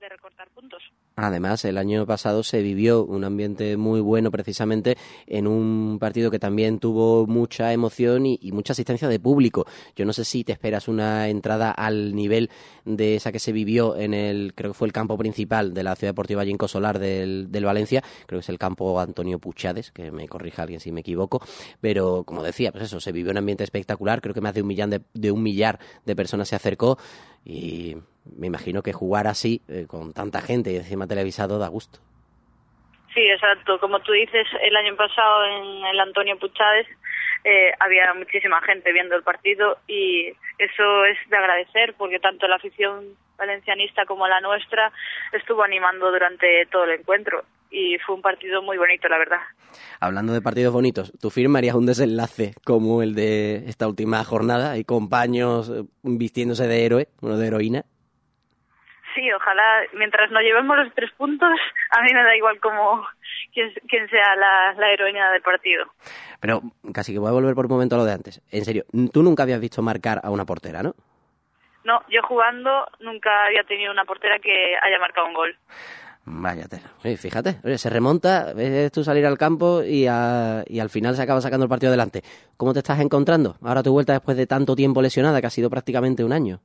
de 0.00 0.08
recortar 0.08 0.50
puntos. 0.50 0.82
Además, 1.18 1.64
el 1.64 1.78
año 1.78 2.04
pasado 2.06 2.42
se 2.42 2.60
vivió 2.60 3.02
un 3.02 3.24
ambiente 3.24 3.78
muy 3.78 4.00
bueno 4.00 4.30
precisamente 4.30 4.98
en 5.26 5.46
un 5.46 5.98
partido 5.98 6.30
que 6.30 6.38
también 6.38 6.78
tuvo 6.78 7.26
mucha 7.26 7.72
emoción 7.72 8.26
y, 8.26 8.38
mucha 8.52 8.74
asistencia 8.74 9.08
de 9.08 9.18
público. 9.18 9.64
Yo 9.94 10.04
no 10.04 10.12
sé 10.12 10.24
si 10.24 10.44
te 10.44 10.52
esperas 10.52 10.88
una 10.88 11.28
entrada 11.28 11.70
al 11.70 12.14
nivel 12.14 12.50
de 12.84 13.16
esa 13.16 13.32
que 13.32 13.38
se 13.38 13.52
vivió 13.52 13.96
en 13.96 14.12
el, 14.12 14.52
creo 14.54 14.72
que 14.72 14.78
fue 14.78 14.88
el 14.88 14.92
campo 14.92 15.16
principal 15.16 15.72
de 15.72 15.82
la 15.82 15.96
Ciudad 15.96 16.10
Deportiva 16.12 16.44
Jinco 16.44 16.68
Solar 16.68 16.98
del, 16.98 17.48
Valencia, 17.64 18.02
creo 18.26 18.38
que 18.38 18.44
es 18.44 18.48
el 18.50 18.58
campo 18.58 19.00
Antonio 19.00 19.38
Puchades, 19.38 19.90
que 19.90 20.12
me 20.12 20.28
corrija 20.28 20.62
alguien 20.62 20.80
si 20.80 20.92
me 20.92 21.00
equivoco, 21.00 21.42
pero 21.80 22.24
como 22.24 22.42
decía, 22.42 22.70
pues 22.70 22.84
eso, 22.84 23.00
se 23.00 23.10
vivió 23.10 23.32
un 23.32 23.38
ambiente 23.38 23.64
espectacular, 23.64 24.20
creo 24.20 24.34
que 24.34 24.40
más 24.40 24.54
de 24.54 24.62
un 24.62 24.68
millar 24.68 24.88
de, 24.88 25.00
de 25.14 25.30
un 25.32 25.42
millar 25.42 25.80
de 26.04 26.14
personas 26.14 26.48
se 26.48 26.54
acercó 26.54 26.98
y 27.44 27.96
me 28.36 28.46
imagino 28.46 28.82
que 28.82 28.92
jugar 28.92 29.26
así, 29.26 29.62
eh, 29.68 29.86
con 29.86 30.12
tanta 30.12 30.40
gente 30.40 30.72
y 30.72 30.76
encima 30.76 31.06
televisado, 31.06 31.58
da 31.58 31.68
gusto. 31.68 32.00
Sí, 33.14 33.22
exacto. 33.22 33.80
Como 33.80 34.00
tú 34.00 34.12
dices, 34.12 34.46
el 34.62 34.76
año 34.76 34.94
pasado 34.94 35.44
en 35.46 35.86
el 35.86 36.00
Antonio 36.00 36.38
Puchades 36.38 36.86
eh, 37.44 37.72
había 37.80 38.12
muchísima 38.12 38.60
gente 38.60 38.92
viendo 38.92 39.16
el 39.16 39.22
partido 39.22 39.78
y 39.86 40.28
eso 40.58 41.04
es 41.04 41.16
de 41.30 41.36
agradecer 41.36 41.94
porque 41.96 42.18
tanto 42.18 42.46
la 42.46 42.56
afición 42.56 43.16
valencianista 43.38 44.04
como 44.04 44.26
la 44.28 44.40
nuestra 44.40 44.92
estuvo 45.32 45.62
animando 45.62 46.10
durante 46.10 46.66
todo 46.66 46.84
el 46.84 47.00
encuentro 47.00 47.44
y 47.70 47.98
fue 48.04 48.14
un 48.14 48.22
partido 48.22 48.62
muy 48.62 48.78
bonito, 48.78 49.08
la 49.08 49.18
verdad. 49.18 49.40
Hablando 50.00 50.32
de 50.32 50.40
partidos 50.42 50.72
bonitos, 50.72 51.12
¿tú 51.20 51.30
firmarías 51.30 51.74
un 51.74 51.86
desenlace 51.86 52.52
como 52.64 53.02
el 53.02 53.14
de 53.14 53.68
esta 53.68 53.88
última 53.88 54.22
jornada 54.24 54.76
y 54.78 54.84
compaños 54.84 55.70
eh, 55.70 55.84
vistiéndose 56.02 56.66
de 56.66 56.84
héroe, 56.84 57.08
bueno, 57.20 57.38
de 57.38 57.46
heroína? 57.46 57.84
Sí, 59.16 59.32
ojalá, 59.32 59.80
mientras 59.94 60.30
nos 60.30 60.42
llevemos 60.42 60.76
los 60.76 60.94
tres 60.94 61.10
puntos, 61.16 61.48
a 61.90 62.02
mí 62.02 62.12
me 62.12 62.22
da 62.22 62.36
igual 62.36 62.60
como 62.60 63.04
quién, 63.52 63.72
quién 63.88 64.08
sea 64.10 64.36
la, 64.36 64.74
la 64.74 64.90
heroína 64.92 65.32
del 65.32 65.40
partido. 65.42 65.86
Pero 66.38 66.60
casi 66.92 67.12
que 67.12 67.18
voy 67.18 67.30
a 67.30 67.32
volver 67.32 67.54
por 67.54 67.64
un 67.64 67.72
momento 67.72 67.94
a 67.94 67.98
lo 67.98 68.04
de 68.04 68.12
antes. 68.12 68.42
En 68.52 68.64
serio, 68.64 68.84
tú 69.12 69.22
nunca 69.22 69.42
habías 69.44 69.58
visto 69.60 69.80
marcar 69.82 70.20
a 70.22 70.30
una 70.30 70.44
portera, 70.44 70.82
¿no? 70.82 70.94
No, 71.84 72.02
yo 72.10 72.20
jugando 72.24 72.86
nunca 73.00 73.46
había 73.46 73.64
tenido 73.64 73.90
una 73.90 74.04
portera 74.04 74.38
que 74.38 74.74
haya 74.82 74.98
marcado 74.98 75.26
un 75.28 75.34
gol. 75.34 75.56
Oye, 77.04 77.16
fíjate, 77.16 77.60
oye, 77.64 77.78
se 77.78 77.88
remonta, 77.88 78.52
ves 78.52 78.90
tú 78.90 79.04
salir 79.04 79.24
al 79.24 79.38
campo 79.38 79.82
y, 79.84 80.06
a- 80.08 80.64
y 80.66 80.80
al 80.80 80.90
final 80.90 81.14
se 81.14 81.22
acaba 81.22 81.40
sacando 81.40 81.64
el 81.64 81.70
partido 81.70 81.90
adelante. 81.90 82.22
¿Cómo 82.56 82.72
te 82.72 82.80
estás 82.80 82.98
encontrando? 83.00 83.56
Ahora 83.62 83.82
tu 83.84 83.92
vuelta 83.92 84.12
después 84.12 84.36
de 84.36 84.46
tanto 84.46 84.74
tiempo 84.74 85.00
lesionada, 85.00 85.40
que 85.40 85.46
ha 85.46 85.50
sido 85.50 85.70
prácticamente 85.70 86.24
un 86.24 86.32
año. 86.32 86.60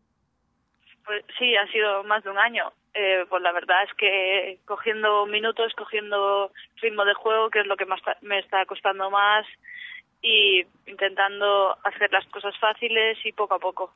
Pues 1.11 1.25
sí, 1.37 1.53
ha 1.57 1.69
sido 1.73 2.05
más 2.05 2.23
de 2.23 2.29
un 2.29 2.37
año. 2.37 2.71
Eh, 2.93 3.25
pues 3.27 3.43
la 3.43 3.51
verdad 3.51 3.83
es 3.83 3.93
que 3.97 4.59
cogiendo 4.63 5.25
minutos, 5.25 5.73
cogiendo 5.77 6.53
ritmo 6.81 7.03
de 7.03 7.13
juego, 7.15 7.49
que 7.49 7.59
es 7.59 7.65
lo 7.67 7.75
que 7.75 7.85
más 7.85 7.99
me 8.21 8.39
está 8.39 8.65
costando 8.65 9.11
más, 9.11 9.45
y 10.21 10.61
intentando 10.85 11.75
hacer 11.83 12.13
las 12.13 12.25
cosas 12.27 12.57
fáciles 12.59 13.17
y 13.25 13.33
poco 13.33 13.55
a 13.55 13.59
poco. 13.59 13.93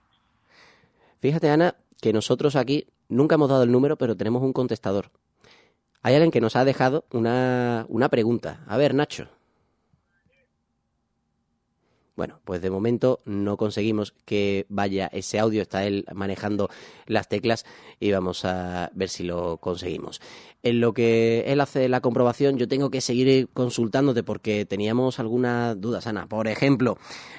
Fíjate, 1.21 1.49
Ana, 1.49 1.75
que 2.01 2.11
nosotros 2.11 2.57
aquí 2.57 2.85
nunca 3.07 3.35
hemos 3.35 3.47
dado 3.47 3.63
el 3.63 3.71
número, 3.71 3.95
pero 3.95 4.17
tenemos 4.17 4.41
un 4.41 4.51
contestador. 4.51 5.05
Hay 6.03 6.15
alguien 6.15 6.31
que 6.31 6.41
nos 6.41 6.57
ha 6.57 6.65
dejado 6.65 7.05
una, 7.13 7.85
una 7.87 8.09
pregunta. 8.09 8.59
A 8.67 8.75
ver, 8.75 8.93
Nacho. 8.93 9.29
Bueno, 12.15 12.39
pues 12.45 12.61
de 12.61 12.69
momento 12.69 13.19
no 13.25 13.57
conseguimos 13.57 14.13
que 14.23 14.65
vaya 14.69 15.07
ese 15.07 15.37
audio. 15.37 15.61
Está 15.61 15.85
él 15.85 16.05
manejando 16.13 16.69
las 17.07 17.27
teclas 17.27 17.65
y 17.99 18.11
vamos 18.11 18.45
a 18.45 18.89
ver 18.93 19.09
si 19.09 19.23
lo 19.23 19.57
conseguimos. 19.57 20.21
En 20.63 20.79
lo 20.79 20.93
que 20.93 21.43
él 21.47 21.59
hace 21.59 21.89
la 21.89 22.01
comprobación, 22.01 22.57
yo 22.57 22.67
tengo 22.67 22.89
que 22.89 23.01
seguir 23.01 23.49
consultándote 23.53 24.23
porque 24.23 24.65
teníamos 24.65 25.19
algunas 25.19 25.79
dudas, 25.79 26.07
Ana. 26.07 26.27
Por 26.27 26.47
ejemplo, 26.47 26.97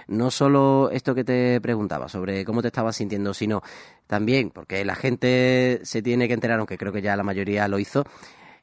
no 0.09 0.31
solo 0.31 0.91
esto 0.93 1.15
que 1.15 1.25
te 1.25 1.61
preguntaba 1.61 2.09
sobre 2.09 2.45
cómo 2.45 2.61
te 2.61 2.69
estabas 2.69 2.97
sintiendo, 2.97 3.33
sino 3.35 3.63
también, 4.07 4.51
porque 4.51 4.85
la 4.85 4.95
gente 4.95 5.81
se 5.85 6.03
tiene 6.03 6.29
que 6.29 6.35
enterar, 6.35 6.59
aunque 6.59 6.79
creo 6.79 6.93
que 6.93 7.03
ya 7.03 7.17
la 7.17 7.25
mayoría 7.25 7.67
lo 7.67 7.79
hizo, 7.79 8.05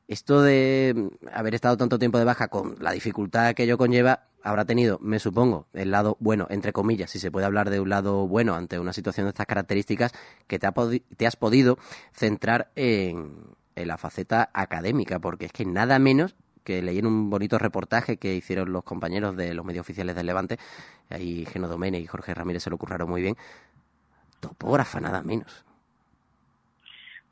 esto 0.07 0.41
de 0.41 1.09
haber 1.31 1.55
estado 1.55 1.77
tanto 1.77 1.99
tiempo 1.99 2.17
de 2.17 2.25
baja 2.25 2.47
con 2.47 2.75
la 2.79 2.91
dificultad 2.91 3.53
que 3.53 3.63
ello 3.63 3.77
conlleva, 3.77 4.27
habrá 4.43 4.65
tenido, 4.65 4.99
me 4.99 5.19
supongo, 5.19 5.67
el 5.73 5.91
lado 5.91 6.17
bueno, 6.19 6.47
entre 6.49 6.73
comillas, 6.73 7.11
si 7.11 7.19
se 7.19 7.31
puede 7.31 7.45
hablar 7.45 7.69
de 7.69 7.79
un 7.79 7.89
lado 7.89 8.27
bueno 8.27 8.55
ante 8.55 8.79
una 8.79 8.93
situación 8.93 9.25
de 9.25 9.29
estas 9.29 9.47
características, 9.47 10.11
que 10.47 10.59
te, 10.59 10.67
ha 10.67 10.73
te 11.17 11.27
has 11.27 11.35
podido 11.35 11.77
centrar 12.13 12.71
en, 12.75 13.33
en 13.75 13.87
la 13.87 13.97
faceta 13.97 14.49
académica, 14.53 15.19
porque 15.19 15.45
es 15.45 15.53
que 15.53 15.65
nada 15.65 15.97
menos 15.99 16.35
que 16.63 16.81
leí 16.81 16.99
en 16.99 17.07
un 17.07 17.29
bonito 17.29 17.57
reportaje 17.57 18.17
que 18.17 18.35
hicieron 18.35 18.71
los 18.71 18.83
compañeros 18.83 19.35
de 19.35 19.53
los 19.53 19.65
medios 19.65 19.81
oficiales 19.81 20.15
del 20.15 20.25
Levante, 20.25 20.57
ahí 21.09 21.45
Geno 21.45 21.67
Domene 21.67 21.99
y 21.99 22.07
Jorge 22.07 22.33
Ramírez 22.33 22.63
se 22.63 22.69
lo 22.69 22.77
curraron 22.77 23.09
muy 23.09 23.21
bien, 23.21 23.37
topógrafa 24.39 24.99
nada 24.99 25.21
menos. 25.23 25.65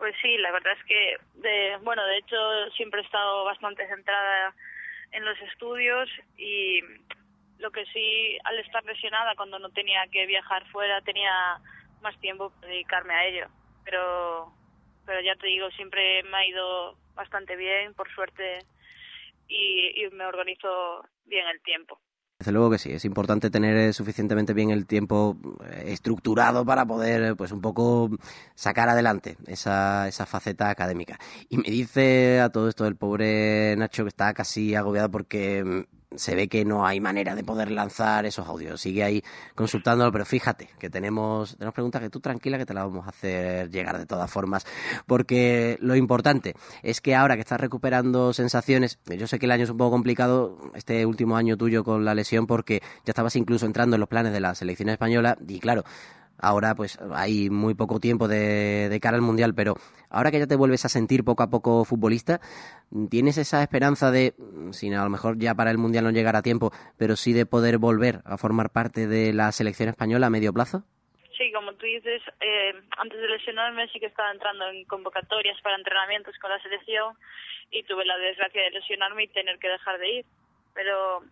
Pues 0.02 0.16
sí, 0.20 0.36
la 0.40 0.50
verdad 0.52 0.74
es 0.80 0.84
que, 0.86 1.18
de, 1.36 1.78
bueno, 1.84 2.04
de 2.08 2.18
hecho 2.18 2.72
siempre 2.76 3.02
he 3.02 3.04
estado 3.04 3.44
bastante 3.46 3.88
centrada 3.88 4.52
en 5.12 5.24
los 5.24 5.40
estudios 5.42 6.10
y 6.40 6.82
lo 7.60 7.70
que 7.70 7.86
sí, 7.86 8.36
al 8.46 8.58
estar 8.58 8.84
lesionada, 8.84 9.36
cuando 9.36 9.60
no 9.60 9.70
tenía 9.70 10.02
que 10.12 10.26
viajar 10.26 10.66
fuera, 10.72 11.02
tenía 11.02 11.60
más 12.02 12.20
tiempo 12.20 12.50
para 12.50 12.70
dedicarme 12.70 13.14
a 13.14 13.26
ello. 13.28 13.48
Pero, 13.86 14.52
pero 15.06 15.22
ya 15.22 15.36
te 15.36 15.46
digo, 15.46 15.70
siempre 15.70 16.24
me 16.24 16.36
ha 16.36 16.48
ido 16.48 16.98
bastante 17.14 17.56
bien, 17.56 17.94
por 17.94 18.12
suerte, 18.12 18.58
y, 19.48 20.04
y 20.04 20.10
me 20.10 20.26
organizo 20.26 21.08
bien 21.26 21.48
el 21.48 21.62
tiempo. 21.62 22.00
Desde 22.42 22.54
luego 22.54 22.72
que 22.72 22.80
sí, 22.80 22.92
es 22.92 23.06
importante 23.06 23.52
tener 23.52 23.78
eh, 23.78 23.94
suficientemente 23.94 24.56
bien 24.56 24.72
el 24.72 24.88
tiempo 24.88 25.38
eh, 25.64 25.84
estructurado 25.90 26.66
para 26.66 26.88
poder, 26.88 27.22
eh, 27.22 27.36
pues 27.36 27.52
un 27.52 27.62
poco 27.62 28.10
sacar 28.56 28.90
adelante 28.90 29.38
esa, 29.46 30.08
esa 30.08 30.26
faceta 30.26 30.72
académica. 30.72 31.20
Y 31.50 31.58
me 31.58 31.70
dice 31.70 32.40
a 32.40 32.50
todo 32.50 32.68
esto 32.68 32.88
el 32.88 32.96
pobre 32.96 33.76
Nacho 33.78 34.06
que 34.06 34.08
está 34.08 34.34
casi 34.34 34.74
agobiado 34.74 35.12
porque 35.12 35.64
mm, 35.64 36.01
se 36.16 36.36
ve 36.36 36.48
que 36.48 36.66
no 36.66 36.86
hay 36.86 37.00
manera 37.00 37.36
de 37.36 37.44
poder 37.44 37.72
lanzar 37.72 38.26
esos 38.26 38.48
audios. 38.48 38.82
Sigue 38.82 39.04
ahí 39.04 39.24
consultándolo, 39.56 40.12
pero 40.12 40.26
fíjate 40.26 40.70
que 40.80 40.90
tenemos, 40.90 41.56
tenemos 41.58 41.74
preguntas 41.74 42.02
que 42.02 42.10
tú 42.10 42.20
tranquila 42.20 42.58
que 42.58 42.66
te 42.66 42.74
las 42.74 42.86
vamos 42.86 43.06
a 43.06 43.10
hacer 43.10 43.70
llegar 43.70 43.98
de 43.98 44.06
todas 44.06 44.30
formas. 44.30 44.66
Porque 45.06 45.78
lo 45.82 45.96
importante 45.96 46.56
es 46.84 47.02
que 47.02 47.16
ahora 47.16 47.36
que 47.36 47.42
estás 47.42 47.60
recuperando 47.60 48.34
sensaciones, 48.34 49.00
yo 49.06 49.28
sé 49.28 49.40
que 49.40 49.46
el 49.46 49.52
año 49.52 49.64
es 49.64 49.70
un 49.70 49.78
poco 49.78 49.92
complicado, 49.92 50.72
este 50.76 51.06
último 51.06 51.38
año 51.38 51.58
tuyo 51.58 51.84
con 51.84 52.06
la 52.06 52.16
lesión, 52.16 52.48
porque 52.48 52.82
ya 53.06 53.12
estabas 53.12 53.36
incluso 53.36 53.66
entrando 53.66 53.96
en 53.96 54.00
los 54.00 54.10
planes 54.10 54.34
de 54.34 54.40
la 54.40 54.56
selección 54.56 54.90
española 54.90 55.38
y 55.48 55.60
claro, 55.60 55.84
Ahora 56.42 56.74
pues 56.74 56.98
hay 57.14 57.50
muy 57.52 57.76
poco 57.76 58.00
tiempo 58.00 58.28
de, 58.28 59.00
cara 59.02 59.16
al 59.16 59.22
Mundial, 59.22 59.54
pero 59.56 59.76
ahora 60.10 60.32
que 60.32 60.40
ya 60.40 60.48
te 60.48 60.56
vuelves 60.56 60.86
a 60.86 60.90
sentir 60.90 61.24
poco 61.24 61.44
a 61.44 61.50
poco 61.50 61.86
futbolista, 61.86 62.40
¿tienes 63.10 63.38
esa 63.38 63.62
esperanza 63.62 64.10
de, 64.10 64.34
si 64.72 64.92
a 64.92 65.04
lo 65.04 65.10
mejor 65.10 65.38
ya 65.38 65.54
para 65.54 65.70
el 65.70 65.78
Mundial 65.78 66.04
no 66.04 66.12
llegará 66.12 66.40
a 66.40 66.42
tiempo, 66.44 66.72
pero 66.98 67.16
sí 67.16 67.34
de 67.34 67.46
poder 67.46 67.78
volver 67.78 68.22
a 68.26 68.38
formar 68.38 68.72
parte 68.72 69.06
de 69.08 69.34
la 69.34 69.52
selección 69.52 69.90
española 69.90 70.28
a 70.28 70.30
medio 70.32 70.52
plazo? 70.52 70.84
Sí, 71.38 71.52
como 71.52 71.74
tú 71.74 71.86
dices, 71.86 72.22
eh, 72.40 72.74
antes 72.98 73.20
de 73.20 73.28
lesionarme 73.30 73.88
sí 73.90 74.00
que 74.00 74.08
estaba 74.08 74.32
entrando 74.32 74.68
en 74.70 74.86
convocatorias 74.86 75.60
para 75.62 75.76
entrenamientos 75.76 76.38
con 76.40 76.50
la 76.50 76.62
selección 76.62 77.16
y 77.70 77.84
tuve 77.84 78.06
la 78.06 78.18
desgracia 78.18 78.64
de 78.64 78.72
lesionarme 78.72 79.24
y 79.24 79.28
tener 79.28 79.60
que 79.60 79.70
dejar 79.70 80.00
de 80.00 80.10
ir. 80.10 80.26
Pero 80.74 81.24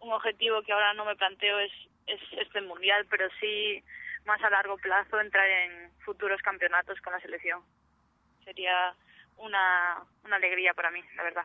un 0.00 0.12
objetivo 0.12 0.62
que 0.62 0.72
ahora 0.72 0.94
no 0.94 1.04
me 1.04 1.16
planteo 1.16 1.58
es, 1.58 1.72
es 2.06 2.20
este 2.38 2.60
mundial, 2.60 3.06
pero 3.10 3.28
sí 3.40 3.82
más 4.26 4.42
a 4.42 4.50
largo 4.50 4.76
plazo 4.78 5.20
entrar 5.20 5.48
en 5.48 5.90
futuros 6.00 6.40
campeonatos 6.42 7.00
con 7.00 7.12
la 7.12 7.20
selección. 7.20 7.60
Sería 8.44 8.94
una, 9.36 10.02
una 10.24 10.36
alegría 10.36 10.74
para 10.74 10.90
mí, 10.90 11.00
la 11.16 11.22
verdad. 11.22 11.44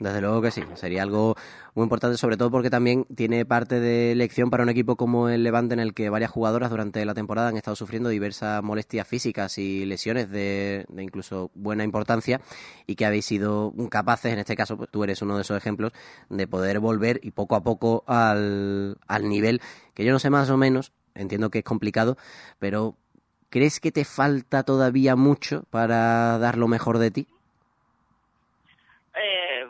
Desde 0.00 0.20
luego 0.20 0.40
que 0.40 0.52
sí, 0.52 0.62
sería 0.74 1.02
algo 1.02 1.34
muy 1.74 1.82
importante, 1.82 2.16
sobre 2.16 2.36
todo 2.36 2.52
porque 2.52 2.70
también 2.70 3.04
tiene 3.16 3.44
parte 3.44 3.80
de 3.80 4.14
lección 4.14 4.48
para 4.48 4.62
un 4.62 4.68
equipo 4.68 4.94
como 4.94 5.28
el 5.28 5.42
Levante, 5.42 5.74
en 5.74 5.80
el 5.80 5.92
que 5.92 6.08
varias 6.08 6.30
jugadoras 6.30 6.70
durante 6.70 7.04
la 7.04 7.14
temporada 7.14 7.48
han 7.48 7.56
estado 7.56 7.74
sufriendo 7.74 8.08
diversas 8.08 8.62
molestias 8.62 9.08
físicas 9.08 9.58
y 9.58 9.86
lesiones 9.86 10.30
de, 10.30 10.86
de 10.88 11.02
incluso 11.02 11.50
buena 11.54 11.82
importancia 11.82 12.40
y 12.86 12.94
que 12.94 13.06
habéis 13.06 13.26
sido 13.26 13.74
capaces, 13.90 14.32
en 14.32 14.38
este 14.38 14.54
caso 14.54 14.76
pues, 14.76 14.88
tú 14.88 15.02
eres 15.02 15.20
uno 15.20 15.34
de 15.34 15.42
esos 15.42 15.56
ejemplos, 15.56 15.92
de 16.28 16.46
poder 16.46 16.78
volver 16.78 17.18
y 17.24 17.32
poco 17.32 17.56
a 17.56 17.62
poco 17.64 18.04
al, 18.06 18.98
al 19.08 19.28
nivel 19.28 19.60
que 19.94 20.04
yo 20.04 20.12
no 20.12 20.20
sé 20.20 20.30
más 20.30 20.48
o 20.50 20.56
menos, 20.56 20.92
entiendo 21.18 21.50
que 21.50 21.58
es 21.58 21.64
complicado, 21.64 22.16
pero 22.58 22.94
¿crees 23.50 23.80
que 23.80 23.92
te 23.92 24.04
falta 24.04 24.62
todavía 24.62 25.16
mucho 25.16 25.64
para 25.70 26.38
dar 26.38 26.56
lo 26.56 26.68
mejor 26.68 26.98
de 26.98 27.10
ti? 27.10 27.26
Eh, 29.14 29.66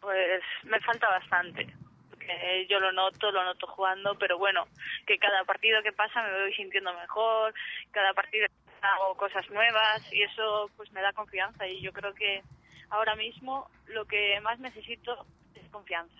pues 0.00 0.42
me 0.64 0.80
falta 0.80 1.08
bastante. 1.08 1.66
Porque 2.10 2.66
yo 2.68 2.80
lo 2.80 2.92
noto, 2.92 3.30
lo 3.30 3.44
noto 3.44 3.66
jugando, 3.66 4.16
pero 4.18 4.38
bueno, 4.38 4.66
que 5.06 5.18
cada 5.18 5.44
partido 5.44 5.82
que 5.82 5.92
pasa 5.92 6.22
me 6.22 6.42
voy 6.42 6.54
sintiendo 6.54 6.92
mejor, 6.94 7.54
cada 7.92 8.12
partido 8.14 8.46
hago 8.82 9.16
cosas 9.16 9.48
nuevas 9.50 10.12
y 10.12 10.22
eso 10.22 10.70
pues 10.76 10.90
me 10.92 11.00
da 11.00 11.12
confianza 11.12 11.66
y 11.66 11.80
yo 11.80 11.92
creo 11.92 12.14
que 12.14 12.42
ahora 12.90 13.16
mismo 13.16 13.68
lo 13.86 14.04
que 14.04 14.40
más 14.42 14.58
necesito 14.60 15.26
es 15.54 15.68
confianza. 15.70 16.16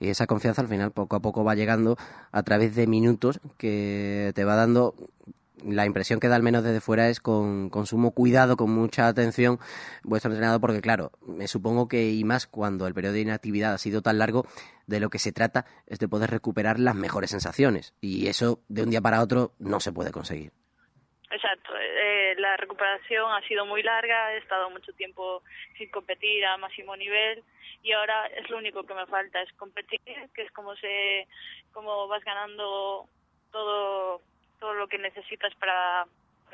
Y 0.00 0.08
esa 0.08 0.26
confianza 0.26 0.62
al 0.62 0.68
final 0.68 0.92
poco 0.92 1.16
a 1.16 1.20
poco 1.20 1.44
va 1.44 1.54
llegando 1.54 1.96
a 2.32 2.42
través 2.42 2.74
de 2.74 2.86
minutos 2.86 3.40
que 3.56 4.32
te 4.34 4.44
va 4.44 4.56
dando 4.56 4.94
la 5.64 5.86
impresión 5.86 6.20
que 6.20 6.28
da 6.28 6.36
al 6.36 6.42
menos 6.42 6.62
desde 6.62 6.80
fuera 6.80 7.08
es 7.08 7.20
con, 7.20 7.70
sumo 7.86 8.12
cuidado, 8.12 8.56
con 8.56 8.70
mucha 8.70 9.08
atención 9.08 9.58
vuestro 10.02 10.30
entrenador, 10.30 10.60
porque 10.60 10.80
claro, 10.80 11.12
me 11.26 11.48
supongo 11.48 11.88
que 11.88 12.10
y 12.10 12.24
más 12.24 12.46
cuando 12.46 12.86
el 12.86 12.94
periodo 12.94 13.14
de 13.14 13.22
inactividad 13.22 13.74
ha 13.74 13.78
sido 13.78 14.02
tan 14.02 14.18
largo, 14.18 14.46
de 14.86 15.00
lo 15.00 15.10
que 15.10 15.18
se 15.18 15.32
trata 15.32 15.66
es 15.86 15.98
de 15.98 16.08
poder 16.08 16.30
recuperar 16.30 16.78
las 16.78 16.94
mejores 16.94 17.30
sensaciones 17.30 17.94
y 18.00 18.28
eso 18.28 18.60
de 18.68 18.84
un 18.84 18.90
día 18.90 19.00
para 19.00 19.22
otro 19.22 19.52
no 19.58 19.80
se 19.80 19.92
puede 19.92 20.12
conseguir. 20.12 20.52
Exacto, 21.30 21.72
la 22.48 22.56
recuperación 22.56 23.30
ha 23.32 23.46
sido 23.46 23.66
muy 23.66 23.82
larga, 23.82 24.32
he 24.32 24.38
estado 24.38 24.70
mucho 24.70 24.92
tiempo 24.94 25.42
sin 25.76 25.90
competir 25.90 26.44
a 26.46 26.56
máximo 26.56 26.96
nivel 26.96 27.44
y 27.82 27.92
ahora 27.92 28.26
es 28.28 28.48
lo 28.48 28.58
único 28.58 28.84
que 28.84 28.94
me 28.94 29.06
falta, 29.06 29.42
es 29.42 29.52
competir, 29.54 30.00
que 30.34 30.42
es 30.42 30.50
como 30.52 30.74
se, 30.76 31.28
como 31.72 32.08
vas 32.08 32.24
ganando 32.24 33.06
todo, 33.52 34.22
todo 34.58 34.74
lo 34.74 34.88
que 34.88 34.98
necesitas 34.98 35.54
para 35.56 36.06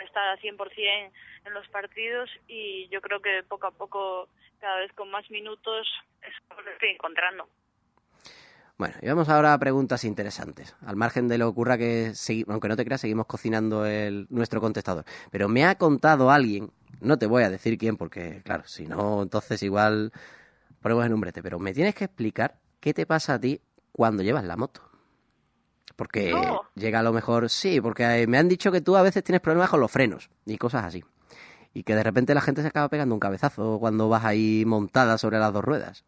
estar 0.04 0.28
al 0.28 0.40
100% 0.40 1.12
en 1.44 1.54
los 1.54 1.68
partidos 1.68 2.28
y 2.48 2.88
yo 2.88 3.00
creo 3.00 3.20
que 3.20 3.42
poco 3.44 3.68
a 3.68 3.70
poco, 3.70 4.28
cada 4.60 4.80
vez 4.80 4.92
con 4.94 5.10
más 5.10 5.30
minutos, 5.30 5.86
es 6.22 6.34
como 6.48 6.62
lo 6.62 6.70
estoy 6.72 6.90
encontrando. 6.90 7.48
Bueno, 8.76 8.94
y 9.00 9.06
vamos 9.06 9.28
ahora 9.28 9.54
a 9.54 9.58
preguntas 9.58 10.04
interesantes. 10.04 10.74
Al 10.84 10.96
margen 10.96 11.28
de 11.28 11.38
lo 11.38 11.46
que 11.46 11.50
ocurra 11.50 11.78
que, 11.78 12.12
aunque 12.48 12.68
no 12.68 12.76
te 12.76 12.84
creas, 12.84 13.00
seguimos 13.00 13.26
cocinando 13.26 13.86
el, 13.86 14.26
nuestro 14.30 14.60
contestador. 14.60 15.04
Pero 15.30 15.48
me 15.48 15.64
ha 15.64 15.76
contado 15.76 16.30
alguien, 16.30 16.72
no 17.00 17.16
te 17.16 17.26
voy 17.26 17.44
a 17.44 17.50
decir 17.50 17.78
quién, 17.78 17.96
porque 17.96 18.42
claro, 18.42 18.64
si 18.66 18.86
no, 18.86 19.22
entonces 19.22 19.62
igual 19.62 20.12
ponemos 20.80 21.06
en 21.06 21.14
un 21.14 21.20
brete. 21.20 21.40
Pero 21.40 21.60
me 21.60 21.72
tienes 21.72 21.94
que 21.94 22.04
explicar 22.04 22.56
qué 22.80 22.92
te 22.92 23.06
pasa 23.06 23.34
a 23.34 23.40
ti 23.40 23.60
cuando 23.92 24.24
llevas 24.24 24.44
la 24.44 24.56
moto. 24.56 24.82
Porque 25.94 26.34
llega 26.74 26.98
a 26.98 27.02
lo 27.04 27.12
mejor, 27.12 27.48
sí, 27.50 27.80
porque 27.80 28.22
eh, 28.22 28.26
me 28.26 28.38
han 28.38 28.48
dicho 28.48 28.72
que 28.72 28.80
tú 28.80 28.96
a 28.96 29.02
veces 29.02 29.22
tienes 29.22 29.40
problemas 29.40 29.70
con 29.70 29.78
los 29.78 29.92
frenos 29.92 30.28
y 30.44 30.58
cosas 30.58 30.84
así. 30.84 31.04
Y 31.72 31.84
que 31.84 31.94
de 31.94 32.02
repente 32.02 32.34
la 32.34 32.40
gente 32.40 32.62
se 32.62 32.68
acaba 32.68 32.88
pegando 32.88 33.14
un 33.14 33.20
cabezazo 33.20 33.78
cuando 33.78 34.08
vas 34.08 34.24
ahí 34.24 34.64
montada 34.66 35.16
sobre 35.18 35.38
las 35.38 35.52
dos 35.52 35.64
ruedas. 35.64 36.04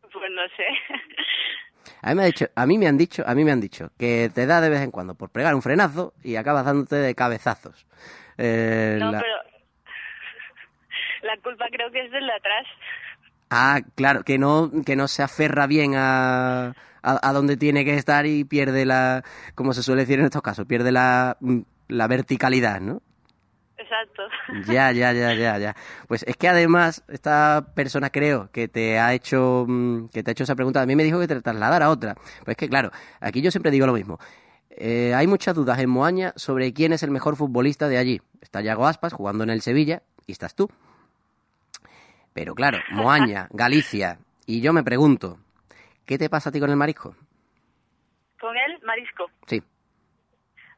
Pues 0.00 0.30
no 0.30 0.42
sé. 0.56 0.64
A 2.02 2.10
mí, 2.10 2.14
me 2.16 2.22
ha 2.22 2.26
dicho, 2.26 2.46
a 2.54 2.66
mí 2.66 2.78
me 2.78 2.86
han 2.88 2.96
dicho, 2.98 3.22
a 3.26 3.34
mí 3.34 3.44
me 3.44 3.52
han 3.52 3.60
dicho 3.60 3.90
que 3.98 4.30
te 4.34 4.46
da 4.46 4.60
de 4.60 4.70
vez 4.70 4.80
en 4.80 4.90
cuando 4.90 5.14
por 5.14 5.30
pegar 5.30 5.54
un 5.54 5.62
frenazo 5.62 6.14
y 6.22 6.36
acabas 6.36 6.64
dándote 6.64 6.96
de 6.96 7.14
cabezazos. 7.14 7.86
Eh, 8.38 8.98
No, 9.00 9.12
la- 9.12 9.20
pero 9.20 9.34
la 11.22 11.36
culpa 11.42 11.66
creo 11.70 11.90
que 11.90 12.04
es 12.06 12.10
del 12.10 12.26
de 12.26 12.32
atrás. 12.32 12.66
Ah, 13.50 13.80
claro, 13.96 14.22
que 14.22 14.38
no, 14.38 14.70
que 14.86 14.96
no 14.96 15.08
se 15.08 15.22
aferra 15.22 15.66
bien 15.66 15.94
a, 15.96 16.68
a, 16.68 16.74
a 17.28 17.32
donde 17.32 17.56
tiene 17.56 17.84
que 17.84 17.94
estar 17.94 18.24
y 18.26 18.44
pierde 18.44 18.84
la, 18.86 19.24
como 19.54 19.72
se 19.72 19.82
suele 19.82 20.02
decir 20.02 20.20
en 20.20 20.26
estos 20.26 20.42
casos, 20.42 20.66
pierde 20.66 20.92
la, 20.92 21.36
mm, 21.40 21.60
la 21.88 22.06
verticalidad, 22.06 22.80
¿no? 22.80 23.02
Exacto. 23.90 24.22
Ya, 24.72 24.92
ya, 24.92 25.12
ya, 25.12 25.34
ya, 25.34 25.58
ya. 25.58 25.74
Pues 26.06 26.22
es 26.22 26.36
que 26.36 26.48
además 26.48 27.04
esta 27.08 27.66
persona 27.74 28.10
creo 28.10 28.50
que 28.52 28.68
te 28.68 28.98
ha 28.98 29.12
hecho 29.14 29.64
mm, 29.66 30.08
que 30.08 30.22
te 30.22 30.30
ha 30.30 30.32
hecho 30.32 30.44
esa 30.44 30.54
pregunta. 30.54 30.80
A 30.80 30.86
mí 30.86 30.94
me 30.94 31.04
dijo 31.04 31.18
que 31.18 31.26
te 31.26 31.40
trasladara 31.40 31.86
a 31.86 31.90
otra. 31.90 32.14
Pues 32.14 32.48
es 32.48 32.56
que 32.56 32.68
claro, 32.68 32.90
aquí 33.20 33.42
yo 33.42 33.50
siempre 33.50 33.70
digo 33.70 33.86
lo 33.86 33.92
mismo. 33.92 34.18
Eh, 34.70 35.12
hay 35.14 35.26
muchas 35.26 35.54
dudas 35.54 35.78
en 35.80 35.90
Moaña 35.90 36.32
sobre 36.36 36.72
quién 36.72 36.92
es 36.92 37.02
el 37.02 37.10
mejor 37.10 37.36
futbolista 37.36 37.88
de 37.88 37.98
allí. 37.98 38.20
Está 38.40 38.60
Yago 38.60 38.86
Aspas 38.86 39.12
jugando 39.12 39.44
en 39.44 39.50
el 39.50 39.60
Sevilla 39.60 40.02
y 40.26 40.32
estás 40.32 40.54
tú. 40.54 40.70
Pero 42.32 42.54
claro, 42.54 42.78
Moaña, 42.92 43.48
Galicia. 43.52 44.18
Y 44.46 44.60
yo 44.60 44.72
me 44.72 44.84
pregunto, 44.84 45.38
¿qué 46.06 46.16
te 46.18 46.30
pasa 46.30 46.50
a 46.50 46.52
ti 46.52 46.60
con 46.60 46.70
el 46.70 46.76
marisco? 46.76 47.16
Con 48.40 48.56
el 48.56 48.80
marisco. 48.82 49.30
Sí. 49.46 49.62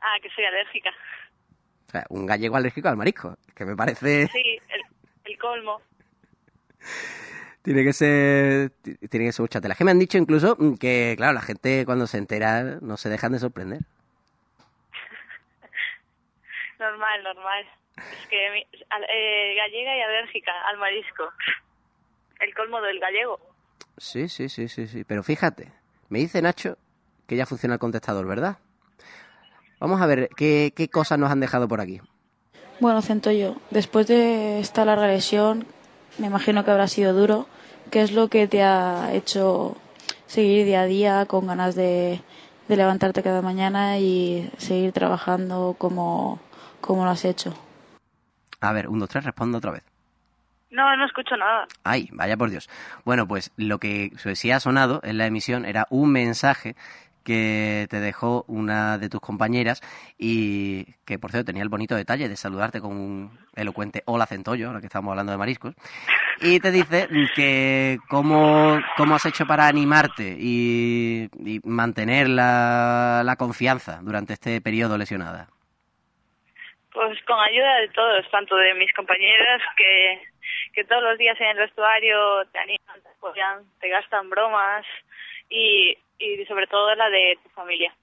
Ah, 0.01 0.19
que 0.21 0.29
soy 0.31 0.45
alérgica. 0.45 0.91
O 1.93 1.95
sea, 1.95 2.07
un 2.09 2.25
gallego 2.25 2.57
alérgico 2.57 2.89
al 2.89 2.97
marisco. 2.97 3.37
Que 3.55 3.67
me 3.67 3.77
parece... 3.77 4.27
Sí, 4.29 4.59
el, 4.71 4.81
el 5.25 5.39
colmo. 5.39 5.81
Tiene 7.63 7.85
que 7.85 7.93
ser 7.93 8.71
ti- 8.83 8.97
tiene 9.09 9.27
que 9.27 9.33
ser 9.33 9.43
mucha 9.45 9.61
tela. 9.61 9.75
Que 9.77 9.85
me 9.85 9.93
han 9.93 9.99
dicho 9.99 10.19
incluso 10.19 10.57
que, 10.81 11.15
claro, 11.17 11.33
la 11.35 11.43
gente 11.43 11.85
cuando 11.87 12.07
se 12.09 12.19
entera 12.19 12.79
no 12.81 12.97
se 12.97 13.09
dejan 13.09 13.31
de 13.33 13.39
sorprender. 13.39 13.81
Normal, 16.81 17.23
normal. 17.23 17.65
Es 17.97 18.27
que 18.29 18.47
eh, 18.59 19.55
gallega 19.57 19.97
y 19.97 20.01
alérgica 20.01 20.51
al 20.69 20.79
marisco. 20.79 21.31
El 22.41 22.53
colmo 22.55 22.81
del 22.81 22.99
gallego. 22.99 23.39
Sí, 23.99 24.29
sí, 24.29 24.49
sí, 24.49 24.67
sí, 24.69 24.89
sí. 24.89 25.05
Pero 25.05 25.23
fíjate, 25.23 25.71
me 26.09 26.19
dice 26.19 26.43
Nacho 26.43 26.77
que 27.29 27.37
ya 27.37 27.47
funciona 27.47 27.75
el 27.75 27.81
contestador, 27.81 28.27
¿verdad? 28.27 28.59
Vamos 29.83 30.01
a 30.01 30.07
ver 30.07 30.29
qué, 30.37 30.73
qué 30.77 30.89
cosas 30.89 31.19
nos 31.19 31.33
han 31.33 31.41
dejado 31.41 31.67
por 31.67 31.81
aquí. 31.81 32.01
Bueno, 32.79 33.03
Centollo, 33.03 33.57
después 33.73 34.07
de 34.07 34.61
esta 34.61 34.85
larga 34.85 35.09
lesión, 35.09 35.67
me 36.19 36.29
imagino 36.29 36.65
que 36.65 36.71
habrá 36.71 36.87
sido 36.87 37.13
duro. 37.13 37.49
¿Qué 37.91 38.03
es 38.03 38.13
lo 38.13 38.29
que 38.29 38.47
te 38.47 38.63
ha 38.63 39.13
hecho 39.13 39.77
seguir 40.29 40.65
día 40.67 40.83
a 40.83 40.87
día 40.87 41.27
con 41.27 41.49
ganas 41.49 41.75
de, 41.75 42.21
de 42.69 42.77
levantarte 42.77 43.25
cada 43.25 43.43
mañana 43.43 43.99
y 43.99 44.49
seguir 44.57 44.93
trabajando 44.93 45.75
como, 45.77 46.39
como 46.81 47.05
lo 47.05 47.11
has 47.11 47.25
hecho? 47.25 47.53
A 48.61 48.73
ver, 48.73 48.89
un, 48.89 49.01
dos, 49.01 49.09
tres, 49.09 49.25
respondo 49.25 49.59
otra 49.59 49.73
vez. 49.73 49.83
No, 50.71 50.97
no 50.97 51.07
escucho 51.07 51.37
nada. 51.37 51.67
Ay, 51.83 52.09
vaya 52.13 52.37
por 52.37 52.51
Dios. 52.51 52.71
Bueno, 53.05 53.27
pues 53.27 53.51
lo 53.57 53.81
que 53.81 54.13
sí 54.35 54.53
ha 54.53 54.61
sonado 54.61 55.01
en 55.03 55.19
la 55.19 55.27
emisión 55.27 55.65
era 55.65 55.89
un 55.91 56.13
mensaje 56.13 56.77
que 57.23 57.87
te 57.91 58.01
dejó 58.01 58.45
una 58.49 58.99
de 58.99 59.09
tus 59.09 59.21
compañeras 59.21 59.81
y 60.19 60.85
que, 61.05 61.19
por 61.19 61.31
cierto, 61.31 61.47
tenía 61.47 61.63
el 61.63 61.69
bonito 61.69 61.95
detalle 61.95 62.29
de 62.29 62.37
saludarte 62.37 62.81
con 62.81 62.93
un 62.93 63.39
elocuente 63.55 64.03
hola 64.07 64.27
centollo, 64.27 64.69
ahora 64.69 64.81
que 64.81 64.87
estamos 64.87 65.11
hablando 65.11 65.33
de 65.33 65.39
mariscos, 65.39 65.75
y 66.41 66.61
te 66.61 66.71
dice 66.71 67.09
que 67.35 67.99
cómo, 68.09 68.81
cómo 68.97 69.15
has 69.15 69.27
hecho 69.27 69.47
para 69.47 69.67
animarte 69.67 70.37
y, 70.39 71.29
y 71.45 71.61
mantener 71.65 72.29
la, 72.29 73.23
la 73.25 73.37
confianza 73.37 74.01
durante 74.03 74.33
este 74.33 74.61
periodo 74.61 74.99
lesionada. 74.99 75.49
Pues 76.93 77.19
con 77.25 77.39
ayuda 77.41 77.77
de 77.77 77.89
todos, 77.89 78.31
tanto 78.31 78.55
de 78.57 78.75
mis 78.75 78.93
compañeras 78.93 79.63
que, 79.77 80.21
que 80.75 80.85
todos 80.85 81.03
los 81.03 81.19
días 81.19 81.41
en 81.41 81.49
el 81.49 81.59
vestuario 81.59 82.45
te 82.53 82.59
animan, 82.59 83.03
te 83.03 83.09
apoyan, 83.09 83.63
te 83.81 83.89
gastan 83.89 84.29
bromas 84.29 84.85
y, 85.49 85.97
y 86.23 86.45
sobre 86.47 86.67
todo 86.67 86.95
la 86.95 87.11
de 87.11 87.39
tu 87.43 87.49
familia. 87.51 87.95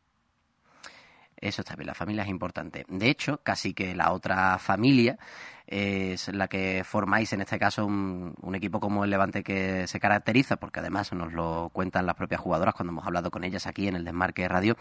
Eso 1.41 1.61
está 1.61 1.75
bien, 1.75 1.87
la 1.87 1.93
familia 1.93 2.23
es 2.23 2.29
importante. 2.29 2.85
De 2.89 3.09
hecho, 3.09 3.39
casi 3.43 3.73
que 3.73 3.95
la 3.95 4.11
otra 4.11 4.57
familia 4.59 5.17
es 5.69 6.33
la 6.33 6.47
que 6.47 6.83
formáis, 6.83 7.31
en 7.31 7.41
este 7.41 7.59
caso, 7.59 7.85
un, 7.85 8.33
equipo 8.55 8.79
como 8.79 9.03
el 9.03 9.11
Levante 9.11 9.43
que 9.43 9.85
se 9.87 9.99
caracteriza, 9.99 10.57
porque 10.57 10.79
además 10.79 11.13
nos 11.13 11.31
lo 11.31 11.69
cuentan 11.71 12.07
las 12.07 12.15
propias 12.15 12.41
jugadoras 12.41 12.73
cuando 12.73 12.91
hemos 12.91 13.05
hablado 13.05 13.29
con 13.29 13.43
ellas 13.43 13.67
aquí 13.67 13.87
en 13.87 13.95
el 13.95 14.03
Desmarque 14.03 14.47
Radio, 14.47 14.75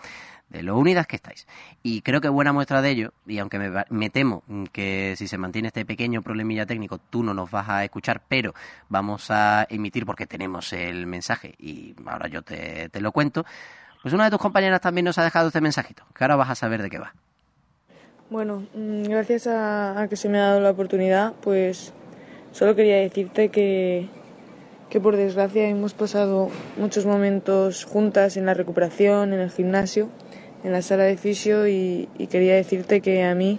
de 0.48 0.62
lo 0.62 0.78
unidas 0.78 1.06
que 1.06 1.16
estáis. 1.16 1.46
Y 1.82 2.00
creo 2.00 2.22
que 2.22 2.30
buena 2.30 2.54
muestra 2.54 2.80
de 2.80 2.90
ello, 2.90 3.12
y 3.26 3.38
aunque 3.38 3.59
me, 3.59 3.84
me 3.90 4.09
temo 4.09 4.42
que 4.72 5.14
si 5.16 5.28
se 5.28 5.36
mantiene 5.36 5.68
este 5.68 5.84
pequeño 5.84 6.22
problemilla 6.22 6.64
técnico, 6.64 6.98
tú 6.98 7.22
no 7.22 7.34
nos 7.34 7.50
vas 7.50 7.68
a 7.68 7.84
escuchar, 7.84 8.22
pero 8.26 8.54
vamos 8.88 9.30
a 9.30 9.66
emitir 9.68 10.06
porque 10.06 10.26
tenemos 10.26 10.72
el 10.72 11.06
mensaje 11.06 11.54
y 11.59 11.94
ahora 12.06 12.28
yo 12.28 12.42
te, 12.42 12.88
te 12.88 13.00
lo 13.02 13.12
cuento. 13.12 13.44
Pues 14.03 14.14
una 14.14 14.24
de 14.24 14.30
tus 14.30 14.38
compañeras 14.38 14.80
también 14.80 15.05
nos 15.05 15.18
ha 15.18 15.24
dejado 15.24 15.49
este 15.49 15.61
mensajito, 15.61 16.05
que 16.16 16.24
ahora 16.24 16.36
vas 16.36 16.51
a 16.51 16.55
saber 16.55 16.82
de 16.82 16.90
qué 16.90 16.99
va. 16.99 17.14
Bueno, 18.30 18.66
mm, 18.74 19.05
gracias 19.05 19.46
a, 19.46 20.07
que 20.09 20.16
se 20.16 20.28
me 20.28 20.38
ha 20.38 20.49
dado 20.49 20.61
la 20.61 20.70
oportunidad, 20.70 21.32
pues 21.40 21.92
solo 22.53 22.76
quería 22.76 22.96
decirte 22.96 23.49
que, 23.49 24.09
que 24.90 25.01
por 25.01 25.16
desgracia 25.16 25.68
hemos 25.68 25.94
pasado 25.94 26.51
muchos 26.76 27.07
momentos 27.07 27.84
juntas 27.84 28.36
en 28.36 28.46
la 28.46 28.55
recuperación, 28.55 29.32
en 29.32 29.40
el 29.40 29.51
gimnasio, 29.51 30.09
en 30.62 30.72
la 30.72 30.82
sala 30.82 31.05
de 31.05 31.16
fisio 31.16 31.66
y, 31.66 32.09
y 32.18 32.26
quería 32.26 32.55
decirte 32.55 33.01
que 33.01 33.24
a 33.24 33.34
mí 33.34 33.59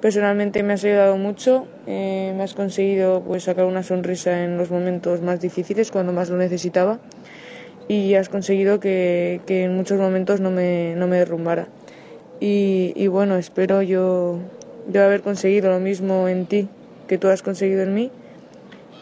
personalmente 0.00 0.62
me 0.62 0.74
has 0.74 0.84
ayudado 0.84 1.16
mucho, 1.16 1.66
eh, 1.86 2.34
me 2.36 2.42
has 2.42 2.52
conseguido 2.52 3.22
pues 3.22 3.44
sacar 3.44 3.64
una 3.64 3.82
sonrisa 3.82 4.44
en 4.44 4.58
los 4.58 4.70
momentos 4.70 5.22
más 5.22 5.40
difíciles 5.40 5.90
cuando 5.90 6.12
más 6.12 6.28
lo 6.28 6.36
necesitaba 6.36 6.98
y 7.88 8.14
has 8.14 8.28
conseguido 8.28 8.80
que, 8.80 9.40
que 9.46 9.64
en 9.64 9.76
muchos 9.76 9.98
momentos 9.98 10.40
no 10.40 10.50
me, 10.50 10.94
no 10.96 11.06
me 11.06 11.18
derrumbara. 11.18 11.68
Y, 12.40 12.92
y 12.96 13.08
bueno, 13.08 13.36
espero 13.36 13.82
yo, 13.82 14.38
yo 14.88 15.04
haber 15.04 15.22
conseguido 15.22 15.70
lo 15.70 15.80
mismo 15.80 16.28
en 16.28 16.46
ti 16.46 16.68
que 17.08 17.18
tú 17.18 17.28
has 17.28 17.42
conseguido 17.42 17.82
en 17.82 17.94
mí. 17.94 18.10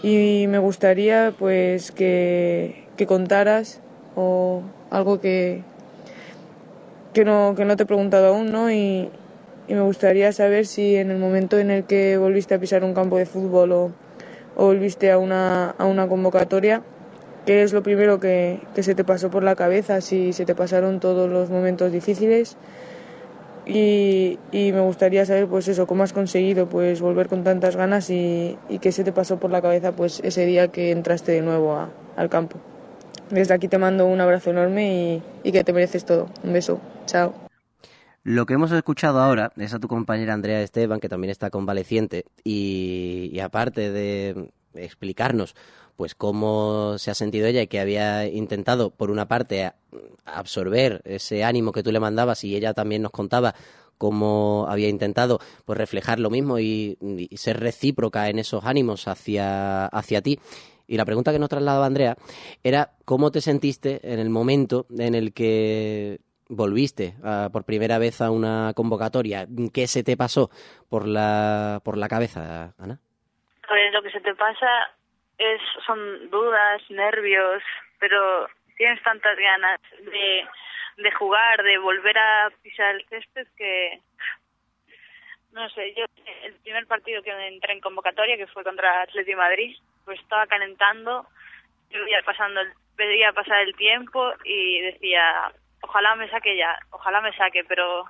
Y 0.03 0.47
me 0.49 0.59
gustaría 0.59 1.33
pues 1.39 1.93
que, 1.93 2.87
que 2.97 3.07
contaras 3.07 3.81
o 4.17 4.63
algo 4.91 5.21
que, 5.21 5.63
que, 7.13 7.25
no, 7.25 7.55
que 7.57 7.65
no 7.65 7.77
te 7.77 7.85
he 7.85 7.87
preguntado 7.87 8.29
aún, 8.29 8.51
¿no? 8.51 8.71
Y, 8.71 9.11
me 9.69 9.81
gustaría 9.81 10.33
saber 10.33 10.67
si 10.67 10.97
en 10.97 11.11
el 11.11 11.17
momento 11.17 11.59
en 11.59 11.71
el 11.71 11.85
que 11.85 12.19
volviste 12.19 12.55
a 12.55 12.59
pisar 12.59 12.85
un 12.85 12.93
campo 12.93 13.17
de 13.17 13.25
fútbol 13.25 13.73
o, 13.73 13.93
o 14.55 14.67
volviste 14.67 15.11
a 15.11 15.17
una, 15.17 15.71
a 15.71 15.87
una 15.87 16.09
convocatoria, 16.09 16.83
¿qué 17.47 17.63
es 17.63 17.73
lo 17.73 17.83
primero 17.83 18.21
que, 18.21 18.61
que 18.75 18.83
se 18.83 18.95
te 18.95 19.05
pasó 19.05 19.31
por 19.31 19.43
la 19.43 19.55
cabeza? 19.57 20.01
Si 20.01 20.33
se 20.33 20.45
te 20.47 20.55
pasaron 20.55 21.01
todos 21.01 21.31
los 21.31 21.51
momentos 21.51 21.93
difíciles 21.93 22.57
y, 23.67 24.39
y 24.51 24.73
me 24.73 24.81
gustaría 24.81 25.25
saber 25.25 25.47
pues 25.47 25.69
eso 25.69 25.87
cómo 25.87 26.03
has 26.03 26.13
conseguido 26.13 26.69
pues 26.69 27.01
volver 27.01 27.29
con 27.29 27.45
tantas 27.45 27.77
ganas 27.77 28.11
y, 28.11 28.57
y 28.69 28.79
qué 28.81 28.91
se 28.93 29.05
te 29.05 29.13
pasó 29.13 29.39
por 29.39 29.51
la 29.51 29.63
cabeza 29.63 29.93
pues 29.93 30.21
ese 30.25 30.47
día 30.47 30.69
que 30.69 30.91
entraste 30.91 31.33
de 31.33 31.43
nuevo 31.43 31.75
a- 31.77 31.91
al 32.17 32.29
campo. 32.29 32.59
Desde 33.31 33.55
aquí 33.55 33.69
te 33.69 33.79
mando 33.79 34.07
un 34.07 34.21
abrazo 34.21 34.51
enorme 34.51 35.23
y, 35.45 35.49
y 35.49 35.53
que 35.53 35.65
te 35.65 35.73
mereces 35.73 36.05
todo. 36.05 36.29
Un 36.43 36.53
beso. 36.53 36.81
Chao. 37.07 37.33
Lo 38.25 38.47
que 38.47 38.55
hemos 38.55 38.71
escuchado 38.73 39.21
ahora 39.21 39.53
es 39.57 39.75
a 39.75 39.79
tu 39.81 39.89
compañera 39.89 40.35
Andrea 40.35 40.61
Esteban, 40.63 41.01
que 41.01 41.09
también 41.09 41.31
está 41.31 41.51
convaleciente, 41.51 42.25
y, 42.45 43.31
y 43.33 43.41
aparte 43.41 43.91
de 43.91 44.51
explicarnos 44.75 45.57
pues 46.03 46.17
cómo 46.17 46.99
se 46.99 47.13
ha 47.13 47.15
sentido 47.15 47.47
ella 47.47 47.63
y 47.63 47.69
que 47.69 47.79
había 47.79 48.27
intentado, 48.27 48.91
por 48.91 49.13
una 49.13 49.29
parte, 49.29 49.71
absorber 50.25 51.01
ese 51.05 51.45
ánimo 51.45 51.71
que 51.71 51.85
tú 51.85 51.93
le 51.93 52.01
mandabas 52.01 52.43
y 52.43 52.57
ella 52.57 52.75
también 52.75 53.03
nos 53.03 53.13
contaba 53.13 53.55
cómo 53.99 54.67
había 54.69 54.89
intentado 54.89 55.39
pues 55.65 55.79
reflejar 55.79 56.19
lo 56.19 56.29
mismo 56.29 56.59
y, 56.59 56.99
ser 57.37 57.61
recíproca 57.61 58.29
en 58.31 58.41
esos 58.41 58.65
ánimos 58.65 59.07
hacia, 59.07 59.87
hacia 59.87 60.23
ti. 60.23 60.41
Y 60.89 60.97
la 60.97 61.05
pregunta 61.05 61.31
que 61.31 61.39
nos 61.39 61.49
trasladaba 61.49 61.87
Andrea 61.87 62.17
era 62.65 62.91
cómo 63.05 63.31
te 63.31 63.41
sentiste 63.41 64.01
en 64.03 64.19
el 64.19 64.29
momento 64.29 64.87
en 64.99 65.15
el 65.15 65.33
que 65.33 66.19
volviste 66.49 67.15
ah, 67.23 67.49
por 67.53 67.63
primera 67.63 67.99
vez 67.99 68.21
a 68.21 68.33
una 68.33 68.73
convocatoria. 68.75 69.47
¿Qué 69.73 69.87
se 69.87 70.03
te 70.03 70.17
pasó 70.17 70.51
por 70.91 71.07
la, 71.07 71.81
por 71.85 71.97
la 71.97 72.09
cabeza, 72.09 72.75
Ana? 72.77 72.99
Lo 73.93 74.03
que 74.03 74.11
se 74.11 74.21
te 74.21 74.35
pasa 74.35 74.67
es 75.43 75.61
son 75.87 76.31
dudas, 76.31 76.83
nervios, 76.91 77.63
pero 77.99 78.49
tienes 78.77 79.03
tantas 79.03 79.37
ganas 79.37 79.81
de, 80.01 80.47
de 80.97 81.13
jugar, 81.13 81.63
de 81.63 81.79
volver 81.79 82.17
a 82.19 82.51
pisar 82.63 82.95
el 82.95 83.05
césped 83.09 83.47
que 83.57 84.01
no 85.53 85.69
sé, 85.71 85.95
yo 85.95 86.07
el 86.45 86.55
primer 86.63 86.87
partido 86.87 87.23
que 87.23 87.31
entré 87.31 87.75
en 87.75 87.81
convocatoria 87.81 88.37
que 88.37 88.47
fue 88.47 88.65
contra 88.65 89.03
Atleti 89.03 89.35
Madrid, 89.35 89.77
pues 90.05 90.19
estaba 90.21 90.47
calentando, 90.47 91.27
yo 91.91 92.03
veía 92.05 92.23
pasando 92.25 92.61
el, 92.61 92.73
veía 92.97 93.33
pasar 93.33 93.61
el 93.61 93.77
tiempo 93.77 94.33
y 94.45 94.81
decía, 94.81 95.53
ojalá 95.83 96.15
me 96.17 96.29
saque 96.31 96.57
ya, 96.57 96.79
ojalá 96.91 97.21
me 97.21 97.37
saque, 97.37 97.65
pero 97.65 98.05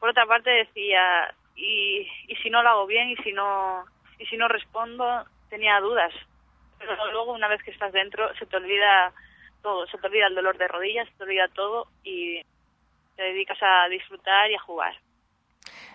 por 0.00 0.10
otra 0.10 0.26
parte 0.26 0.50
decía, 0.50 1.32
y, 1.54 2.08
y 2.26 2.36
si 2.42 2.50
no 2.50 2.62
lo 2.62 2.68
hago 2.68 2.86
bien 2.86 3.10
y 3.10 3.16
si 3.16 3.32
no 3.32 3.84
y 4.18 4.26
si 4.26 4.36
no 4.36 4.48
respondo 4.48 5.24
tenía 5.50 5.80
dudas 5.80 6.12
pero 6.78 7.12
luego 7.12 7.32
una 7.32 7.48
vez 7.48 7.62
que 7.62 7.70
estás 7.70 7.92
dentro 7.92 8.34
se 8.36 8.46
te 8.46 8.56
olvida 8.56 9.12
todo 9.62 9.86
se 9.86 9.98
te 9.98 10.06
olvida 10.06 10.26
el 10.28 10.34
dolor 10.34 10.58
de 10.58 10.68
rodillas 10.68 11.08
se 11.08 11.14
te 11.16 11.24
olvida 11.24 11.48
todo 11.48 11.88
y 12.04 12.42
te 13.16 13.22
dedicas 13.22 13.58
a 13.62 13.88
disfrutar 13.88 14.50
y 14.50 14.54
a 14.54 14.60
jugar 14.60 14.94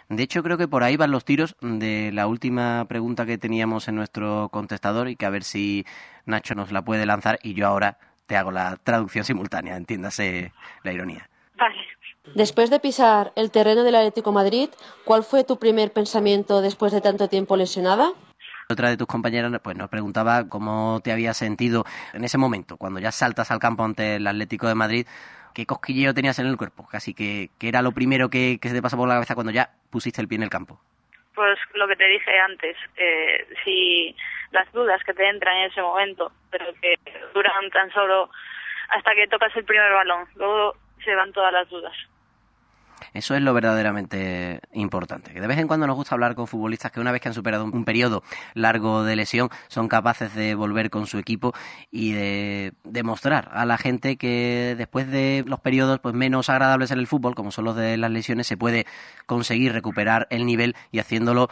De 0.09 0.23
hecho, 0.23 0.43
creo 0.43 0.57
que 0.57 0.67
por 0.67 0.83
ahí 0.83 0.97
van 0.97 1.11
los 1.11 1.25
tiros 1.25 1.55
de 1.61 2.11
la 2.13 2.27
última 2.27 2.85
pregunta 2.87 3.25
que 3.25 3.37
teníamos 3.37 3.87
en 3.87 3.95
nuestro 3.95 4.49
contestador 4.51 5.07
y 5.07 5.15
que 5.15 5.25
a 5.25 5.29
ver 5.29 5.43
si 5.43 5.85
Nacho 6.25 6.55
nos 6.55 6.71
la 6.71 6.81
puede 6.83 7.05
lanzar 7.05 7.39
y 7.41 7.53
yo 7.53 7.67
ahora 7.67 7.97
te 8.27 8.35
hago 8.35 8.51
la 8.51 8.77
traducción 8.77 9.25
simultánea, 9.25 9.77
entiéndase 9.77 10.51
la 10.83 10.91
ironía. 10.91 11.29
vale 11.55 11.93
Después 12.35 12.69
de 12.69 12.79
pisar 12.79 13.33
el 13.35 13.51
terreno 13.51 13.83
del 13.83 13.95
Atlético 13.95 14.31
Madrid, 14.31 14.69
¿cuál 15.03 15.23
fue 15.23 15.43
tu 15.43 15.59
primer 15.59 15.91
pensamiento 15.91 16.61
después 16.61 16.93
de 16.93 17.01
tanto 17.01 17.27
tiempo 17.27 17.57
lesionada? 17.57 18.13
Otra 18.73 18.89
de 18.89 18.97
tus 18.97 19.07
compañeras 19.07 19.51
pues, 19.63 19.77
nos 19.77 19.89
preguntaba 19.89 20.49
cómo 20.49 20.99
te 21.03 21.11
habías 21.11 21.37
sentido 21.37 21.85
en 22.13 22.23
ese 22.23 22.37
momento, 22.37 22.77
cuando 22.77 22.99
ya 22.99 23.11
saltas 23.11 23.51
al 23.51 23.59
campo 23.59 23.83
ante 23.83 24.15
el 24.15 24.25
Atlético 24.27 24.67
de 24.67 24.75
Madrid, 24.75 25.07
qué 25.53 25.65
cosquilleo 25.65 26.13
tenías 26.13 26.39
en 26.39 26.47
el 26.47 26.57
cuerpo, 26.57 26.87
casi 26.89 27.13
que, 27.13 27.49
que 27.59 27.69
era 27.69 27.81
lo 27.83 27.91
primero 27.91 28.29
que, 28.29 28.57
que 28.59 28.69
se 28.69 28.75
te 28.75 28.81
pasó 28.81 28.97
por 28.97 29.07
la 29.07 29.15
cabeza 29.15 29.35
cuando 29.35 29.51
ya 29.51 29.69
pusiste 29.91 30.21
el 30.21 30.27
pie 30.27 30.37
en 30.37 30.43
el 30.43 30.49
campo. 30.49 30.79
pues 31.35 31.59
lo 31.75 31.87
que 31.87 31.95
te 31.95 32.07
dije 32.07 32.39
antes 32.39 32.75
eh, 32.97 33.47
si 33.63 34.15
las 34.51 34.71
dudas 34.71 35.01
que 35.03 35.13
te 35.13 35.27
entran 35.27 35.55
en 35.57 35.71
ese 35.71 35.81
momento 35.81 36.31
pero 36.49 36.65
que 36.81 36.95
duran 37.33 37.69
tan 37.71 37.91
solo 37.91 38.29
hasta 38.89 39.13
que 39.15 39.27
tocas 39.27 39.55
el 39.55 39.65
primer 39.65 39.91
balón 39.91 40.27
luego 40.35 40.75
se 41.03 41.15
van 41.15 41.31
todas 41.31 41.53
las 41.53 41.69
dudas 41.69 41.95
Eso 43.13 43.35
es 43.35 43.41
lo 43.41 43.53
verdaderamente 43.53 44.61
importante. 44.73 45.39
De 45.39 45.47
vez 45.47 45.57
en 45.57 45.67
cuando 45.67 45.85
nos 45.87 45.95
gusta 45.95 46.15
hablar 46.15 46.35
con 46.35 46.47
futbolistas 46.47 46.91
que 46.91 46.99
una 46.99 47.11
vez 47.11 47.21
que 47.21 47.27
han 47.27 47.33
superado 47.33 47.65
un 47.65 47.85
periodo 47.85 48.23
largo 48.53 49.03
de 49.03 49.15
lesión 49.15 49.49
son 49.67 49.87
capaces 49.87 50.33
de 50.33 50.55
volver 50.55 50.89
con 50.89 51.05
su 51.05 51.17
equipo 51.17 51.53
y 51.91 52.13
de 52.13 52.73
demostrar 52.83 53.49
a 53.53 53.65
la 53.65 53.77
gente 53.77 54.17
que 54.17 54.75
después 54.77 55.07
de 55.09 55.43
los 55.47 55.59
periodos 55.59 55.99
pues 55.99 56.15
menos 56.15 56.49
agradables 56.49 56.91
en 56.91 56.99
el 56.99 57.07
fútbol, 57.07 57.35
como 57.35 57.51
son 57.51 57.65
los 57.65 57.75
de 57.75 57.97
las 57.97 58.11
lesiones, 58.11 58.47
se 58.47 58.57
puede 58.57 58.85
conseguir 59.25 59.73
recuperar 59.73 60.27
el 60.29 60.45
nivel 60.45 60.75
y 60.91 60.99
haciéndolo 60.99 61.49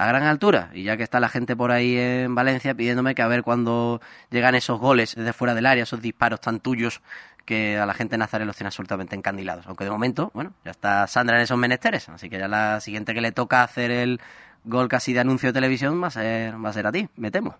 a 0.00 0.06
gran 0.06 0.22
altura. 0.22 0.70
Y 0.72 0.84
ya 0.84 0.96
que 0.96 1.02
está 1.02 1.20
la 1.20 1.28
gente 1.28 1.54
por 1.56 1.70
ahí 1.72 1.96
en 1.96 2.34
Valencia 2.34 2.74
pidiéndome 2.74 3.14
que 3.14 3.22
a 3.22 3.28
ver 3.28 3.42
cuándo 3.42 4.00
llegan 4.30 4.54
esos 4.54 4.80
goles 4.80 5.14
desde 5.14 5.32
fuera 5.32 5.54
del 5.54 5.66
área, 5.66 5.82
esos 5.82 6.00
disparos 6.00 6.40
tan 6.40 6.60
tuyos 6.60 7.02
que 7.50 7.78
a 7.78 7.84
la 7.84 7.94
gente 7.94 8.14
en 8.14 8.20
Nazaret 8.20 8.46
los 8.46 8.54
tiene 8.54 8.68
absolutamente 8.68 9.16
encandilados. 9.16 9.66
Aunque 9.66 9.82
de 9.82 9.90
momento, 9.90 10.30
bueno, 10.34 10.52
ya 10.64 10.70
está 10.70 11.04
Sandra 11.08 11.34
en 11.34 11.42
esos 11.42 11.58
menesteres. 11.58 12.08
Así 12.08 12.30
que 12.30 12.38
ya 12.38 12.46
la 12.46 12.78
siguiente 12.78 13.12
que 13.12 13.20
le 13.20 13.32
toca 13.32 13.64
hacer 13.64 13.90
el 13.90 14.20
gol 14.62 14.86
casi 14.86 15.12
de 15.12 15.18
anuncio 15.18 15.48
de 15.48 15.54
televisión 15.54 16.00
va 16.00 16.06
a 16.06 16.10
ser, 16.10 16.54
va 16.64 16.68
a, 16.68 16.72
ser 16.72 16.86
a 16.86 16.92
ti, 16.92 17.08
me 17.16 17.32
temo. 17.32 17.56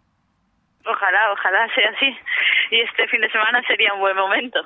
ojalá 0.86 1.32
ojalá 1.32 1.66
sea 1.74 1.90
así 1.90 2.16
y 2.70 2.80
este 2.82 3.08
fin 3.08 3.20
de 3.20 3.30
semana 3.30 3.60
sería 3.66 3.92
un 3.94 4.00
buen 4.00 4.14
momento 4.14 4.60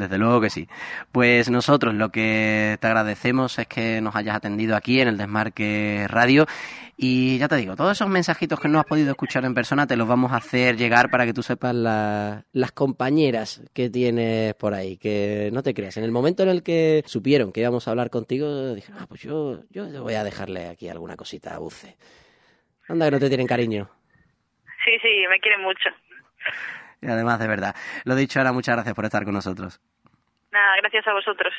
Desde 0.00 0.18
luego 0.18 0.40
que 0.40 0.50
sí. 0.50 0.66
Pues 1.12 1.48
nosotros 1.50 1.94
lo 1.94 2.10
que 2.10 2.76
te 2.80 2.86
agradecemos 2.88 3.58
es 3.58 3.66
que 3.68 4.00
nos 4.00 4.16
hayas 4.16 4.34
atendido 4.36 4.74
aquí 4.74 5.00
en 5.00 5.08
el 5.08 5.16
Desmarque 5.18 6.06
Radio. 6.08 6.46
Y 7.02 7.38
ya 7.38 7.48
te 7.48 7.56
digo, 7.56 7.76
todos 7.76 7.92
esos 7.92 8.08
mensajitos 8.08 8.60
que 8.60 8.68
no 8.68 8.78
has 8.78 8.84
podido 8.84 9.10
escuchar 9.10 9.44
en 9.46 9.54
persona 9.54 9.86
te 9.86 9.96
los 9.96 10.06
vamos 10.06 10.32
a 10.32 10.36
hacer 10.36 10.76
llegar 10.76 11.10
para 11.10 11.24
que 11.24 11.32
tú 11.32 11.42
sepas 11.42 11.74
la- 11.74 12.44
las 12.52 12.72
compañeras 12.72 13.62
que 13.72 13.88
tienes 13.88 14.54
por 14.54 14.74
ahí. 14.74 14.98
Que 14.98 15.48
no 15.52 15.62
te 15.62 15.72
creas, 15.72 15.96
en 15.96 16.04
el 16.04 16.10
momento 16.12 16.42
en 16.42 16.50
el 16.50 16.62
que 16.62 17.02
supieron 17.06 17.52
que 17.52 17.60
íbamos 17.60 17.86
a 17.88 17.92
hablar 17.92 18.10
contigo, 18.10 18.74
dijeron, 18.74 18.98
ah, 19.02 19.06
pues 19.08 19.22
yo, 19.22 19.62
yo 19.70 20.02
voy 20.02 20.14
a 20.14 20.24
dejarle 20.24 20.68
aquí 20.68 20.88
alguna 20.88 21.16
cosita 21.16 21.54
a 21.54 21.58
Buce. 21.58 21.96
Anda 22.88 23.06
que 23.06 23.10
no 23.12 23.18
te 23.20 23.28
tienen 23.28 23.46
cariño. 23.46 23.88
sí 24.84 24.90
sí 25.00 25.08
me 25.30 25.38
quieren 25.40 25.62
mucho 25.62 25.88
y 27.00 27.08
además, 27.08 27.38
de 27.38 27.48
verdad. 27.48 27.74
Lo 28.04 28.14
dicho, 28.14 28.38
ahora 28.38 28.52
muchas 28.52 28.76
gracias 28.76 28.94
por 28.94 29.04
estar 29.04 29.24
con 29.24 29.34
nosotros. 29.34 29.80
Nada, 30.52 30.76
gracias 30.80 31.06
a 31.06 31.12
vosotros. 31.12 31.52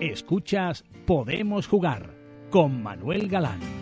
Escuchas 0.00 0.84
Podemos 1.06 1.66
Jugar 1.66 2.10
con 2.50 2.82
Manuel 2.82 3.28
Galán. 3.28 3.77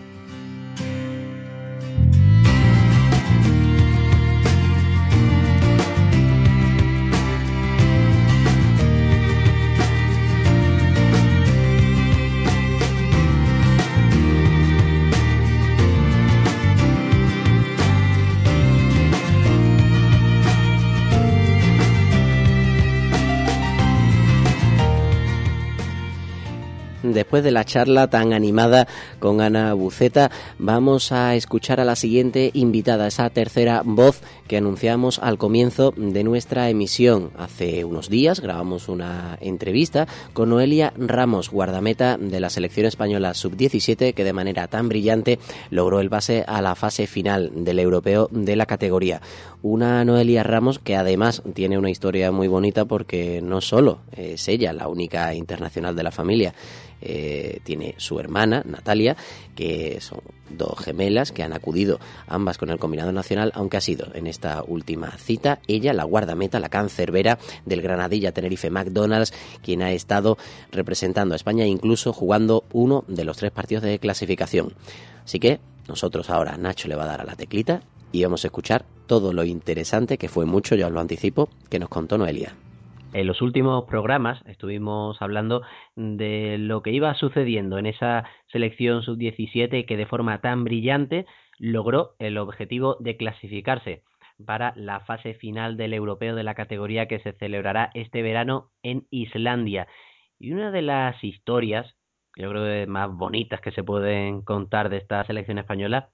Después 27.17 27.43
de 27.43 27.51
la 27.51 27.65
charla 27.65 28.11
tan 28.11 28.35
animada 28.35 28.87
con 29.21 29.41
Ana 29.41 29.73
Buceta, 29.73 30.31
vamos 30.59 31.13
a 31.13 31.35
escuchar 31.35 31.81
a 31.81 31.87
la 31.87 31.97
siguiente 31.97 32.51
invitada, 32.53 33.07
esa 33.07 33.31
tercera 33.31 33.81
voz 33.87 34.21
que 34.47 34.59
anunciamos 34.59 35.19
al 35.19 35.39
comienzo 35.39 35.95
de 35.97 36.23
nuestra 36.25 36.69
emisión. 36.69 37.31
Hace 37.39 37.87
unos 37.87 38.11
días 38.11 38.41
grabamos 38.41 38.91
una 38.91 39.39
entrevista 39.41 40.07
con 40.35 40.51
Noelia 40.51 40.93
Ramos, 40.99 41.49
guardameta 41.49 42.19
de 42.19 42.39
la 42.39 42.51
selección 42.51 42.85
española 42.85 43.33
sub-17, 43.33 44.13
que 44.13 44.25
de 44.25 44.33
manera 44.35 44.69
tan 44.69 44.91
brillante 44.91 45.39
logró 45.71 46.01
el 46.01 46.11
pase 46.11 46.45
a 46.47 46.61
la 46.61 46.75
fase 46.75 47.07
final 47.07 47.51
del 47.65 47.79
europeo 47.79 48.29
de 48.31 48.57
la 48.57 48.67
categoría. 48.67 49.23
Una 49.63 50.05
Noelia 50.05 50.43
Ramos 50.43 50.79
que 50.79 50.97
además 50.97 51.43
tiene 51.55 51.79
una 51.79 51.89
historia 51.91 52.31
muy 52.31 52.47
bonita 52.47 52.85
porque 52.85 53.41
no 53.43 53.63
solo 53.63 54.01
es 54.15 54.47
ella 54.49 54.75
la 54.75 54.87
única 54.87 55.35
internacional 55.35 55.97
de 55.97 56.03
la 56.03 56.11
familia, 56.11 56.55
eh, 57.01 57.61
tiene 57.65 57.95
su 57.99 58.19
hermana, 58.19 58.63
Natalia, 58.65 59.17
que 59.55 60.01
son 60.01 60.21
dos 60.51 60.79
gemelas 60.79 61.33
que 61.33 61.43
han 61.43 61.53
acudido 61.53 61.99
ambas 62.27 62.59
con 62.59 62.71
el 62.71 62.79
combinado 62.79 63.13
nacional, 63.13 63.53
aunque 63.55 63.77
ha 63.77 63.81
sido 63.81 64.09
en 64.15 64.27
esta 64.27 64.63
última 64.67 65.11
cita 65.19 65.61
ella, 65.67 65.93
la 65.93 66.05
guardameta, 66.05 66.61
la 66.61 66.69
cancerbera 66.69 67.39
del 67.65 67.83
Granadilla 67.83 68.33
Tenerife 68.33 68.71
McDonald's, 68.71 69.33
quien 69.63 69.83
ha 69.83 69.93
estado 69.93 70.39
representando 70.71 71.35
a 71.35 71.37
España 71.37 71.65
e 71.65 71.69
incluso 71.69 72.13
jugando 72.13 72.65
uno 72.73 73.05
de 73.09 73.25
los 73.25 73.37
tres 73.37 73.51
partidos 73.51 73.83
de 73.85 73.99
clasificación. 73.99 74.75
Así 75.25 75.41
que 75.41 75.61
nosotros 75.89 76.31
ahora, 76.31 76.57
Nacho 76.57 76.89
le 76.89 76.97
va 76.97 77.05
a 77.05 77.09
dar 77.09 77.21
a 77.21 77.25
la 77.25 77.37
teclita 77.37 77.83
y 78.13 78.23
vamos 78.23 78.45
a 78.45 78.49
escuchar 78.49 78.85
todo 79.07 79.33
lo 79.33 79.45
interesante, 79.45 80.19
que 80.19 80.29
fue 80.29 80.47
mucho, 80.47 80.75
ya 80.75 80.87
os 80.87 80.93
lo 80.93 81.01
anticipo, 81.01 81.49
que 81.69 81.79
nos 81.79 81.89
contó 81.89 82.19
Noelia. 82.19 82.55
En 83.17 83.27
los 83.27 83.41
últimos 83.41 83.85
programas 83.85 84.43
estuvimos 84.45 85.23
hablando 85.23 85.63
de 85.95 86.59
lo 86.59 86.83
que 86.83 86.91
iba 86.91 87.15
sucediendo 87.15 87.79
en 87.79 87.87
esa 87.87 88.25
selección 88.49 89.03
sub-17 89.03 89.87
que 89.87 89.97
de 89.97 90.05
forma 90.05 90.43
tan 90.43 90.65
brillante 90.65 91.25
logró 91.59 92.15
el 92.19 92.37
objetivo 92.37 92.99
de 93.01 93.17
clasificarse 93.17 94.03
para 94.45 94.75
la 94.77 95.01
fase 95.01 95.33
final 95.33 95.79
del 95.79 95.95
europeo 95.95 96.35
de 96.35 96.43
la 96.43 96.55
categoría 96.55 97.09
que 97.09 97.21
se 97.21 97.33
celebrará 97.33 97.91
este 97.95 98.21
verano 98.21 98.69
en 98.83 99.07
Islandia. 99.09 99.89
Y 100.39 100.53
una 100.53 100.71
de 100.71 100.83
las 100.83 101.25
historias, 101.25 101.97
yo 102.37 102.51
creo 102.51 102.65
que 102.67 102.87
más 102.87 103.11
bonitas 103.11 103.63
que 103.63 103.73
se 103.73 103.83
pueden 103.83 104.43
contar 104.43 104.91
de 104.91 104.99
esta 104.99 105.25
selección 105.25 105.57
española, 105.57 106.11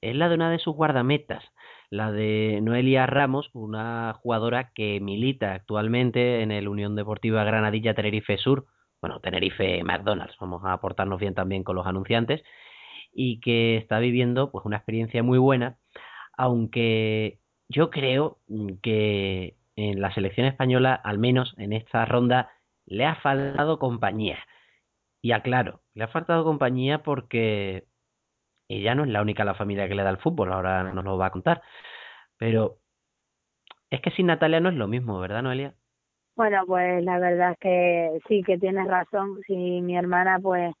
es 0.00 0.16
la 0.16 0.30
de 0.30 0.36
una 0.36 0.50
de 0.50 0.58
sus 0.58 0.74
guardametas, 0.74 1.44
la 1.90 2.12
de 2.12 2.60
Noelia 2.62 3.06
Ramos, 3.06 3.50
una 3.52 4.14
jugadora 4.14 4.72
que 4.72 5.00
milita 5.00 5.54
actualmente 5.54 6.42
en 6.42 6.52
el 6.52 6.68
Unión 6.68 6.94
Deportiva 6.94 7.44
Granadilla 7.44 7.94
Tenerife 7.94 8.38
Sur, 8.38 8.66
bueno, 9.00 9.20
Tenerife 9.20 9.82
McDonald's, 9.82 10.36
vamos 10.40 10.64
a 10.64 10.72
aportarnos 10.72 11.18
bien 11.18 11.34
también 11.34 11.64
con 11.64 11.74
los 11.74 11.86
anunciantes, 11.86 12.42
y 13.12 13.40
que 13.40 13.76
está 13.76 13.98
viviendo 13.98 14.52
pues 14.52 14.64
una 14.64 14.76
experiencia 14.76 15.22
muy 15.22 15.38
buena, 15.38 15.78
aunque 16.36 17.40
yo 17.68 17.90
creo 17.90 18.38
que 18.82 19.56
en 19.76 20.00
la 20.00 20.14
selección 20.14 20.46
española, 20.46 20.94
al 20.94 21.18
menos 21.18 21.54
en 21.58 21.72
esta 21.72 22.04
ronda, 22.04 22.50
le 22.86 23.04
ha 23.04 23.16
faltado 23.16 23.78
compañía. 23.78 24.38
Y 25.22 25.32
aclaro, 25.32 25.82
le 25.94 26.04
ha 26.04 26.08
faltado 26.08 26.44
compañía 26.44 27.02
porque 27.02 27.84
ella 28.76 28.94
no 28.94 29.04
es 29.04 29.10
la 29.10 29.22
única 29.22 29.44
la 29.44 29.54
familia 29.54 29.88
que 29.88 29.94
le 29.94 30.02
da 30.02 30.10
el 30.10 30.18
fútbol, 30.18 30.52
ahora 30.52 30.84
nos 30.92 31.04
lo 31.04 31.18
va 31.18 31.26
a 31.26 31.30
contar. 31.30 31.62
Pero 32.38 32.76
es 33.90 34.00
que 34.00 34.10
sin 34.12 34.26
Natalia 34.26 34.60
no 34.60 34.68
es 34.68 34.76
lo 34.76 34.86
mismo, 34.86 35.18
¿verdad, 35.18 35.42
Noelia? 35.42 35.74
Bueno, 36.36 36.62
pues 36.66 37.02
la 37.04 37.18
verdad 37.18 37.52
es 37.52 37.58
que 37.58 38.20
sí 38.28 38.42
que 38.42 38.58
tienes 38.58 38.86
razón. 38.86 39.40
Si 39.46 39.54
mi 39.54 39.96
hermana, 39.96 40.38
pues 40.40 40.72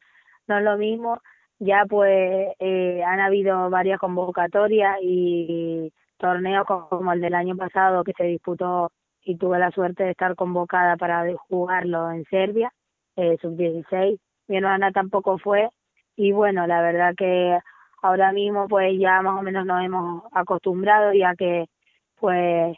no 0.46 0.58
es 0.58 0.64
lo 0.64 0.78
mismo. 0.78 1.20
Ya 1.58 1.84
pues 1.88 2.54
eh, 2.60 3.02
han 3.04 3.20
habido 3.20 3.68
varias 3.68 3.98
convocatorias 3.98 4.96
y 5.02 5.92
torneos 6.16 6.66
como 6.66 7.12
el 7.12 7.20
del 7.20 7.34
año 7.34 7.56
pasado 7.56 8.04
que 8.04 8.12
se 8.16 8.24
disputó 8.24 8.92
y 9.22 9.36
tuve 9.36 9.58
la 9.58 9.70
suerte 9.72 10.04
de 10.04 10.12
estar 10.12 10.34
convocada 10.36 10.96
para 10.96 11.24
jugarlo 11.48 12.10
en 12.12 12.24
Serbia, 12.26 12.72
eh, 13.16 13.36
sub-16. 13.42 14.18
Mi 14.48 14.56
hermana 14.56 14.92
tampoco 14.92 15.38
fue 15.38 15.68
y 16.16 16.32
bueno, 16.32 16.66
la 16.66 16.82
verdad 16.82 17.14
que 17.16 17.58
ahora 18.02 18.32
mismo 18.32 18.68
pues 18.68 18.98
ya 18.98 19.22
más 19.22 19.38
o 19.38 19.42
menos 19.42 19.66
nos 19.66 19.82
hemos 19.84 20.22
acostumbrado 20.32 21.12
ya 21.12 21.34
que 21.36 21.66
pues 22.16 22.76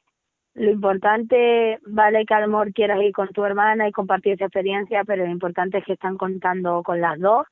lo 0.55 0.71
importante 0.71 1.79
vale 1.87 2.25
que 2.27 2.35
a 2.35 2.47
lo 2.47 2.65
quieras 2.75 3.01
ir 3.03 3.13
con 3.13 3.29
tu 3.29 3.45
hermana 3.45 3.89
y 3.89 3.93
compartir 3.93 4.35
esa 4.35 4.47
experiencia 4.47 5.05
pero 5.05 5.25
lo 5.25 5.31
importante 5.33 5.79
es 5.79 5.85
que 5.85 5.95
están 5.95 6.17
contando 6.19 6.83
con 6.83 7.01
las 7.01 7.19
dos 7.19 7.47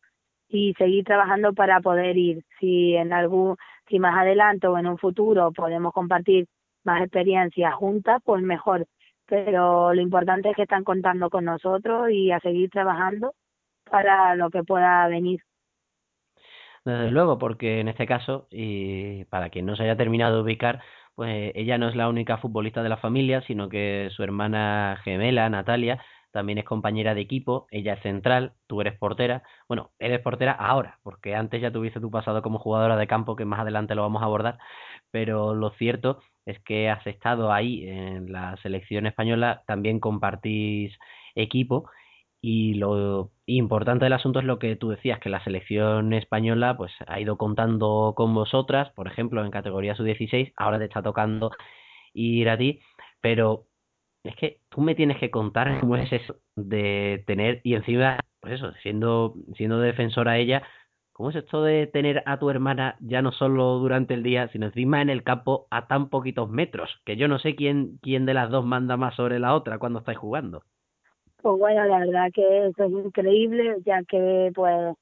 y 0.50 0.74
seguir 0.74 1.04
trabajando 1.04 1.52
para 1.54 1.80
poder 1.80 2.16
ir. 2.18 2.44
Si 2.58 2.94
en 2.96 3.12
algún 3.12 3.56
si 3.88 3.98
más 3.98 4.16
adelante 4.18 4.66
o 4.66 4.78
en 4.78 4.86
un 4.86 4.98
futuro 4.98 5.52
podemos 5.52 5.92
compartir 5.92 6.46
más 6.84 7.02
experiencias 7.02 7.74
juntas 7.74 8.20
pues 8.24 8.42
mejor. 8.42 8.86
Pero 9.26 9.94
lo 9.94 10.00
importante 10.00 10.50
es 10.50 10.56
que 10.56 10.62
están 10.62 10.84
contando 10.84 11.30
con 11.30 11.44
nosotros 11.44 12.10
y 12.10 12.32
a 12.32 12.40
seguir 12.40 12.70
trabajando 12.70 13.32
para 13.90 14.34
lo 14.36 14.50
que 14.50 14.64
pueda 14.64 15.06
venir 15.08 15.40
desde 16.84 17.10
luego, 17.10 17.38
porque 17.38 17.80
en 17.80 17.88
este 17.88 18.06
caso, 18.06 18.48
y 18.50 19.24
para 19.26 19.50
quien 19.50 19.66
no 19.66 19.76
se 19.76 19.82
haya 19.84 19.96
terminado 19.96 20.36
de 20.36 20.42
ubicar, 20.42 20.80
pues 21.14 21.52
ella 21.54 21.78
no 21.78 21.88
es 21.88 21.96
la 21.96 22.08
única 22.08 22.38
futbolista 22.38 22.82
de 22.82 22.88
la 22.88 22.96
familia, 22.96 23.42
sino 23.46 23.68
que 23.68 24.08
su 24.14 24.22
hermana 24.22 24.98
gemela, 25.04 25.48
Natalia, 25.50 26.02
también 26.32 26.58
es 26.58 26.64
compañera 26.64 27.14
de 27.14 27.20
equipo, 27.22 27.66
ella 27.70 27.94
es 27.94 28.02
central, 28.02 28.54
tú 28.66 28.80
eres 28.80 28.96
portera, 28.98 29.42
bueno, 29.68 29.90
eres 29.98 30.20
portera 30.20 30.52
ahora, 30.52 30.98
porque 31.02 31.34
antes 31.34 31.60
ya 31.60 31.72
tuviste 31.72 32.00
tu 32.00 32.10
pasado 32.10 32.40
como 32.42 32.58
jugadora 32.60 32.96
de 32.96 33.06
campo, 33.08 33.36
que 33.36 33.44
más 33.44 33.60
adelante 33.60 33.94
lo 33.94 34.02
vamos 34.02 34.22
a 34.22 34.26
abordar, 34.26 34.58
pero 35.10 35.54
lo 35.54 35.70
cierto 35.70 36.20
es 36.46 36.58
que 36.60 36.88
has 36.88 37.06
estado 37.06 37.52
ahí 37.52 37.86
en 37.88 38.32
la 38.32 38.56
selección 38.58 39.06
española, 39.06 39.62
también 39.66 40.00
compartís 40.00 40.96
equipo 41.34 41.90
y 42.40 42.74
lo 42.74 43.32
importante 43.46 44.06
del 44.06 44.14
asunto 44.14 44.38
es 44.38 44.44
lo 44.46 44.58
que 44.58 44.76
tú 44.76 44.90
decías, 44.90 45.20
que 45.20 45.28
la 45.28 45.44
selección 45.44 46.12
española 46.14 46.76
pues 46.76 46.92
ha 47.06 47.20
ido 47.20 47.36
contando 47.36 48.14
con 48.16 48.34
vosotras, 48.34 48.90
por 48.94 49.06
ejemplo, 49.08 49.44
en 49.44 49.50
categoría 49.50 49.94
sub-16, 49.94 50.52
ahora 50.56 50.78
te 50.78 50.86
está 50.86 51.02
tocando 51.02 51.50
ir 52.14 52.48
a 52.48 52.58
ti, 52.58 52.80
pero 53.20 53.66
es 54.24 54.36
que 54.36 54.60
tú 54.70 54.80
me 54.80 54.94
tienes 54.94 55.18
que 55.18 55.30
contar 55.30 55.80
cómo 55.80 55.96
es 55.96 56.12
eso 56.12 56.36
de 56.56 57.24
tener, 57.26 57.60
y 57.64 57.74
encima, 57.74 58.18
pues 58.40 58.54
eso, 58.54 58.72
siendo, 58.82 59.34
siendo 59.56 59.78
defensora 59.80 60.38
ella, 60.38 60.62
¿cómo 61.12 61.30
es 61.30 61.36
esto 61.36 61.62
de 61.62 61.86
tener 61.86 62.22
a 62.26 62.38
tu 62.38 62.50
hermana 62.50 62.96
ya 63.00 63.22
no 63.22 63.32
solo 63.32 63.78
durante 63.78 64.14
el 64.14 64.22
día, 64.22 64.48
sino 64.48 64.66
encima 64.66 65.02
en 65.02 65.10
el 65.10 65.24
campo 65.24 65.66
a 65.70 65.86
tan 65.88 66.08
poquitos 66.10 66.50
metros? 66.50 66.90
Que 67.04 67.16
yo 67.16 67.28
no 67.28 67.38
sé 67.38 67.54
quién, 67.56 67.98
quién 68.02 68.26
de 68.26 68.34
las 68.34 68.50
dos 68.50 68.64
manda 68.64 68.96
más 68.96 69.14
sobre 69.16 69.38
la 69.38 69.54
otra 69.54 69.78
cuando 69.78 70.00
estáis 70.00 70.18
jugando. 70.18 70.62
Pues 71.42 71.58
bueno, 71.58 71.84
la 71.86 71.98
verdad 72.00 72.30
que 72.34 72.66
eso 72.66 72.84
es 72.84 72.90
increíble, 72.92 73.76
ya 73.86 74.02
que 74.04 74.50
pues 74.54 74.94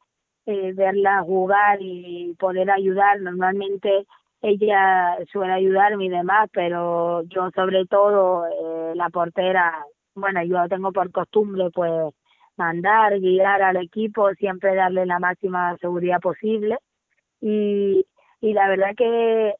eh, 0.47 0.73
verla 0.75 1.23
jugar 1.23 1.79
y 1.81 2.35
poder 2.39 2.71
ayudar, 2.71 3.21
normalmente 3.21 4.07
ella 4.43 5.17
suele 5.33 5.53
ayudarme 5.53 6.05
y 6.07 6.09
demás, 6.11 6.49
pero 6.53 7.23
yo 7.25 7.51
sobre 7.55 7.87
todo 7.87 8.47
eh, 8.47 8.95
la 8.95 9.09
portera, 9.11 9.85
bueno, 10.15 10.43
yo 10.45 10.69
tengo 10.69 10.93
por 10.93 11.11
costumbre 11.11 11.71
pues 11.75 12.15
mandar, 12.57 13.19
guiar 13.21 13.63
al 13.63 13.77
equipo, 13.79 14.31
siempre 14.35 14.75
darle 14.77 15.07
la 15.07 15.19
máxima 15.19 15.77
seguridad 15.79 16.21
posible. 16.21 16.79
Y, 17.41 18.07
y 18.41 18.53
la 18.53 18.69
verdad 18.69 18.95
que 18.97 19.55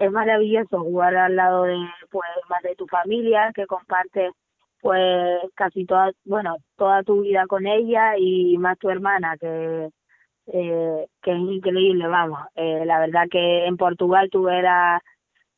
es 0.00 0.10
maravilloso 0.12 0.80
jugar 0.80 1.16
al 1.16 1.36
lado 1.36 1.64
de 1.64 1.76
pues 2.10 2.28
más 2.48 2.62
de 2.62 2.74
tu 2.76 2.86
familia 2.88 3.52
que 3.54 3.66
comparte 3.66 4.30
pues 4.80 5.40
casi 5.54 5.86
toda, 5.86 6.12
bueno, 6.24 6.56
toda 6.76 7.02
tu 7.02 7.22
vida 7.22 7.46
con 7.46 7.66
ella 7.66 8.16
y 8.18 8.58
más 8.58 8.78
tu 8.78 8.90
hermana, 8.90 9.36
que, 9.38 9.90
eh, 10.46 11.06
que 11.22 11.32
es 11.32 11.38
increíble, 11.38 12.06
vamos. 12.08 12.40
Eh, 12.54 12.84
la 12.86 13.00
verdad 13.00 13.26
que 13.30 13.66
en 13.66 13.76
Portugal 13.76 14.28
tuve 14.30 14.62
la, 14.62 15.02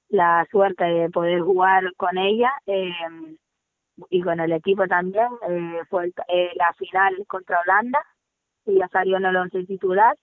la 0.09 0.47
suerte 0.51 0.85
de 0.85 1.11
poder 1.11 1.41
jugar 1.43 1.85
con 1.97 2.19
ella. 2.19 2.51
Eh, 2.67 2.91
y 4.11 4.23
con 4.23 4.41
el 4.41 4.53
equipo 4.53 4.87
también. 4.87 5.29
Eh, 5.49 5.81
fue 5.89 6.13
eh, 6.29 6.51
la 6.57 6.73
final 6.75 7.25
contra 7.27 7.61
Holanda 7.61 8.01
y 8.67 8.79
ya 8.79 8.89
salió 8.89 9.17
en 9.17 9.27
el 9.27 9.37
once 9.37 9.65
titular 9.65 10.17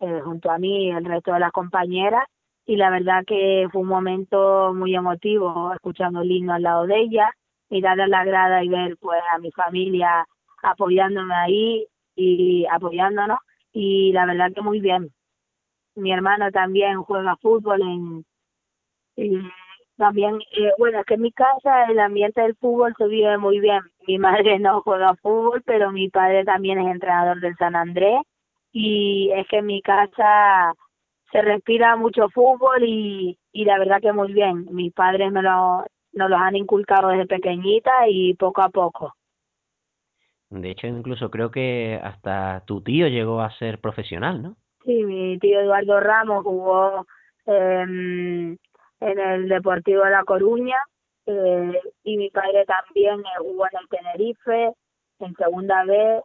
eh, 0.00 0.20
junto 0.24 0.50
a 0.50 0.58
mí 0.58 0.86
y 0.86 0.90
el 0.90 1.04
resto 1.04 1.32
de 1.32 1.40
las 1.40 1.52
compañeras 1.52 2.24
y 2.64 2.76
la 2.76 2.90
verdad 2.90 3.24
que 3.26 3.68
fue 3.72 3.82
un 3.82 3.88
momento 3.88 4.72
muy 4.74 4.94
emotivo 4.94 5.72
escuchando 5.74 6.22
el 6.22 6.30
himno 6.30 6.54
al 6.54 6.62
lado 6.62 6.86
de 6.86 7.00
ella, 7.00 7.30
mirar 7.72 7.98
a 8.00 8.06
la 8.06 8.24
grada 8.24 8.62
y 8.62 8.68
ver 8.68 8.96
pues 9.00 9.20
a 9.32 9.38
mi 9.38 9.50
familia 9.52 10.26
apoyándome 10.62 11.34
ahí 11.34 11.86
y 12.14 12.66
apoyándonos 12.70 13.38
y 13.72 14.12
la 14.12 14.26
verdad 14.26 14.52
que 14.54 14.60
muy 14.60 14.80
bien. 14.80 15.10
Mi 15.94 16.12
hermano 16.12 16.50
también 16.50 17.02
juega 17.02 17.36
fútbol 17.36 17.80
en 17.82 18.24
y 19.16 19.38
también 19.96 20.38
eh, 20.52 20.72
bueno 20.78 21.00
es 21.00 21.06
que 21.06 21.14
en 21.14 21.22
mi 21.22 21.32
casa 21.32 21.84
el 21.90 21.98
ambiente 21.98 22.42
del 22.42 22.56
fútbol 22.56 22.94
se 22.98 23.06
vive 23.08 23.38
muy 23.38 23.58
bien. 23.58 23.80
Mi 24.06 24.18
madre 24.18 24.58
no 24.58 24.82
juega 24.82 25.14
fútbol, 25.16 25.62
pero 25.64 25.92
mi 25.92 26.10
padre 26.10 26.44
también 26.44 26.78
es 26.78 26.88
entrenador 26.88 27.40
del 27.40 27.56
San 27.56 27.74
Andrés 27.74 28.20
y 28.72 29.30
es 29.34 29.46
que 29.48 29.58
en 29.58 29.66
mi 29.66 29.80
casa 29.82 30.74
se 31.32 31.40
respira 31.42 31.96
mucho 31.96 32.28
fútbol 32.28 32.84
y, 32.84 33.38
y 33.52 33.64
la 33.64 33.78
verdad 33.78 34.02
que 34.02 34.12
muy 34.12 34.32
bien. 34.34 34.66
Mis 34.70 34.92
padres 34.92 35.32
me 35.32 35.42
lo, 35.42 35.84
nos 36.12 36.30
los 36.30 36.40
han 36.40 36.56
inculcado 36.56 37.08
desde 37.08 37.26
pequeñita 37.26 37.90
y 38.08 38.34
poco 38.34 38.62
a 38.62 38.68
poco. 38.68 39.14
De 40.50 40.70
hecho, 40.70 40.86
incluso 40.86 41.30
creo 41.30 41.50
que 41.50 41.98
hasta 42.02 42.62
tu 42.66 42.82
tío 42.82 43.08
llegó 43.08 43.40
a 43.40 43.50
ser 43.56 43.80
profesional, 43.80 44.42
¿no? 44.42 44.56
Sí, 44.84 45.02
mi 45.04 45.38
tío 45.38 45.60
Eduardo 45.60 46.00
Ramos 46.00 46.44
jugó 46.44 47.06
em, 47.46 48.58
en 49.00 49.18
el 49.18 49.48
Deportivo 49.48 50.04
de 50.04 50.10
La 50.10 50.24
Coruña 50.24 50.76
eh, 51.24 51.80
y 52.02 52.16
mi 52.16 52.30
padre 52.30 52.64
también 52.66 53.20
eh, 53.20 53.38
jugó 53.38 53.64
en 53.66 53.78
el 53.80 53.88
Tenerife, 53.88 54.72
en 55.20 55.34
Segunda 55.36 55.84
B. 55.84 56.20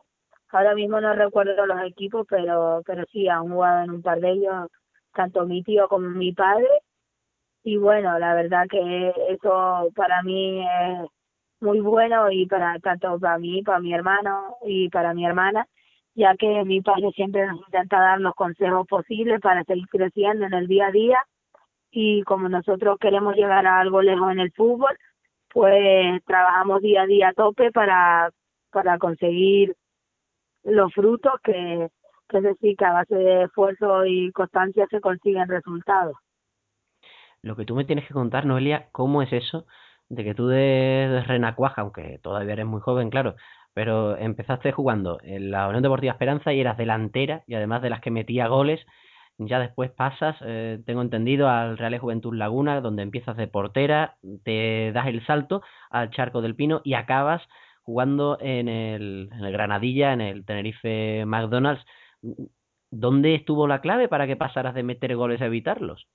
Ahora 0.49 0.75
mismo 0.75 0.99
no 0.99 1.13
recuerdo 1.13 1.65
los 1.65 1.81
equipos, 1.83 2.25
pero 2.29 2.81
pero 2.85 3.05
sí 3.11 3.27
han 3.27 3.49
jugado 3.49 3.83
en 3.83 3.91
un 3.91 4.01
par 4.01 4.19
de 4.19 4.31
ellos, 4.31 4.69
tanto 5.13 5.45
mi 5.45 5.63
tío 5.63 5.87
como 5.87 6.09
mi 6.09 6.33
padre. 6.33 6.67
Y 7.67 7.75
bueno, 7.75 8.17
la 8.17 8.33
verdad 8.33 8.65
que 8.69 9.13
eso 9.27 9.89
para 9.93 10.23
mí 10.23 10.61
es 10.61 11.09
muy 11.59 11.81
bueno 11.81 12.31
y 12.31 12.45
para 12.45 12.79
tanto 12.79 13.19
para 13.19 13.37
mí, 13.39 13.61
para 13.61 13.79
mi 13.79 13.93
hermano 13.93 14.55
y 14.65 14.87
para 14.87 15.13
mi 15.13 15.25
hermana 15.25 15.67
ya 16.15 16.33
que 16.37 16.63
mi 16.63 16.81
padre 16.81 17.11
siempre 17.13 17.45
nos 17.45 17.59
intenta 17.59 17.99
dar 17.99 18.21
los 18.21 18.33
consejos 18.35 18.87
posibles 18.87 19.41
para 19.41 19.65
seguir 19.65 19.85
creciendo 19.89 20.45
en 20.45 20.53
el 20.53 20.67
día 20.67 20.87
a 20.87 20.91
día 20.91 21.17
y 21.91 22.23
como 22.23 22.47
nosotros 22.47 22.97
queremos 23.01 23.35
llegar 23.35 23.67
a 23.67 23.81
algo 23.81 24.01
lejos 24.01 24.31
en 24.31 24.39
el 24.39 24.53
fútbol, 24.53 24.97
pues 25.53 26.23
trabajamos 26.25 26.81
día 26.81 27.01
a 27.01 27.05
día 27.05 27.29
a 27.29 27.33
tope 27.33 27.71
para, 27.73 28.31
para 28.71 28.97
conseguir 28.97 29.75
los 30.63 30.93
frutos 30.93 31.33
que, 31.43 31.89
que 32.29 32.37
es 32.37 32.43
decir, 32.43 32.77
que 32.77 32.85
a 32.85 32.93
base 32.93 33.15
de 33.15 33.43
esfuerzo 33.43 34.05
y 34.05 34.31
constancia 34.31 34.87
se 34.89 35.01
consiguen 35.01 35.49
resultados. 35.49 36.15
Lo 37.41 37.55
que 37.55 37.65
tú 37.65 37.75
me 37.75 37.85
tienes 37.85 38.07
que 38.07 38.13
contar, 38.13 38.45
Noelia, 38.45 38.89
¿cómo 38.91 39.21
es 39.21 39.31
eso 39.33 39.65
de 40.09 40.23
que 40.23 40.33
tú 40.33 40.47
de, 40.47 41.23
Renacuaja, 41.27 41.81
aunque 41.81 42.19
todavía 42.21 42.53
eres 42.53 42.65
muy 42.65 42.81
joven, 42.81 43.09
claro, 43.09 43.35
pero 43.73 44.17
empezaste 44.17 44.71
jugando 44.71 45.19
en 45.23 45.51
la 45.51 45.67
Unión 45.67 45.83
Deportiva 45.83 46.13
Esperanza 46.13 46.53
y 46.53 46.59
eras 46.59 46.77
delantera 46.77 47.43
y 47.47 47.55
además 47.55 47.81
de 47.81 47.89
las 47.89 48.01
que 48.01 48.11
metía 48.11 48.47
goles, 48.47 48.85
ya 49.37 49.59
después 49.59 49.91
pasas, 49.91 50.35
eh, 50.41 50.81
tengo 50.85 51.01
entendido, 51.01 51.47
al 51.49 51.77
Real 51.77 51.97
Juventud 51.99 52.33
Laguna, 52.35 52.81
donde 52.81 53.03
empiezas 53.03 53.37
de 53.37 53.47
portera, 53.47 54.17
te 54.43 54.91
das 54.93 55.07
el 55.07 55.25
salto 55.25 55.61
al 55.91 56.09
Charco 56.09 56.41
del 56.41 56.55
Pino 56.55 56.81
y 56.83 56.95
acabas 56.95 57.43
jugando 57.83 58.37
en 58.41 58.67
el, 58.67 59.29
en 59.31 59.45
el 59.45 59.51
Granadilla, 59.53 60.13
en 60.13 60.21
el 60.21 60.45
Tenerife 60.45 61.23
McDonald's. 61.25 61.85
¿Dónde 62.91 63.35
estuvo 63.35 63.67
la 63.67 63.81
clave 63.81 64.07
para 64.07 64.27
que 64.27 64.35
pasaras 64.35 64.73
de 64.73 64.83
meter 64.83 65.15
goles 65.15 65.41
a 65.41 65.45
evitarlos? 65.45 66.07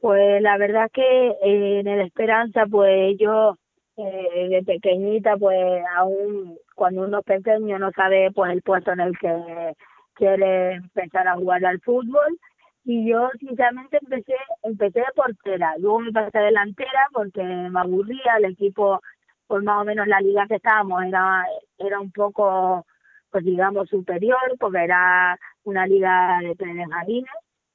Pues 0.00 0.42
la 0.42 0.58
verdad 0.58 0.90
que 0.92 1.02
eh, 1.42 1.80
en 1.80 1.86
el 1.88 2.00
Esperanza, 2.02 2.66
pues 2.70 3.16
yo 3.18 3.56
eh, 3.96 4.48
de 4.50 4.62
pequeñita, 4.64 5.36
pues 5.36 5.82
aún 5.96 6.58
cuando 6.74 7.02
uno 7.04 7.20
es 7.20 7.24
pequeño 7.24 7.78
no 7.78 7.90
sabe 7.92 8.30
pues 8.34 8.52
el 8.52 8.62
puesto 8.62 8.92
en 8.92 9.00
el 9.00 9.18
que 9.18 9.74
quiere 10.14 10.74
empezar 10.74 11.28
a 11.28 11.36
jugar 11.36 11.64
al 11.64 11.80
fútbol. 11.80 12.38
Y 12.84 13.08
yo 13.10 13.30
sinceramente 13.40 13.98
empecé 14.02 14.34
empecé 14.62 15.00
de 15.00 15.06
portera, 15.16 15.74
luego 15.78 16.00
me 16.00 16.12
pasé 16.12 16.38
a 16.38 16.42
delantera 16.42 17.08
porque 17.12 17.42
me 17.42 17.80
aburría, 17.80 18.36
el 18.38 18.46
equipo 18.46 19.00
pues 19.46 19.62
más 19.64 19.80
o 19.82 19.84
menos 19.84 20.06
la 20.08 20.20
liga 20.20 20.46
que 20.48 20.56
estábamos 20.56 21.02
era 21.04 21.44
era 21.78 22.00
un 22.00 22.12
poco 22.12 22.86
pues 23.30 23.44
digamos 23.44 23.88
superior 23.88 24.38
porque 24.60 24.84
era 24.84 25.38
una 25.64 25.86
liga 25.86 26.40
de 26.42 26.54
benjamines 26.58 27.30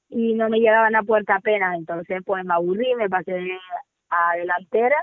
y 0.10 0.34
no 0.36 0.50
me 0.50 0.60
llegaban 0.60 0.96
a 0.96 1.04
puerta 1.04 1.36
apenas, 1.36 1.78
entonces 1.78 2.22
pues 2.26 2.44
me 2.46 2.54
aburrí, 2.54 2.96
me 2.96 3.10
pasé 3.10 3.34
a 4.10 4.38
delantera 4.38 4.98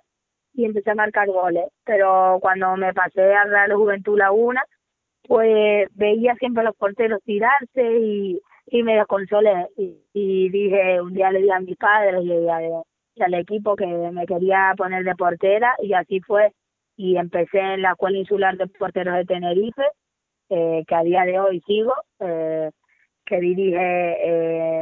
y 0.55 0.65
empecé 0.65 0.91
a 0.91 0.95
marcar 0.95 1.29
goles, 1.29 1.67
pero 1.85 2.39
cuando 2.41 2.77
me 2.77 2.93
pasé 2.95 3.35
al 3.35 3.51
Real 3.51 3.75
Juventud 3.75 4.19
Laguna, 4.19 4.63
pues 5.29 5.89
veía 5.95 6.35
siempre 6.37 6.63
a 6.63 6.65
los 6.67 6.77
porteros 6.77 7.23
tirarse 7.25 7.99
y, 8.01 8.41
y 8.67 8.83
me 8.83 8.97
desconsolé. 8.97 9.69
Y, 10.15 10.49
dije, 10.51 11.01
un 11.01 11.15
día 11.15 11.31
le 11.31 11.41
dije 11.41 11.53
a 11.53 11.61
mis 11.61 11.77
padres 11.77 12.23
y, 12.25 12.49
a- 12.49 12.63
y 13.15 13.23
al 13.23 13.35
equipo 13.35 13.77
que 13.77 13.87
me 13.87 14.27
quería 14.27 14.73
poner 14.77 15.05
de 15.05 15.15
portera 15.17 15.75
y 15.83 15.93
así 15.95 16.21
fue. 16.21 16.53
Y 16.97 17.17
empecé 17.17 17.59
en 17.61 17.83
la 17.83 17.91
Escuela 17.93 18.19
Insular 18.19 18.57
de 18.57 18.67
Porteros 18.69 19.15
de 19.17 19.25
Tenerife, 19.27 19.83
eh, 20.51 20.85
que 20.87 20.95
a 20.95 21.03
día 21.03 21.25
de 21.25 21.39
hoy 21.41 21.61
sigo, 21.67 21.95
eh, 22.21 22.71
que 23.27 23.41
dirige 23.41 23.79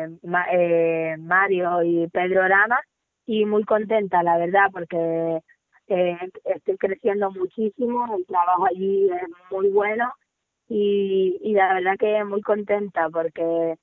eh, 0.05 0.09
Ma- 0.23 0.47
eh, 0.53 1.17
Mario 1.19 1.83
y 1.83 2.09
Pedro 2.09 2.47
Rama 2.49 2.81
y 3.27 3.47
muy 3.47 3.65
contenta 3.65 4.23
la 4.23 4.39
verdad 4.39 4.67
porque 4.73 5.41
eh, 5.89 6.19
estoy 6.45 6.77
creciendo 6.79 7.31
muchísimo, 7.33 8.17
el 8.17 8.27
trabajo 8.27 8.67
allí 8.67 9.09
es 9.11 9.29
muy 9.51 9.69
bueno 9.71 10.13
y, 10.69 11.39
y 11.43 11.53
la 11.55 11.75
verdad 11.75 11.97
que 11.99 12.25
muy 12.25 12.43
contenta 12.43 13.09
porque 13.11 13.77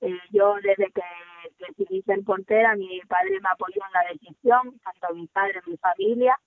eh, 0.00 0.18
yo 0.30 0.54
desde 0.62 0.90
que 0.92 1.02
decidí 1.68 2.02
ser 2.02 2.22
portera, 2.24 2.76
mi 2.76 3.00
padre 3.08 3.40
me 3.40 3.48
apoyó 3.50 3.80
en 3.86 3.92
la 3.92 4.12
decisión, 4.12 4.80
tanto 4.84 5.14
mi 5.14 5.26
padre, 5.28 5.60
mi 5.66 5.76
familia, 5.78 6.38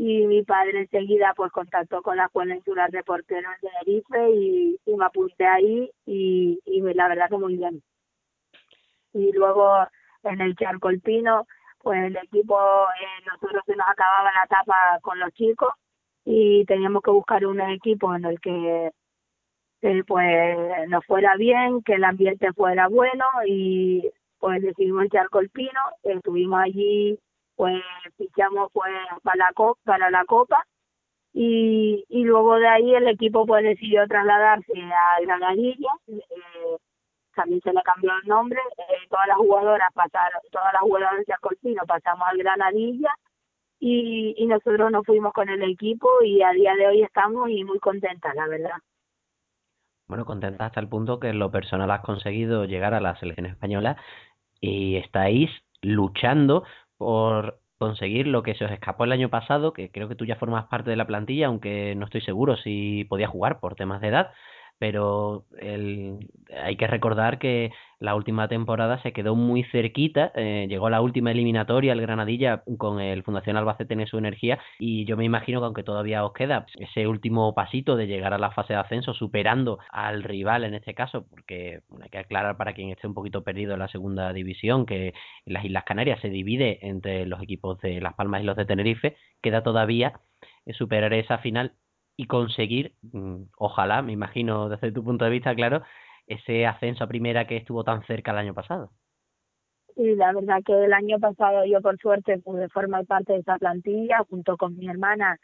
y 0.00 0.28
mi 0.28 0.44
padre 0.44 0.82
enseguida 0.82 1.34
pues 1.36 1.50
contactó 1.50 2.02
con 2.02 2.16
la 2.16 2.30
Insular 2.54 2.88
de 2.92 3.02
Porteros 3.02 3.52
de 3.60 3.68
Tenerife 3.68 4.30
y, 4.30 4.96
me 4.96 5.04
apunté 5.04 5.44
ahí 5.44 5.90
y, 6.06 6.60
y 6.64 6.80
la 6.94 7.08
verdad 7.08 7.28
que 7.28 7.36
muy 7.36 7.56
bien. 7.56 7.82
Y 9.12 9.32
luego 9.32 9.88
en 10.22 10.40
el 10.40 10.54
Charco 10.54 10.90
El 10.90 11.00
Pino, 11.00 11.48
pues 11.82 12.04
el 12.04 12.16
equipo, 12.16 12.56
eh, 12.60 13.24
nosotros 13.26 13.60
se 13.66 13.74
nos 13.74 13.88
acababa 13.88 14.30
la 14.32 14.44
etapa 14.44 15.00
con 15.02 15.18
los 15.18 15.32
chicos 15.32 15.70
y 16.24 16.64
teníamos 16.66 17.02
que 17.02 17.10
buscar 17.10 17.44
un 17.44 17.60
equipo 17.60 18.14
en 18.14 18.24
el 18.24 18.40
que 18.40 18.92
pues 20.06 20.88
nos 20.88 21.04
fuera 21.06 21.34
bien, 21.36 21.82
que 21.82 21.94
el 21.94 22.04
ambiente 22.04 22.52
fuera 22.52 22.86
bueno 22.86 23.24
y 23.48 24.08
pues 24.38 24.62
decidimos 24.62 25.02
el 25.02 25.10
Charco 25.10 25.40
El 25.40 25.50
Pino, 25.50 25.80
estuvimos 26.04 26.60
allí, 26.60 27.18
pues 27.58 27.82
fichamos 28.16 28.70
pues 28.72 28.92
para 29.24 29.36
la 29.36 29.52
copa, 29.52 29.80
para 29.84 30.10
la 30.10 30.24
copa. 30.24 30.64
Y, 31.32 32.04
y 32.08 32.22
luego 32.22 32.56
de 32.56 32.68
ahí 32.68 32.94
el 32.94 33.08
equipo 33.08 33.44
pues 33.46 33.64
decidió 33.64 34.06
trasladarse 34.06 34.80
a 34.80 35.20
Granadilla, 35.20 35.90
eh, 36.06 36.76
también 37.34 37.60
se 37.62 37.72
le 37.72 37.82
cambió 37.82 38.12
el 38.22 38.28
nombre, 38.28 38.60
eh, 38.78 39.06
todas 39.10 39.26
las 39.26 39.36
jugadoras 39.38 39.92
pasaron, 39.92 40.40
todas 40.52 40.72
las 40.72 40.82
jugadoras 40.82 41.26
de 41.26 41.34
Pino 41.60 41.82
pasamos 41.84 42.28
al 42.28 42.38
Granadilla. 42.38 43.12
Y, 43.80 44.34
y 44.36 44.46
nosotros 44.46 44.90
nos 44.90 45.04
fuimos 45.04 45.32
con 45.32 45.48
el 45.48 45.62
equipo 45.62 46.08
y 46.22 46.42
a 46.42 46.50
día 46.50 46.74
de 46.74 46.86
hoy 46.86 47.02
estamos 47.02 47.50
y 47.50 47.64
muy 47.64 47.78
contentas, 47.80 48.34
la 48.36 48.46
verdad. 48.46 48.76
Bueno, 50.06 50.24
contenta 50.24 50.66
hasta 50.66 50.80
el 50.80 50.88
punto 50.88 51.18
que 51.18 51.32
lo 51.32 51.50
personal 51.50 51.90
has 51.90 52.00
conseguido 52.00 52.64
llegar 52.64 52.94
a 52.94 53.00
la 53.00 53.16
selección 53.16 53.46
española 53.46 53.96
y 54.60 54.96
estáis 54.96 55.50
luchando 55.82 56.64
por 56.98 57.60
conseguir 57.78 58.26
lo 58.26 58.42
que 58.42 58.54
se 58.54 58.64
os 58.64 58.72
escapó 58.72 59.04
el 59.04 59.12
año 59.12 59.30
pasado, 59.30 59.72
que 59.72 59.90
creo 59.90 60.08
que 60.08 60.16
tú 60.16 60.24
ya 60.26 60.36
formas 60.36 60.66
parte 60.66 60.90
de 60.90 60.96
la 60.96 61.06
plantilla, 61.06 61.46
aunque 61.46 61.94
no 61.96 62.06
estoy 62.06 62.20
seguro 62.22 62.56
si 62.56 63.04
podía 63.04 63.28
jugar 63.28 63.60
por 63.60 63.76
temas 63.76 64.00
de 64.00 64.08
edad, 64.08 64.32
pero 64.78 65.44
el, 65.58 66.30
hay 66.56 66.76
que 66.76 66.86
recordar 66.86 67.38
que 67.38 67.72
la 68.00 68.14
última 68.14 68.46
temporada 68.48 69.02
se 69.02 69.12
quedó 69.12 69.34
muy 69.34 69.64
cerquita, 69.64 70.30
eh, 70.36 70.66
llegó 70.68 70.86
a 70.86 70.90
la 70.90 71.00
última 71.00 71.32
eliminatoria 71.32 71.92
el 71.92 72.00
Granadilla 72.00 72.62
con 72.78 73.00
el 73.00 73.24
Fundación 73.24 73.56
Albacete 73.56 73.94
en 73.94 74.06
su 74.06 74.18
energía 74.18 74.58
y 74.78 75.04
yo 75.04 75.16
me 75.16 75.24
imagino 75.24 75.60
que 75.60 75.66
aunque 75.66 75.82
todavía 75.82 76.24
os 76.24 76.32
queda 76.32 76.66
ese 76.78 77.08
último 77.08 77.54
pasito 77.54 77.96
de 77.96 78.06
llegar 78.06 78.34
a 78.34 78.38
la 78.38 78.52
fase 78.52 78.74
de 78.74 78.78
ascenso 78.78 79.14
superando 79.14 79.78
al 79.90 80.22
rival 80.22 80.64
en 80.64 80.74
este 80.74 80.94
caso, 80.94 81.26
porque 81.28 81.80
hay 82.00 82.10
que 82.10 82.18
aclarar 82.18 82.56
para 82.56 82.72
quien 82.72 82.90
esté 82.90 83.06
un 83.06 83.14
poquito 83.14 83.42
perdido 83.42 83.72
en 83.72 83.80
la 83.80 83.88
segunda 83.88 84.32
división 84.32 84.86
que 84.86 85.12
las 85.44 85.64
Islas 85.64 85.84
Canarias 85.84 86.20
se 86.20 86.30
divide 86.30 86.78
entre 86.86 87.26
los 87.26 87.42
equipos 87.42 87.80
de 87.80 88.00
Las 88.00 88.14
Palmas 88.14 88.42
y 88.42 88.44
los 88.44 88.56
de 88.56 88.64
Tenerife, 88.64 89.16
queda 89.42 89.62
todavía 89.62 90.20
eh, 90.66 90.72
superar 90.72 91.12
esa 91.14 91.38
final 91.38 91.72
y 92.18 92.26
conseguir, 92.26 92.94
mm, 93.12 93.44
ojalá, 93.56 94.02
me 94.02 94.12
imagino 94.12 94.68
desde 94.68 94.90
tu 94.90 95.04
punto 95.04 95.24
de 95.24 95.30
vista, 95.30 95.54
claro, 95.54 95.82
ese 96.26 96.66
ascenso 96.66 97.04
a 97.04 97.06
primera 97.06 97.46
que 97.46 97.56
estuvo 97.56 97.84
tan 97.84 98.04
cerca 98.06 98.32
el 98.32 98.38
año 98.38 98.54
pasado. 98.54 98.90
Sí, 99.94 100.16
la 100.16 100.32
verdad 100.32 100.58
que 100.66 100.84
el 100.84 100.92
año 100.92 101.20
pasado 101.20 101.64
yo 101.64 101.80
por 101.80 101.96
suerte 101.98 102.38
pude 102.38 102.68
formar 102.70 103.06
parte 103.06 103.34
de 103.34 103.38
esa 103.38 103.56
plantilla 103.56 104.18
junto 104.28 104.56
con 104.56 104.76
mi 104.76 104.88
hermana 104.88 105.38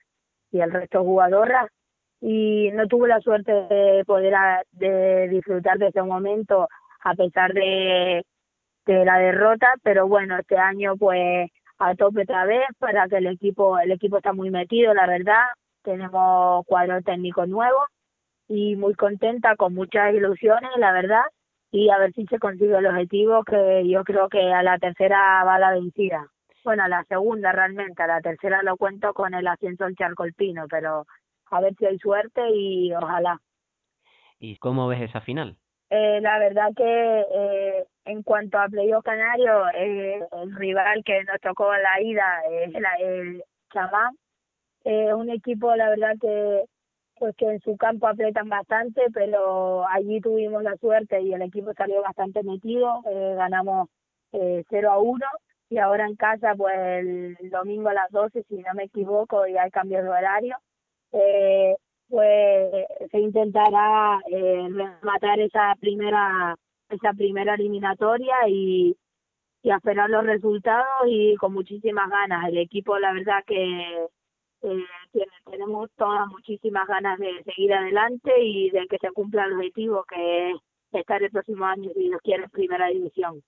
y 0.50 0.60
el 0.60 0.72
resto 0.72 0.98
de 0.98 1.04
jugadoras 1.04 1.70
y 2.20 2.70
no 2.72 2.88
tuve 2.88 3.06
la 3.08 3.20
suerte 3.20 3.52
de 3.52 4.04
poder 4.04 4.34
de 4.72 5.28
disfrutar 5.28 5.78
de 5.78 5.88
ese 5.88 6.02
momento 6.02 6.68
a 7.04 7.14
pesar 7.14 7.52
de, 7.52 8.24
de 8.86 9.04
la 9.04 9.18
derrota, 9.18 9.74
pero 9.84 10.08
bueno, 10.08 10.38
este 10.38 10.56
año 10.56 10.96
pues 10.96 11.50
a 11.78 11.94
tope 11.94 12.22
otra 12.22 12.46
vez 12.46 12.66
para 12.78 13.08
que 13.08 13.18
el 13.18 13.26
equipo 13.26 13.78
el 13.78 13.92
equipo 13.92 14.16
está 14.16 14.32
muy 14.32 14.50
metido, 14.50 14.92
la 14.92 15.06
verdad, 15.06 15.44
tenemos 15.84 16.64
cuadro 16.66 17.00
técnico 17.02 17.46
nuevo 17.46 17.86
y 18.48 18.76
muy 18.76 18.94
contenta 18.94 19.56
con 19.56 19.74
muchas 19.74 20.14
ilusiones, 20.14 20.70
la 20.78 20.92
verdad, 20.92 21.24
y 21.70 21.90
a 21.90 21.98
ver 21.98 22.12
si 22.12 22.26
se 22.26 22.38
consigue 22.38 22.76
el 22.76 22.86
objetivo 22.86 23.44
que 23.44 23.88
yo 23.88 24.04
creo 24.04 24.28
que 24.28 24.52
a 24.52 24.62
la 24.62 24.78
tercera 24.78 25.44
va 25.44 25.58
la 25.58 25.72
vencida. 25.72 26.26
Bueno, 26.64 26.84
a 26.84 26.88
la 26.88 27.04
segunda 27.04 27.52
realmente, 27.52 28.02
a 28.02 28.06
la 28.06 28.20
tercera 28.20 28.62
lo 28.62 28.76
cuento 28.76 29.12
con 29.12 29.34
el 29.34 29.46
ascenso 29.46 29.84
al 29.84 29.94
Charcolpino, 29.94 30.66
pero 30.68 31.04
a 31.50 31.60
ver 31.60 31.74
si 31.76 31.86
hay 31.86 31.98
suerte 31.98 32.42
y 32.50 32.92
ojalá. 32.94 33.38
¿Y 34.38 34.56
cómo 34.56 34.88
ves 34.88 35.02
esa 35.02 35.20
final? 35.20 35.56
Eh, 35.90 36.20
la 36.20 36.38
verdad 36.38 36.70
que 36.76 37.20
eh, 37.20 37.84
en 38.04 38.22
cuanto 38.22 38.58
a 38.58 38.68
playoff 38.68 39.04
canario, 39.04 39.68
eh, 39.74 40.20
el 40.42 40.56
rival 40.56 41.02
que 41.04 41.22
nos 41.24 41.40
tocó 41.40 41.72
la 41.72 42.00
ida 42.00 42.42
es 42.50 42.74
el, 42.74 42.84
el 43.00 43.44
Chamán. 43.72 44.16
Es 44.84 45.12
un 45.14 45.30
equipo, 45.30 45.74
la 45.76 45.88
verdad 45.90 46.14
que 46.20 46.64
pues 47.18 47.34
que 47.36 47.46
en 47.46 47.60
su 47.60 47.76
campo 47.76 48.08
aprietan 48.08 48.48
bastante, 48.48 49.02
pero 49.12 49.86
allí 49.88 50.20
tuvimos 50.20 50.62
la 50.62 50.76
suerte 50.76 51.20
y 51.22 51.32
el 51.32 51.42
equipo 51.42 51.72
salió 51.74 52.02
bastante 52.02 52.42
metido. 52.42 53.02
Eh, 53.10 53.34
ganamos 53.36 53.88
eh, 54.32 54.64
0 54.68 54.90
a 54.92 54.98
1 54.98 55.24
y 55.70 55.78
ahora 55.78 56.06
en 56.06 56.16
casa, 56.16 56.54
pues 56.56 56.74
el 56.76 57.50
domingo 57.50 57.88
a 57.88 57.94
las 57.94 58.10
12, 58.10 58.44
si 58.48 58.56
no 58.56 58.74
me 58.74 58.84
equivoco, 58.84 59.46
y 59.46 59.56
hay 59.56 59.70
cambios 59.70 60.02
de 60.04 60.08
horario. 60.10 60.56
Eh, 61.12 61.76
pues 62.08 62.86
se 63.10 63.18
intentará 63.18 64.20
eh, 64.30 64.68
rematar 64.70 65.40
esa 65.40 65.74
primera 65.80 66.56
esa 66.90 67.12
primera 67.14 67.54
eliminatoria 67.54 68.34
y, 68.46 68.96
y 69.62 69.70
esperar 69.70 70.10
los 70.10 70.24
resultados 70.24 70.86
y 71.06 71.34
con 71.36 71.54
muchísimas 71.54 72.10
ganas 72.10 72.48
el 72.48 72.58
equipo 72.58 72.98
la 72.98 73.12
verdad 73.12 73.42
que 73.46 74.06
eh, 74.64 74.84
tiene, 75.12 75.32
tenemos 75.50 75.90
todas 75.96 76.26
muchísimas 76.28 76.88
ganas 76.88 77.18
de 77.18 77.42
seguir 77.44 77.72
adelante 77.72 78.32
y 78.42 78.70
de 78.70 78.86
que 78.88 78.98
se 78.98 79.12
cumpla 79.12 79.44
el 79.44 79.54
objetivo 79.54 80.04
que 80.04 80.50
es 80.50 80.56
estar 80.92 81.22
el 81.22 81.30
próximo 81.30 81.64
año 81.64 81.90
si 81.94 82.00
Dios 82.00 82.20
quiere 82.22 82.48
primera 82.48 82.88
división. 82.88 83.42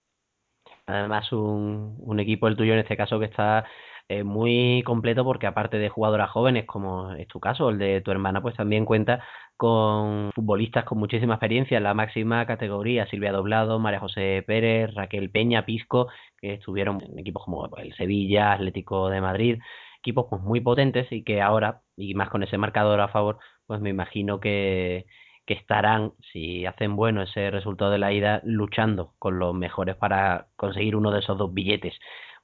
Además, 0.86 1.32
un, 1.32 1.96
un 2.00 2.20
equipo, 2.20 2.48
el 2.48 2.56
tuyo 2.56 2.72
en 2.72 2.80
este 2.80 2.96
caso, 2.96 3.18
que 3.18 3.26
está 3.26 3.64
eh, 4.08 4.22
muy 4.22 4.82
completo 4.84 5.24
porque 5.24 5.46
aparte 5.48 5.78
de 5.78 5.88
jugadoras 5.88 6.30
jóvenes, 6.30 6.64
como 6.64 7.12
es 7.12 7.26
tu 7.26 7.40
caso, 7.40 7.70
el 7.70 7.78
de 7.78 8.00
tu 8.02 8.12
hermana, 8.12 8.40
pues 8.40 8.54
también 8.56 8.84
cuenta 8.84 9.24
con 9.56 10.30
futbolistas 10.32 10.84
con 10.84 10.98
muchísima 10.98 11.34
experiencia. 11.34 11.78
En 11.78 11.84
la 11.84 11.94
máxima 11.94 12.46
categoría, 12.46 13.06
Silvia 13.06 13.32
Doblado, 13.32 13.78
María 13.80 14.00
José 14.00 14.44
Pérez, 14.46 14.94
Raquel 14.94 15.30
Peña, 15.30 15.64
Pisco, 15.64 16.08
que 16.38 16.54
estuvieron 16.54 17.00
en 17.02 17.18
equipos 17.18 17.44
como 17.44 17.68
el 17.78 17.94
Sevilla, 17.94 18.52
Atlético 18.52 19.08
de 19.08 19.20
Madrid, 19.20 19.58
equipos 20.06 20.26
pues 20.30 20.40
muy 20.40 20.60
potentes 20.60 21.10
y 21.10 21.24
que 21.24 21.42
ahora, 21.42 21.82
y 21.96 22.14
más 22.14 22.30
con 22.30 22.44
ese 22.44 22.58
marcador 22.58 23.00
a 23.00 23.08
favor, 23.08 23.38
pues 23.66 23.80
me 23.80 23.90
imagino 23.90 24.38
que, 24.38 25.06
estarán, 25.46 26.12
si 26.32 26.64
hacen 26.64 26.96
bueno 26.96 27.22
ese 27.22 27.50
resultado 27.50 27.90
de 27.90 27.98
la 27.98 28.12
ida, 28.12 28.40
luchando 28.44 29.14
con 29.18 29.38
los 29.38 29.54
mejores 29.54 29.96
para 29.96 30.46
conseguir 30.56 30.94
uno 30.96 31.10
de 31.10 31.20
esos 31.20 31.36
dos 31.38 31.52
billetes 31.52 31.94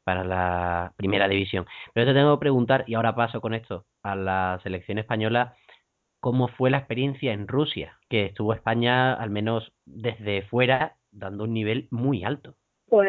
para 0.05 0.25
la 0.25 0.93
primera 0.97 1.29
división. 1.29 1.67
Pero 1.95 2.07
te 2.07 2.15
tengo 2.15 2.37
que 2.37 2.41
preguntar, 2.41 2.85
y 2.89 2.95
ahora 2.95 3.15
paso 3.15 3.41
con 3.41 3.55
esto 3.55 3.85
a 4.03 4.17
la 4.17 4.59
selección 4.65 4.99
española, 4.99 5.55
¿cómo 6.21 6.49
fue 6.49 6.71
la 6.71 6.79
experiencia 6.79 7.33
en 7.33 7.47
Rusia? 7.47 7.99
Que 8.09 8.27
estuvo 8.27 8.55
España, 8.55 9.15
al 9.15 9.31
menos 9.31 9.73
desde 9.85 10.43
fuera, 10.43 10.97
dando 11.13 11.45
un 11.45 11.55
nivel 11.55 11.87
muy 11.93 12.25
alto. 12.25 12.55
pues 12.89 13.09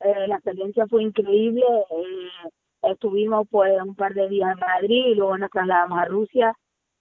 eh, 0.00 0.26
la 0.26 0.36
experiencia 0.36 0.86
fue 0.88 1.02
increíble 1.02 1.62
eh, 1.62 2.48
estuvimos 2.82 3.46
pues 3.50 3.72
un 3.82 3.94
par 3.94 4.14
de 4.14 4.28
días 4.28 4.52
en 4.54 4.60
Madrid 4.60 5.06
y 5.08 5.14
luego 5.14 5.38
nos 5.38 5.50
trasladamos 5.50 5.98
a 5.98 6.04
Rusia. 6.06 6.54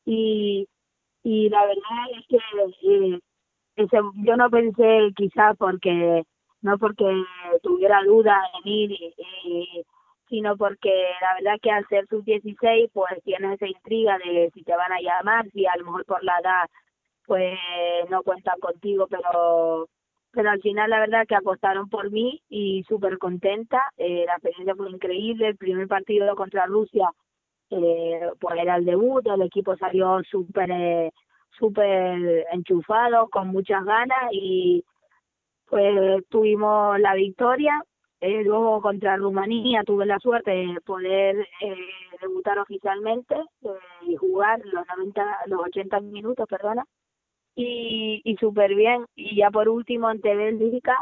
Y 0.06 0.68
y 1.24 1.50
la 1.50 1.66
verdad 1.66 2.06
es 2.18 2.26
que 2.28 2.38
eh, 2.38 3.20
ese, 3.76 3.98
yo 4.26 4.38
no 4.38 4.50
pensé 4.50 5.10
quizás 5.16 5.56
porque 5.58 6.24
no 6.62 6.78
porque 6.78 7.06
tuviera 7.64 8.04
dudas 8.04 8.44
en 8.64 8.72
ir 8.72 8.92
y- 8.94 9.84
sino 10.30 10.56
porque 10.58 10.90
la 11.22 11.34
verdad 11.36 11.60
que 11.62 11.72
al 11.72 11.88
ser 11.88 12.06
sub 12.08 12.24
16 12.24 12.90
pues 12.94 13.10
tienes 13.24 13.54
esa 13.56 13.68
intriga 13.68 14.18
de 14.20 14.52
si 14.54 14.64
te 14.64 14.76
van 14.76 14.92
a 14.92 15.02
llamar 15.02 15.50
si 15.52 15.66
a 15.66 15.76
lo 15.78 15.86
mejor 15.86 16.06
por 16.06 16.24
la 16.24 16.38
edad 16.40 16.68
pues 17.26 17.58
no 18.10 18.24
cuentan 18.24 18.60
contigo 18.60 19.08
pero 19.10 19.88
pero 20.32 20.50
al 20.50 20.62
final 20.62 20.90
la 20.90 21.00
verdad 21.00 21.26
que 21.28 21.36
apostaron 21.36 21.90
por 21.90 22.12
mí 22.12 22.42
y 22.50 22.84
súper 22.88 23.18
contenta 23.18 23.82
eh, 23.98 24.26
la 24.26 24.34
experiencia 24.34 24.76
fue 24.76 24.90
increíble. 24.92 25.48
El 25.50 25.58
primer 25.58 25.88
partido 25.88 26.36
contra 26.36 26.66
Rusia 26.66 27.10
eh, 27.70 28.22
pues 28.40 28.60
era 28.60 28.76
el 28.78 28.86
debut. 28.86 29.26
El 29.28 29.42
equipo 29.44 29.76
salió 29.78 30.22
súper 30.30 30.72
eh, 30.72 31.12
súper 31.58 32.46
enchufado 32.52 33.28
con 33.30 33.48
muchas 33.50 33.84
ganas. 33.84 34.30
Y 34.32 34.84
pues 35.70 36.26
tuvimos 36.30 37.00
la 37.00 37.14
victoria. 37.16 37.84
Eh, 38.22 38.44
luego 38.44 38.82
contra 38.82 39.16
Rumanía 39.16 39.84
tuve 39.86 40.06
la 40.06 40.20
suerte 40.20 40.52
de 40.52 40.82
poder 40.82 41.38
eh, 41.62 41.76
debutar 42.20 42.60
oficialmente 42.60 43.34
eh, 43.36 43.70
y 44.02 44.18
jugar 44.18 44.60
los 44.66 44.86
90 44.88 45.38
los 45.46 45.62
80 45.62 46.02
minutos 46.02 46.46
perdona 46.50 46.84
y, 47.60 48.22
y 48.24 48.38
súper 48.38 48.74
bien. 48.74 49.06
Y 49.16 49.36
ya 49.36 49.52
por 49.52 49.68
último 49.68 50.08
ante 50.08 50.34
Bélgica 50.36 50.96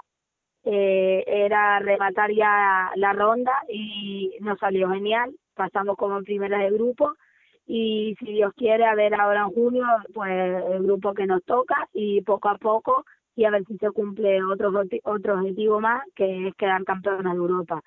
eh, 0.64 1.24
era 1.28 1.80
rematar 1.80 2.32
ya 2.32 2.92
la 2.96 3.14
ronda 3.14 3.54
y 3.70 4.36
nos 4.42 4.60
salió 4.60 4.90
genial. 4.90 5.36
Pasamos 5.54 5.96
como 5.98 6.22
primera 6.24 6.58
de 6.60 6.72
grupo 6.72 7.14
y 7.68 8.16
si 8.20 8.34
Dios 8.34 8.54
quiere 8.56 8.86
a 8.86 8.96
ver 8.96 9.14
ahora 9.14 9.42
en 9.42 9.52
junio 9.52 9.86
pues 10.14 10.32
el 10.72 10.84
grupo 10.84 11.14
que 11.14 11.28
nos 11.28 11.44
toca 11.44 11.88
y 11.94 12.22
poco 12.22 12.50
a 12.50 12.58
poco 12.58 13.06
y 13.36 13.46
a 13.46 13.52
ver 13.52 13.64
si 13.66 13.78
se 13.78 13.92
cumple 13.92 14.44
otro 14.44 14.72
otro 15.04 15.34
objetivo 15.36 15.80
más 15.80 16.04
que 16.16 16.48
es 16.48 16.56
quedar 16.56 16.84
campeonas 16.86 17.34
de 17.34 17.40
Europa 17.40 17.84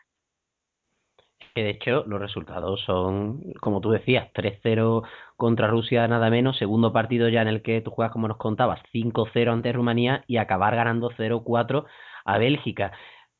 Que 1.54 1.64
de 1.64 1.70
hecho 1.70 2.04
los 2.06 2.20
resultados 2.20 2.80
son, 2.82 3.40
como 3.60 3.80
tú 3.80 3.90
decías, 3.90 4.32
3-0 4.32 5.02
contra 5.36 5.66
Rusia 5.66 6.06
nada 6.06 6.30
menos, 6.30 6.58
segundo 6.58 6.92
partido 6.92 7.28
ya 7.28 7.42
en 7.42 7.48
el 7.48 7.62
que 7.62 7.80
tú 7.80 7.90
juegas 7.90 8.12
como 8.12 8.28
nos 8.28 8.36
contabas, 8.36 8.80
5-0 8.92 9.52
ante 9.52 9.72
Rumanía 9.72 10.22
y 10.26 10.36
acabar 10.36 10.76
ganando 10.76 11.10
0-4 11.10 11.86
a 12.24 12.38
Bélgica. 12.38 12.92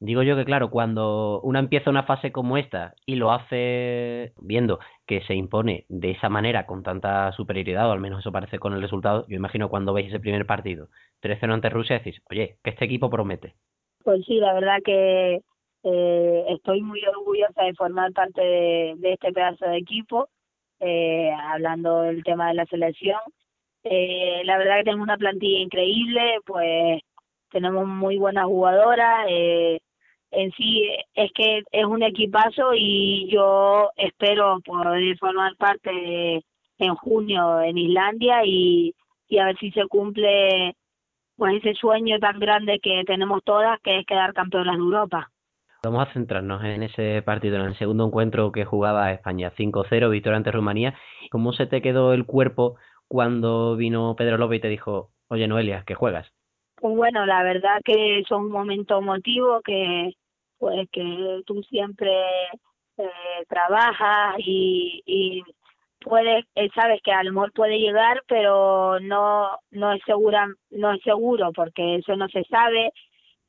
Digo 0.02 0.22
yo 0.22 0.34
que 0.34 0.46
claro, 0.46 0.70
cuando 0.70 1.42
una 1.42 1.58
empieza 1.58 1.90
una 1.90 2.04
fase 2.04 2.32
como 2.32 2.56
esta 2.56 2.94
y 3.04 3.16
lo 3.16 3.32
hace 3.32 4.32
viendo 4.40 4.78
que 5.06 5.20
se 5.22 5.34
impone 5.34 5.84
de 5.90 6.12
esa 6.12 6.30
manera 6.30 6.64
con 6.64 6.82
tanta 6.82 7.30
superioridad, 7.32 7.86
o 7.88 7.92
al 7.92 8.00
menos 8.00 8.20
eso 8.20 8.32
parece 8.32 8.58
con 8.58 8.72
el 8.72 8.80
resultado, 8.80 9.26
yo 9.28 9.36
imagino 9.36 9.68
cuando 9.68 9.92
veis 9.92 10.08
ese 10.08 10.18
primer 10.18 10.46
partido, 10.46 10.88
3-0 11.22 11.52
ante 11.52 11.68
Rusia, 11.68 11.98
decís, 11.98 12.22
oye, 12.30 12.56
que 12.64 12.70
este 12.70 12.86
equipo 12.86 13.10
promete. 13.10 13.54
Pues 14.02 14.24
sí, 14.24 14.36
la 14.40 14.54
verdad 14.54 14.78
que 14.82 15.42
eh, 15.82 16.44
estoy 16.48 16.82
muy 16.82 17.02
orgullosa 17.06 17.64
de 17.64 17.74
formar 17.74 18.12
parte 18.12 18.40
de, 18.42 19.12
este 19.12 19.32
pedazo 19.32 19.66
de 19.66 19.78
equipo, 19.78 20.28
eh, 20.80 21.30
hablando 21.32 22.02
del 22.02 22.22
tema 22.24 22.48
de 22.48 22.54
la 22.54 22.66
selección. 22.66 23.20
Eh, 23.84 24.42
la 24.44 24.58
verdad 24.58 24.78
que 24.78 24.90
tengo 24.90 25.02
una 25.02 25.16
plantilla 25.16 25.60
increíble, 25.60 26.38
pues 26.46 27.00
tenemos 27.50 27.86
muy 27.86 28.18
buenas 28.18 28.46
jugadoras. 28.46 29.26
Eh, 29.28 29.80
en 30.32 30.52
sí 30.52 30.88
es 31.14 31.32
que 31.32 31.62
es 31.72 31.84
un 31.84 32.02
equipazo 32.02 32.72
y 32.74 33.28
yo 33.32 33.90
espero 33.96 34.60
poder 34.64 35.18
formar 35.18 35.56
parte 35.56 36.44
en 36.78 36.94
junio 36.96 37.60
en 37.62 37.78
Islandia 37.78 38.44
y, 38.44 38.94
y 39.28 39.38
a 39.38 39.46
ver 39.46 39.58
si 39.58 39.70
se 39.72 39.86
cumple 39.86 40.76
pues 41.36 41.56
ese 41.56 41.74
sueño 41.74 42.18
tan 42.18 42.38
grande 42.38 42.80
que 42.80 43.02
tenemos 43.06 43.42
todas, 43.44 43.80
que 43.80 44.00
es 44.00 44.06
quedar 44.06 44.34
campeonas 44.34 44.76
de 44.76 44.82
Europa. 44.82 45.30
Vamos 45.82 46.06
a 46.06 46.12
centrarnos 46.12 46.62
en 46.62 46.82
ese 46.82 47.22
partido, 47.22 47.56
en 47.56 47.62
el 47.62 47.78
segundo 47.78 48.06
encuentro 48.06 48.52
que 48.52 48.66
jugaba 48.66 49.12
España, 49.12 49.50
5-0, 49.56 50.10
victoria 50.10 50.36
ante 50.36 50.52
Rumanía. 50.52 50.94
¿Cómo 51.30 51.54
se 51.54 51.66
te 51.66 51.80
quedó 51.80 52.12
el 52.12 52.26
cuerpo 52.26 52.76
cuando 53.08 53.76
vino 53.76 54.14
Pedro 54.14 54.36
López 54.36 54.58
y 54.58 54.60
te 54.60 54.68
dijo, 54.68 55.10
oye 55.28 55.48
Noelia, 55.48 55.84
que 55.86 55.94
juegas? 55.94 56.30
Pues 56.76 56.94
bueno, 56.94 57.24
la 57.24 57.42
verdad 57.42 57.80
que 57.82 58.22
son 58.28 58.50
momentos 58.50 59.00
emotivos 59.00 59.62
que 59.64 60.12
pues 60.58 60.86
que 60.92 61.40
tú 61.46 61.62
siempre 61.62 62.12
eh, 62.98 63.44
trabajas 63.48 64.36
y, 64.38 65.02
y 65.06 65.42
puede, 66.00 66.44
eh, 66.54 66.68
sabes 66.74 67.00
que 67.02 67.12
a 67.12 67.22
lo 67.22 67.48
puede 67.52 67.78
llegar, 67.78 68.22
pero 68.28 69.00
no, 69.00 69.58
no 69.70 69.92
es 69.92 70.02
segura, 70.04 70.46
no 70.70 70.92
es 70.92 71.02
seguro 71.02 71.52
porque 71.54 71.96
eso 71.96 72.16
no 72.16 72.28
se 72.28 72.44
sabe. 72.44 72.92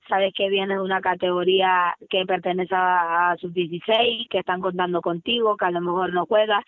Sabes 0.08 0.34
que 0.36 0.50
vienes 0.50 0.78
de 0.78 0.84
una 0.84 1.02
categoría 1.02 1.96
que 2.10 2.26
pertenece 2.26 2.76
a, 2.76 3.32
a 3.32 3.38
sub-16, 3.38 4.28
que 4.30 4.40
están 4.40 4.62
contando 4.62 5.02
contigo, 5.02 5.58
que 5.58 5.66
a 5.66 5.72
lo 5.72 5.82
mejor 5.82 6.14
no 6.14 6.26
juegas, 6.26 6.64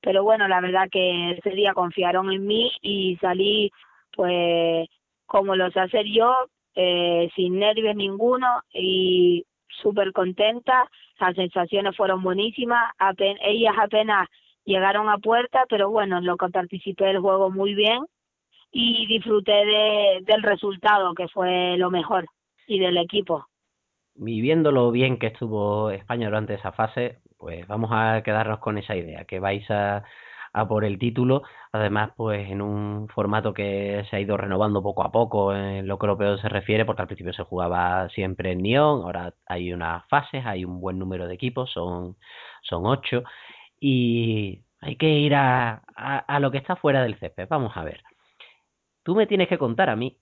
pero 0.00 0.22
bueno, 0.22 0.48
la 0.48 0.60
verdad 0.60 0.88
que 0.90 1.32
ese 1.32 1.50
día 1.50 1.74
confiaron 1.74 2.32
en 2.32 2.46
mí 2.46 2.70
y 2.82 3.16
salí 3.20 3.70
pues 4.14 4.88
como 5.26 5.54
lo 5.54 5.70
sé 5.70 5.80
hacer 5.80 6.06
yo, 6.06 6.32
eh, 6.74 7.30
sin 7.36 7.58
nervios 7.58 7.94
ninguno 7.94 8.62
y 8.72 9.44
súper 9.68 10.12
contenta, 10.12 10.90
las 11.20 11.36
sensaciones 11.36 11.96
fueron 11.96 12.22
buenísimas, 12.22 12.92
ellas 13.42 13.74
apenas 13.78 14.28
llegaron 14.64 15.08
a 15.08 15.18
puerta, 15.18 15.66
pero 15.68 15.90
bueno, 15.90 16.18
en 16.18 16.26
lo 16.26 16.36
que 16.36 16.48
participé 16.48 17.06
del 17.06 17.20
juego 17.20 17.50
muy 17.50 17.74
bien 17.74 18.00
y 18.72 19.06
disfruté 19.06 19.52
de, 19.52 20.20
del 20.22 20.42
resultado, 20.42 21.14
que 21.14 21.28
fue 21.28 21.76
lo 21.76 21.90
mejor, 21.90 22.26
y 22.68 22.78
del 22.78 22.98
equipo. 22.98 23.46
Y 24.16 24.40
viendo 24.40 24.72
lo 24.72 24.90
bien 24.90 25.18
que 25.18 25.28
estuvo 25.28 25.90
España 25.90 26.26
durante 26.26 26.54
esa 26.54 26.72
fase, 26.72 27.20
pues 27.38 27.66
vamos 27.68 27.90
a 27.92 28.22
quedarnos 28.22 28.58
con 28.58 28.76
esa 28.78 28.96
idea, 28.96 29.24
que 29.24 29.38
vais 29.38 29.68
a, 29.70 30.02
a 30.52 30.68
por 30.68 30.84
el 30.84 30.98
título, 30.98 31.42
además 31.72 32.10
pues 32.16 32.50
en 32.50 32.60
un 32.60 33.08
formato 33.08 33.54
que 33.54 34.04
se 34.10 34.16
ha 34.16 34.20
ido 34.20 34.36
renovando 34.36 34.82
poco 34.82 35.04
a 35.04 35.12
poco 35.12 35.54
en 35.54 35.86
lo 35.86 35.98
que 35.98 36.06
europeo 36.06 36.36
se 36.38 36.48
refiere, 36.48 36.84
porque 36.84 37.02
al 37.02 37.08
principio 37.08 37.32
se 37.32 37.44
jugaba 37.44 38.08
siempre 38.10 38.52
en 38.52 38.62
Nyon, 38.62 39.02
ahora 39.02 39.34
hay 39.46 39.72
unas 39.72 40.06
fases, 40.08 40.44
hay 40.44 40.64
un 40.64 40.80
buen 40.80 40.98
número 40.98 41.26
de 41.28 41.34
equipos, 41.34 41.70
son, 41.72 42.16
son 42.62 42.86
ocho, 42.86 43.22
y 43.80 44.62
hay 44.80 44.96
que 44.96 45.08
ir 45.10 45.34
a, 45.36 45.82
a, 45.96 46.18
a 46.18 46.40
lo 46.40 46.50
que 46.50 46.58
está 46.58 46.76
fuera 46.76 47.02
del 47.02 47.18
césped, 47.18 47.46
vamos 47.48 47.76
a 47.76 47.84
ver. 47.84 48.02
Tú 49.04 49.14
me 49.14 49.26
tienes 49.26 49.48
que 49.48 49.58
contar 49.58 49.90
a 49.90 49.96
mí 49.96 50.18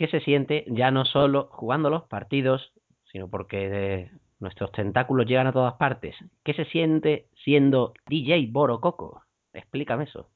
qué 0.00 0.08
se 0.08 0.20
siente 0.20 0.64
ya 0.66 0.90
no 0.90 1.04
solo 1.04 1.50
jugando 1.52 1.90
los 1.90 2.04
partidos, 2.04 2.72
sino 3.12 3.28
porque 3.28 3.68
de 3.68 4.10
nuestros 4.38 4.72
tentáculos 4.72 5.26
llegan 5.26 5.46
a 5.46 5.52
todas 5.52 5.74
partes. 5.74 6.16
¿Qué 6.42 6.54
se 6.54 6.64
siente 6.64 7.26
siendo 7.44 7.92
DJ 8.06 8.48
Boro 8.50 8.80
Coco? 8.80 9.22
Explícame 9.52 10.04
eso. 10.04 10.30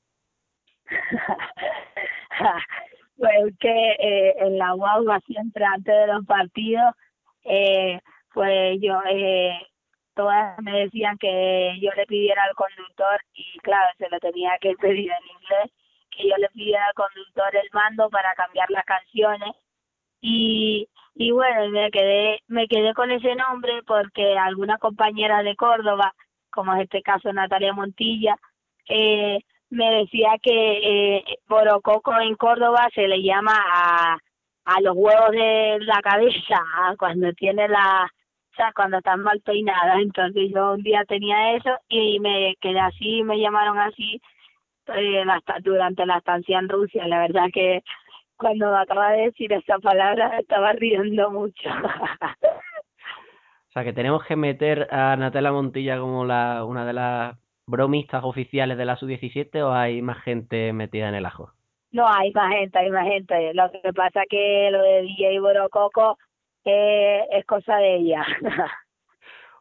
pues 3.16 3.56
que 3.58 3.92
eh, 3.92 4.34
en 4.36 4.58
la 4.58 4.72
guagua 4.72 5.18
siempre 5.20 5.64
antes 5.64 5.94
de 5.94 6.08
los 6.08 6.26
partidos, 6.26 6.94
eh, 7.44 7.98
pues 8.34 8.78
yo, 8.82 9.00
eh, 9.08 9.58
todas 10.12 10.60
me 10.60 10.80
decían 10.80 11.16
que 11.16 11.78
yo 11.80 11.90
le 11.96 12.04
pidiera 12.04 12.42
al 12.42 12.54
conductor 12.54 13.18
y 13.32 13.58
claro, 13.60 13.90
se 13.96 14.10
lo 14.10 14.20
tenía 14.20 14.58
que 14.60 14.74
pedir 14.74 15.10
en 15.10 15.40
inglés, 15.40 15.72
que 16.16 16.28
yo 16.28 16.36
le 16.38 16.48
pidiera 16.50 16.86
al 16.86 16.94
conductor 16.94 17.56
el 17.56 17.68
mando 17.72 18.08
para 18.10 18.34
cambiar 18.34 18.70
las 18.70 18.84
canciones 18.84 19.54
y 20.20 20.88
y 21.16 21.30
bueno 21.30 21.70
me 21.70 21.90
quedé 21.90 22.40
me 22.48 22.66
quedé 22.66 22.94
con 22.94 23.10
ese 23.10 23.34
nombre 23.34 23.82
porque 23.86 24.36
alguna 24.38 24.78
compañera 24.78 25.42
de 25.42 25.56
Córdoba 25.56 26.14
como 26.50 26.74
es 26.74 26.82
este 26.82 27.02
caso 27.02 27.32
Natalia 27.32 27.72
Montilla 27.72 28.36
eh, 28.88 29.38
me 29.70 29.90
decía 29.90 30.36
que 30.42 31.16
eh, 31.18 31.24
Borococo 31.48 32.18
en 32.20 32.36
Córdoba 32.36 32.88
se 32.94 33.08
le 33.08 33.22
llama 33.22 33.54
a, 33.56 34.18
a 34.64 34.80
los 34.80 34.94
huevos 34.96 35.30
de 35.32 35.78
la 35.80 36.00
cabeza, 36.02 36.60
cuando 36.98 37.32
tiene 37.32 37.68
la, 37.68 38.04
o 38.06 38.56
sea, 38.56 38.72
cuando 38.74 38.98
están 38.98 39.20
mal 39.20 39.40
peinadas. 39.40 39.98
Entonces 40.00 40.50
yo 40.54 40.72
un 40.72 40.82
día 40.82 41.04
tenía 41.06 41.54
eso 41.56 41.70
y 41.88 42.20
me 42.20 42.54
quedé 42.60 42.80
así, 42.80 43.22
me 43.24 43.38
llamaron 43.38 43.78
así 43.78 44.20
eh, 44.88 45.24
la, 45.24 45.42
durante 45.62 46.06
la 46.06 46.18
estancia 46.18 46.58
en 46.58 46.68
Rusia. 46.68 47.06
La 47.06 47.20
verdad 47.20 47.46
que 47.52 47.82
cuando 48.36 48.70
me 48.70 48.78
acaba 48.78 49.12
de 49.12 49.26
decir 49.26 49.52
esa 49.52 49.78
palabra 49.78 50.38
estaba 50.38 50.72
riendo 50.72 51.30
mucho. 51.30 51.68
o 53.68 53.72
sea, 53.72 53.84
que 53.84 53.92
tenemos 53.92 54.24
que 54.24 54.36
meter 54.36 54.88
a 54.92 55.16
Natalia 55.16 55.52
Montilla 55.52 55.98
como 55.98 56.24
la 56.24 56.64
una 56.64 56.84
de 56.84 56.92
las 56.92 57.36
bromistas 57.66 58.22
oficiales 58.24 58.76
de 58.76 58.84
la 58.84 58.96
sub-17 58.96 59.62
o 59.62 59.72
hay 59.72 60.02
más 60.02 60.22
gente 60.22 60.72
metida 60.72 61.08
en 61.08 61.14
el 61.14 61.26
ajo? 61.26 61.52
No, 61.92 62.06
hay 62.08 62.32
más 62.32 62.52
gente, 62.52 62.78
hay 62.78 62.90
más 62.90 63.06
gente. 63.06 63.54
Lo 63.54 63.70
que 63.70 63.92
pasa 63.92 64.22
que 64.28 64.68
lo 64.70 64.82
de 64.82 65.02
DJ 65.02 65.40
Borococo 65.40 66.18
eh, 66.64 67.24
es 67.30 67.44
cosa 67.46 67.76
de 67.76 67.96
ella. 67.96 68.26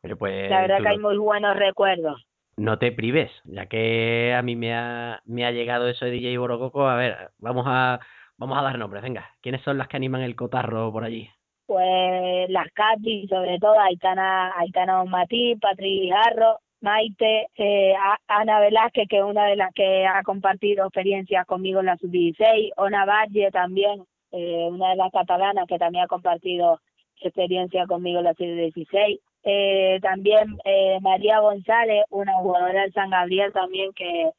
Oye, 0.03 0.15
pues, 0.15 0.49
la 0.49 0.61
verdad 0.61 0.81
que 0.81 0.87
hay 0.89 0.97
muy 0.97 1.17
buenos 1.17 1.55
recuerdos. 1.55 2.25
No 2.55 2.77
te 2.77 2.91
prives, 2.91 3.31
ya 3.45 3.65
que 3.65 4.33
a 4.35 4.41
mí 4.43 4.55
me 4.55 4.75
ha, 4.75 5.21
me 5.25 5.45
ha 5.45 5.51
llegado 5.51 5.87
eso 5.87 6.05
de 6.05 6.11
DJ 6.11 6.37
Borococo. 6.37 6.87
A 6.87 6.95
ver, 6.95 7.31
vamos 7.39 7.65
a, 7.67 7.99
dar 8.37 8.77
nombres, 8.77 9.01
venga. 9.01 9.29
¿Quiénes 9.41 9.61
son 9.61 9.77
las 9.77 9.87
que 9.87 9.97
animan 9.97 10.21
el 10.21 10.35
cotarro 10.35 10.91
por 10.91 11.03
allí? 11.03 11.29
Pues 11.65 12.49
las 12.49 12.67
Katy, 12.73 13.27
sobre 13.27 13.57
todo, 13.57 13.79
Aitana, 13.79 14.51
Aitana 14.57 15.03
Matí, 15.05 15.55
Patri 15.55 16.09
Jarro, 16.09 16.59
Maite, 16.81 17.47
eh, 17.55 17.93
Ana 18.27 18.59
Velázquez, 18.59 19.07
que 19.07 19.17
es 19.17 19.23
una 19.23 19.45
de 19.45 19.55
las 19.55 19.73
que 19.73 20.05
ha 20.05 20.21
compartido 20.23 20.85
experiencias 20.85 21.45
conmigo 21.45 21.79
en 21.79 21.85
la 21.87 21.97
sub-16, 21.97 22.71
Ona 22.75 23.05
Valle 23.05 23.49
también, 23.51 24.03
eh, 24.31 24.67
una 24.69 24.89
de 24.89 24.97
las 24.97 25.11
catalanas 25.11 25.65
que 25.65 25.79
también 25.79 26.03
ha 26.03 26.07
compartido 26.07 26.81
experiencia 27.21 27.87
conmigo 27.87 28.19
en 28.19 28.25
la 28.25 28.33
sub-16. 28.33 29.19
Eh, 29.43 29.99
también 30.01 30.57
eh, 30.65 30.99
María 31.01 31.39
González, 31.39 32.05
una 32.09 32.33
jugadora 32.35 32.81
del 32.81 32.93
San 32.93 33.09
Gabriel 33.09 33.51
también, 33.51 33.91
que 33.93 34.31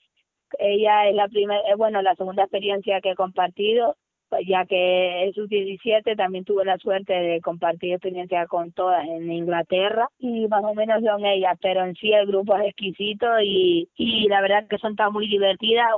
ella 0.58 1.08
es 1.08 1.14
la 1.14 1.28
primera, 1.28 1.60
eh, 1.68 1.74
bueno, 1.76 2.00
la 2.02 2.14
segunda 2.14 2.44
experiencia 2.44 3.00
que 3.00 3.10
he 3.10 3.14
compartido 3.14 3.96
pues 4.34 4.48
ya 4.48 4.64
que 4.66 5.24
en 5.24 5.32
sus 5.32 5.48
17 5.48 6.16
también 6.16 6.44
tuve 6.44 6.64
la 6.64 6.76
suerte 6.78 7.12
de 7.12 7.40
compartir 7.40 7.92
experiencia 7.92 8.46
con 8.46 8.72
todas 8.72 9.06
en 9.06 9.30
Inglaterra 9.30 10.08
y 10.18 10.48
más 10.48 10.64
o 10.64 10.74
menos 10.74 11.04
son 11.04 11.24
ellas, 11.24 11.56
pero 11.62 11.84
en 11.84 11.94
sí 11.94 12.12
el 12.12 12.26
grupo 12.26 12.56
es 12.56 12.66
exquisito 12.66 13.26
y, 13.40 13.88
y 13.96 14.26
la 14.28 14.40
verdad 14.40 14.66
que 14.68 14.78
son 14.78 14.96
tan 14.96 15.12
muy 15.12 15.28
divertidas, 15.28 15.92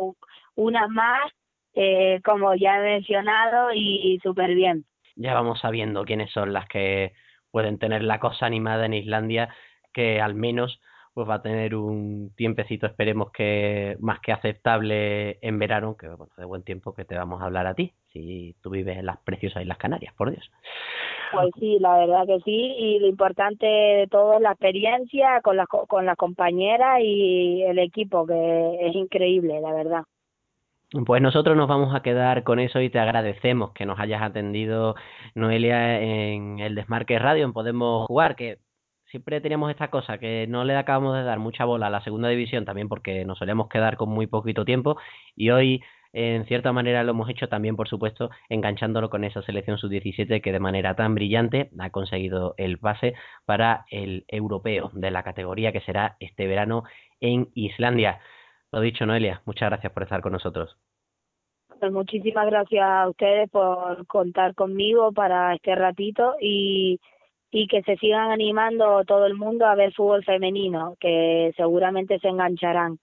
unas 0.54 0.90
más, 0.90 1.32
eh, 1.74 2.20
como 2.24 2.54
ya 2.54 2.78
he 2.78 2.82
mencionado, 2.82 3.72
y, 3.72 4.00
y 4.02 4.18
súper 4.18 4.54
bien. 4.54 4.84
Ya 5.14 5.32
vamos 5.32 5.60
sabiendo 5.60 6.04
quiénes 6.04 6.30
son 6.30 6.52
las 6.52 6.66
que 6.68 7.12
pueden 7.50 7.78
tener 7.78 8.02
la 8.02 8.20
cosa 8.20 8.46
animada 8.46 8.86
en 8.86 8.94
Islandia, 8.94 9.48
que 9.92 10.20
al 10.20 10.34
menos 10.34 10.80
pues 11.16 11.26
va 11.26 11.36
a 11.36 11.42
tener 11.42 11.74
un 11.74 12.34
tiempecito, 12.36 12.86
esperemos 12.86 13.32
que 13.32 13.96
más 14.00 14.20
que 14.20 14.32
aceptable 14.32 15.38
en 15.40 15.58
verano, 15.58 15.96
que 15.96 16.08
bueno, 16.08 16.30
de 16.36 16.44
buen 16.44 16.62
tiempo 16.62 16.92
que 16.92 17.06
te 17.06 17.16
vamos 17.16 17.40
a 17.40 17.46
hablar 17.46 17.66
a 17.66 17.72
ti, 17.72 17.94
si 18.12 18.54
tú 18.60 18.68
vives 18.68 18.98
en 18.98 19.06
las 19.06 19.16
preciosas 19.20 19.62
Islas 19.62 19.78
Canarias, 19.78 20.12
por 20.14 20.30
Dios. 20.30 20.50
Pues 21.32 21.48
sí, 21.58 21.78
la 21.80 21.96
verdad 21.96 22.26
que 22.26 22.40
sí, 22.40 22.74
y 22.78 22.98
lo 22.98 23.06
importante 23.06 23.64
de 23.64 24.06
todo 24.08 24.34
es 24.34 24.42
la 24.42 24.50
experiencia 24.50 25.40
con 25.42 25.56
las 25.56 25.66
con 25.68 26.04
las 26.04 26.16
compañeras 26.16 27.00
y 27.00 27.62
el 27.62 27.78
equipo, 27.78 28.26
que 28.26 28.76
es 28.82 28.94
increíble, 28.94 29.58
la 29.62 29.72
verdad. 29.72 30.02
Pues 31.04 31.20
nosotros 31.20 31.56
nos 31.56 31.68
vamos 31.68 31.94
a 31.94 32.02
quedar 32.02 32.44
con 32.44 32.60
eso 32.60 32.80
y 32.80 32.90
te 32.90 33.00
agradecemos 33.00 33.72
que 33.72 33.86
nos 33.86 33.98
hayas 33.98 34.22
atendido, 34.22 34.94
Noelia, 35.34 36.00
en 36.00 36.60
el 36.60 36.76
Desmarque 36.76 37.18
Radio, 37.18 37.44
en 37.44 37.52
Podemos 37.52 38.06
Jugar, 38.06 38.36
que 38.36 38.58
siempre 39.10 39.40
teníamos 39.40 39.70
esta 39.70 39.90
cosa 39.90 40.18
que 40.18 40.46
no 40.48 40.64
le 40.64 40.76
acabamos 40.76 41.16
de 41.16 41.24
dar 41.24 41.40
mucha 41.40 41.64
bola 41.64 41.88
a 41.88 41.90
la 41.90 42.02
segunda 42.02 42.28
división 42.28 42.64
también 42.64 42.88
porque 42.88 43.24
nos 43.24 43.38
solíamos 43.38 43.68
quedar 43.68 43.96
con 43.96 44.10
muy 44.10 44.26
poquito 44.28 44.64
tiempo 44.64 44.96
y 45.34 45.50
hoy 45.50 45.82
en 46.12 46.46
cierta 46.46 46.72
manera 46.72 47.02
lo 47.02 47.10
hemos 47.12 47.28
hecho 47.30 47.48
también 47.48 47.76
por 47.76 47.88
supuesto 47.88 48.30
enganchándolo 48.48 49.10
con 49.10 49.24
esa 49.24 49.42
selección 49.42 49.78
sub-17 49.78 50.40
que 50.40 50.52
de 50.52 50.60
manera 50.60 50.94
tan 50.94 51.14
brillante 51.14 51.70
ha 51.78 51.90
conseguido 51.90 52.54
el 52.58 52.78
pase 52.78 53.14
para 53.44 53.86
el 53.90 54.24
europeo 54.28 54.90
de 54.94 55.10
la 55.10 55.22
categoría 55.22 55.72
que 55.72 55.80
será 55.80 56.16
este 56.20 56.46
verano 56.46 56.84
en 57.20 57.48
Islandia. 57.54 58.20
Lo 58.72 58.80
dicho 58.80 59.06
Noelia, 59.06 59.42
muchas 59.46 59.70
gracias 59.70 59.92
por 59.92 60.02
estar 60.02 60.20
con 60.20 60.32
nosotros. 60.32 60.76
Pues 61.78 61.92
muchísimas 61.92 62.46
gracias 62.46 62.84
a 62.84 63.08
ustedes 63.08 63.50
por 63.50 64.06
contar 64.06 64.54
conmigo 64.54 65.12
para 65.12 65.54
este 65.54 65.74
ratito 65.74 66.34
y 66.40 66.98
y 67.50 67.68
que 67.68 67.82
se 67.82 67.96
sigan 67.96 68.30
animando 68.30 69.04
todo 69.04 69.26
el 69.26 69.34
mundo 69.34 69.66
a 69.66 69.74
ver 69.74 69.92
fútbol 69.94 70.24
femenino, 70.24 70.96
que 71.00 71.52
seguramente 71.56 72.18
se 72.18 72.28
engancharán. 72.28 72.98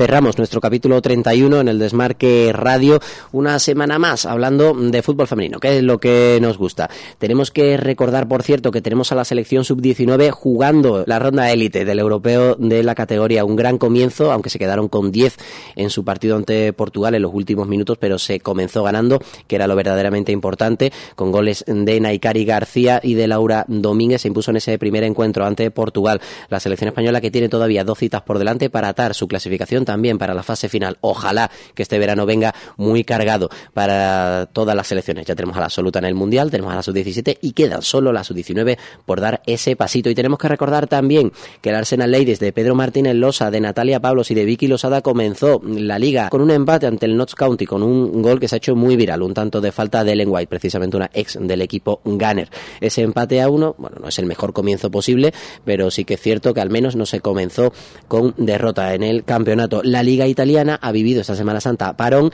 Cerramos 0.00 0.38
nuestro 0.38 0.62
capítulo 0.62 1.02
31 1.02 1.60
en 1.60 1.68
el 1.68 1.78
Desmarque 1.78 2.52
Radio 2.54 3.00
una 3.32 3.58
semana 3.58 3.98
más 3.98 4.24
hablando 4.24 4.72
de 4.72 5.02
fútbol 5.02 5.26
femenino, 5.26 5.60
que 5.60 5.76
es 5.76 5.82
lo 5.82 6.00
que 6.00 6.38
nos 6.40 6.56
gusta. 6.56 6.88
Tenemos 7.18 7.50
que 7.50 7.76
recordar, 7.76 8.26
por 8.26 8.42
cierto, 8.42 8.70
que 8.70 8.80
tenemos 8.80 9.12
a 9.12 9.14
la 9.14 9.26
selección 9.26 9.62
sub-19 9.62 10.30
jugando 10.30 11.04
la 11.06 11.18
ronda 11.18 11.52
élite 11.52 11.84
del 11.84 11.98
europeo 11.98 12.54
de 12.54 12.82
la 12.82 12.94
categoría. 12.94 13.44
Un 13.44 13.56
gran 13.56 13.76
comienzo, 13.76 14.32
aunque 14.32 14.48
se 14.48 14.58
quedaron 14.58 14.88
con 14.88 15.12
10 15.12 15.36
en 15.76 15.90
su 15.90 16.02
partido 16.02 16.34
ante 16.34 16.72
Portugal 16.72 17.14
en 17.14 17.20
los 17.20 17.34
últimos 17.34 17.68
minutos, 17.68 17.98
pero 17.98 18.18
se 18.18 18.40
comenzó 18.40 18.82
ganando, 18.82 19.20
que 19.48 19.56
era 19.56 19.66
lo 19.66 19.76
verdaderamente 19.76 20.32
importante, 20.32 20.94
con 21.14 21.30
goles 21.30 21.62
de 21.66 22.00
Naikari 22.00 22.46
García 22.46 23.00
y 23.02 23.12
de 23.12 23.28
Laura 23.28 23.66
Domínguez. 23.68 24.22
Se 24.22 24.28
impuso 24.28 24.50
en 24.50 24.56
ese 24.56 24.78
primer 24.78 25.04
encuentro 25.04 25.44
ante 25.44 25.70
Portugal. 25.70 26.22
La 26.48 26.58
selección 26.58 26.88
española 26.88 27.20
que 27.20 27.30
tiene 27.30 27.50
todavía 27.50 27.84
dos 27.84 27.98
citas 27.98 28.22
por 28.22 28.38
delante 28.38 28.70
para 28.70 28.88
atar 28.88 29.14
su 29.14 29.28
clasificación 29.28 29.84
también 29.90 30.18
para 30.18 30.34
la 30.34 30.44
fase 30.44 30.68
final. 30.68 30.98
Ojalá 31.00 31.50
que 31.74 31.82
este 31.82 31.98
verano 31.98 32.24
venga 32.24 32.54
muy 32.76 33.02
cargado 33.02 33.50
para 33.74 34.46
todas 34.52 34.76
las 34.76 34.86
selecciones. 34.86 35.26
Ya 35.26 35.34
tenemos 35.34 35.56
a 35.56 35.58
la 35.60 35.66
absoluta 35.66 35.98
en 35.98 36.04
el 36.04 36.14
Mundial, 36.14 36.48
tenemos 36.48 36.72
a 36.72 36.76
la 36.76 36.82
sub-17 36.84 37.38
y 37.42 37.50
quedan 37.54 37.82
solo 37.82 38.12
la 38.12 38.22
sub-19 38.22 38.78
por 39.04 39.20
dar 39.20 39.42
ese 39.46 39.74
pasito. 39.74 40.08
Y 40.08 40.14
tenemos 40.14 40.38
que 40.38 40.46
recordar 40.46 40.86
también 40.86 41.32
que 41.60 41.70
el 41.70 41.74
Arsenal 41.74 42.12
Ladies 42.12 42.38
de 42.38 42.52
Pedro 42.52 42.76
Martínez 42.76 43.16
Losa, 43.16 43.50
de 43.50 43.60
Natalia 43.60 43.98
Pablos 43.98 44.30
y 44.30 44.34
de 44.34 44.44
Vicky 44.44 44.68
Losada 44.68 45.02
comenzó 45.02 45.60
la 45.64 45.98
liga 45.98 46.28
con 46.28 46.40
un 46.40 46.52
empate 46.52 46.86
ante 46.86 47.06
el 47.06 47.16
Notts 47.16 47.34
County, 47.34 47.66
con 47.66 47.82
un 47.82 48.22
gol 48.22 48.38
que 48.38 48.46
se 48.46 48.54
ha 48.54 48.58
hecho 48.58 48.76
muy 48.76 48.94
viral, 48.94 49.22
un 49.22 49.34
tanto 49.34 49.60
de 49.60 49.72
falta 49.72 50.04
de 50.04 50.12
Ellen 50.12 50.28
White, 50.30 50.46
precisamente 50.46 50.96
una 50.96 51.10
ex 51.12 51.36
del 51.40 51.62
equipo 51.62 52.00
Gunner. 52.04 52.48
Ese 52.80 53.02
empate 53.02 53.42
a 53.42 53.48
uno, 53.48 53.74
bueno, 53.76 53.96
no 54.00 54.06
es 54.06 54.18
el 54.20 54.26
mejor 54.26 54.52
comienzo 54.52 54.88
posible, 54.88 55.34
pero 55.64 55.90
sí 55.90 56.04
que 56.04 56.14
es 56.14 56.20
cierto 56.20 56.54
que 56.54 56.60
al 56.60 56.70
menos 56.70 56.94
no 56.94 57.06
se 57.06 57.20
comenzó 57.20 57.72
con 58.06 58.34
derrota 58.36 58.94
en 58.94 59.02
el 59.02 59.24
campeonato. 59.24 59.69
La 59.82 60.02
liga 60.02 60.26
italiana 60.26 60.78
ha 60.80 60.92
vivido 60.92 61.20
esta 61.20 61.36
Semana 61.36 61.60
Santa 61.60 61.96
parón 61.96 62.30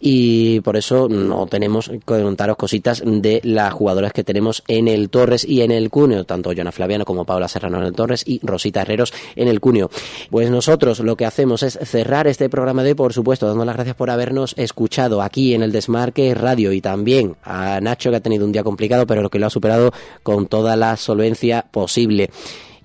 y 0.00 0.60
por 0.60 0.76
eso 0.76 1.08
no 1.08 1.46
tenemos 1.46 1.88
que 1.88 2.00
contaros 2.04 2.56
cositas 2.56 3.02
de 3.04 3.40
las 3.44 3.72
jugadoras 3.72 4.12
que 4.12 4.24
tenemos 4.24 4.62
en 4.68 4.88
el 4.88 5.10
Torres 5.10 5.44
y 5.44 5.62
en 5.62 5.70
el 5.70 5.90
Cuneo, 5.90 6.24
tanto 6.24 6.52
Joana 6.54 6.72
Flaviano 6.72 7.04
como 7.04 7.24
Paula 7.24 7.48
Serrano 7.48 7.78
en 7.78 7.84
el 7.84 7.94
Torres 7.94 8.22
y 8.26 8.40
Rosita 8.42 8.82
Herreros 8.82 9.12
en 9.36 9.48
el 9.48 9.60
Cuneo. 9.60 9.90
Pues 10.30 10.50
nosotros 10.50 11.00
lo 11.00 11.16
que 11.16 11.26
hacemos 11.26 11.62
es 11.62 11.78
cerrar 11.82 12.26
este 12.26 12.48
programa 12.48 12.82
de, 12.82 12.94
por 12.94 13.12
supuesto, 13.12 13.46
dando 13.46 13.64
las 13.64 13.76
gracias 13.76 13.96
por 13.96 14.10
habernos 14.10 14.54
escuchado 14.56 15.22
aquí 15.22 15.54
en 15.54 15.62
el 15.62 15.72
Desmarque 15.72 16.34
Radio 16.34 16.72
y 16.72 16.80
también 16.80 17.36
a 17.42 17.80
Nacho 17.80 18.10
que 18.10 18.16
ha 18.16 18.20
tenido 18.20 18.44
un 18.44 18.52
día 18.52 18.64
complicado, 18.64 19.06
pero 19.06 19.22
lo 19.22 19.30
que 19.30 19.38
lo 19.38 19.46
ha 19.46 19.50
superado 19.50 19.92
con 20.22 20.46
toda 20.46 20.76
la 20.76 20.96
solvencia 20.96 21.64
posible. 21.70 22.30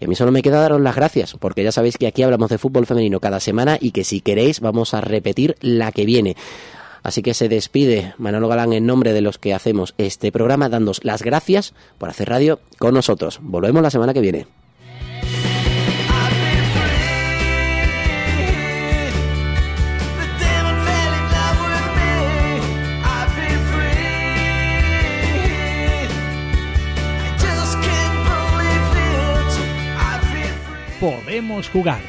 Y 0.03 0.05
a 0.05 0.09
mí 0.09 0.15
solo 0.15 0.33
me 0.33 0.41
queda 0.41 0.59
daros 0.59 0.81
las 0.81 0.97
gracias, 0.97 1.33
porque 1.39 1.63
ya 1.63 1.71
sabéis 1.71 1.97
que 1.97 2.07
aquí 2.07 2.23
hablamos 2.23 2.49
de 2.49 2.57
fútbol 2.57 2.85
femenino 2.85 3.21
cada 3.21 3.39
semana 3.39 3.77
y 3.79 3.91
que 3.91 4.03
si 4.03 4.19
queréis 4.19 4.59
vamos 4.59 4.93
a 4.93 4.99
repetir 4.99 5.55
la 5.61 5.93
que 5.93 6.03
viene. 6.03 6.35
Así 7.03 7.21
que 7.21 7.33
se 7.33 7.47
despide 7.47 8.13
Manolo 8.17 8.49
Galán 8.49 8.73
en 8.73 8.85
nombre 8.85 9.13
de 9.13 9.21
los 9.21 9.37
que 9.37 9.53
hacemos 9.53 9.95
este 9.97 10.33
programa, 10.33 10.67
dándos 10.67 11.05
las 11.05 11.21
gracias 11.23 11.73
por 11.99 12.09
hacer 12.09 12.27
radio 12.27 12.59
con 12.79 12.93
nosotros. 12.93 13.39
Volvemos 13.41 13.81
la 13.81 13.91
semana 13.91 14.13
que 14.13 14.19
viene. 14.19 14.62
Podemos 31.03 31.67
jugar. 31.67 31.99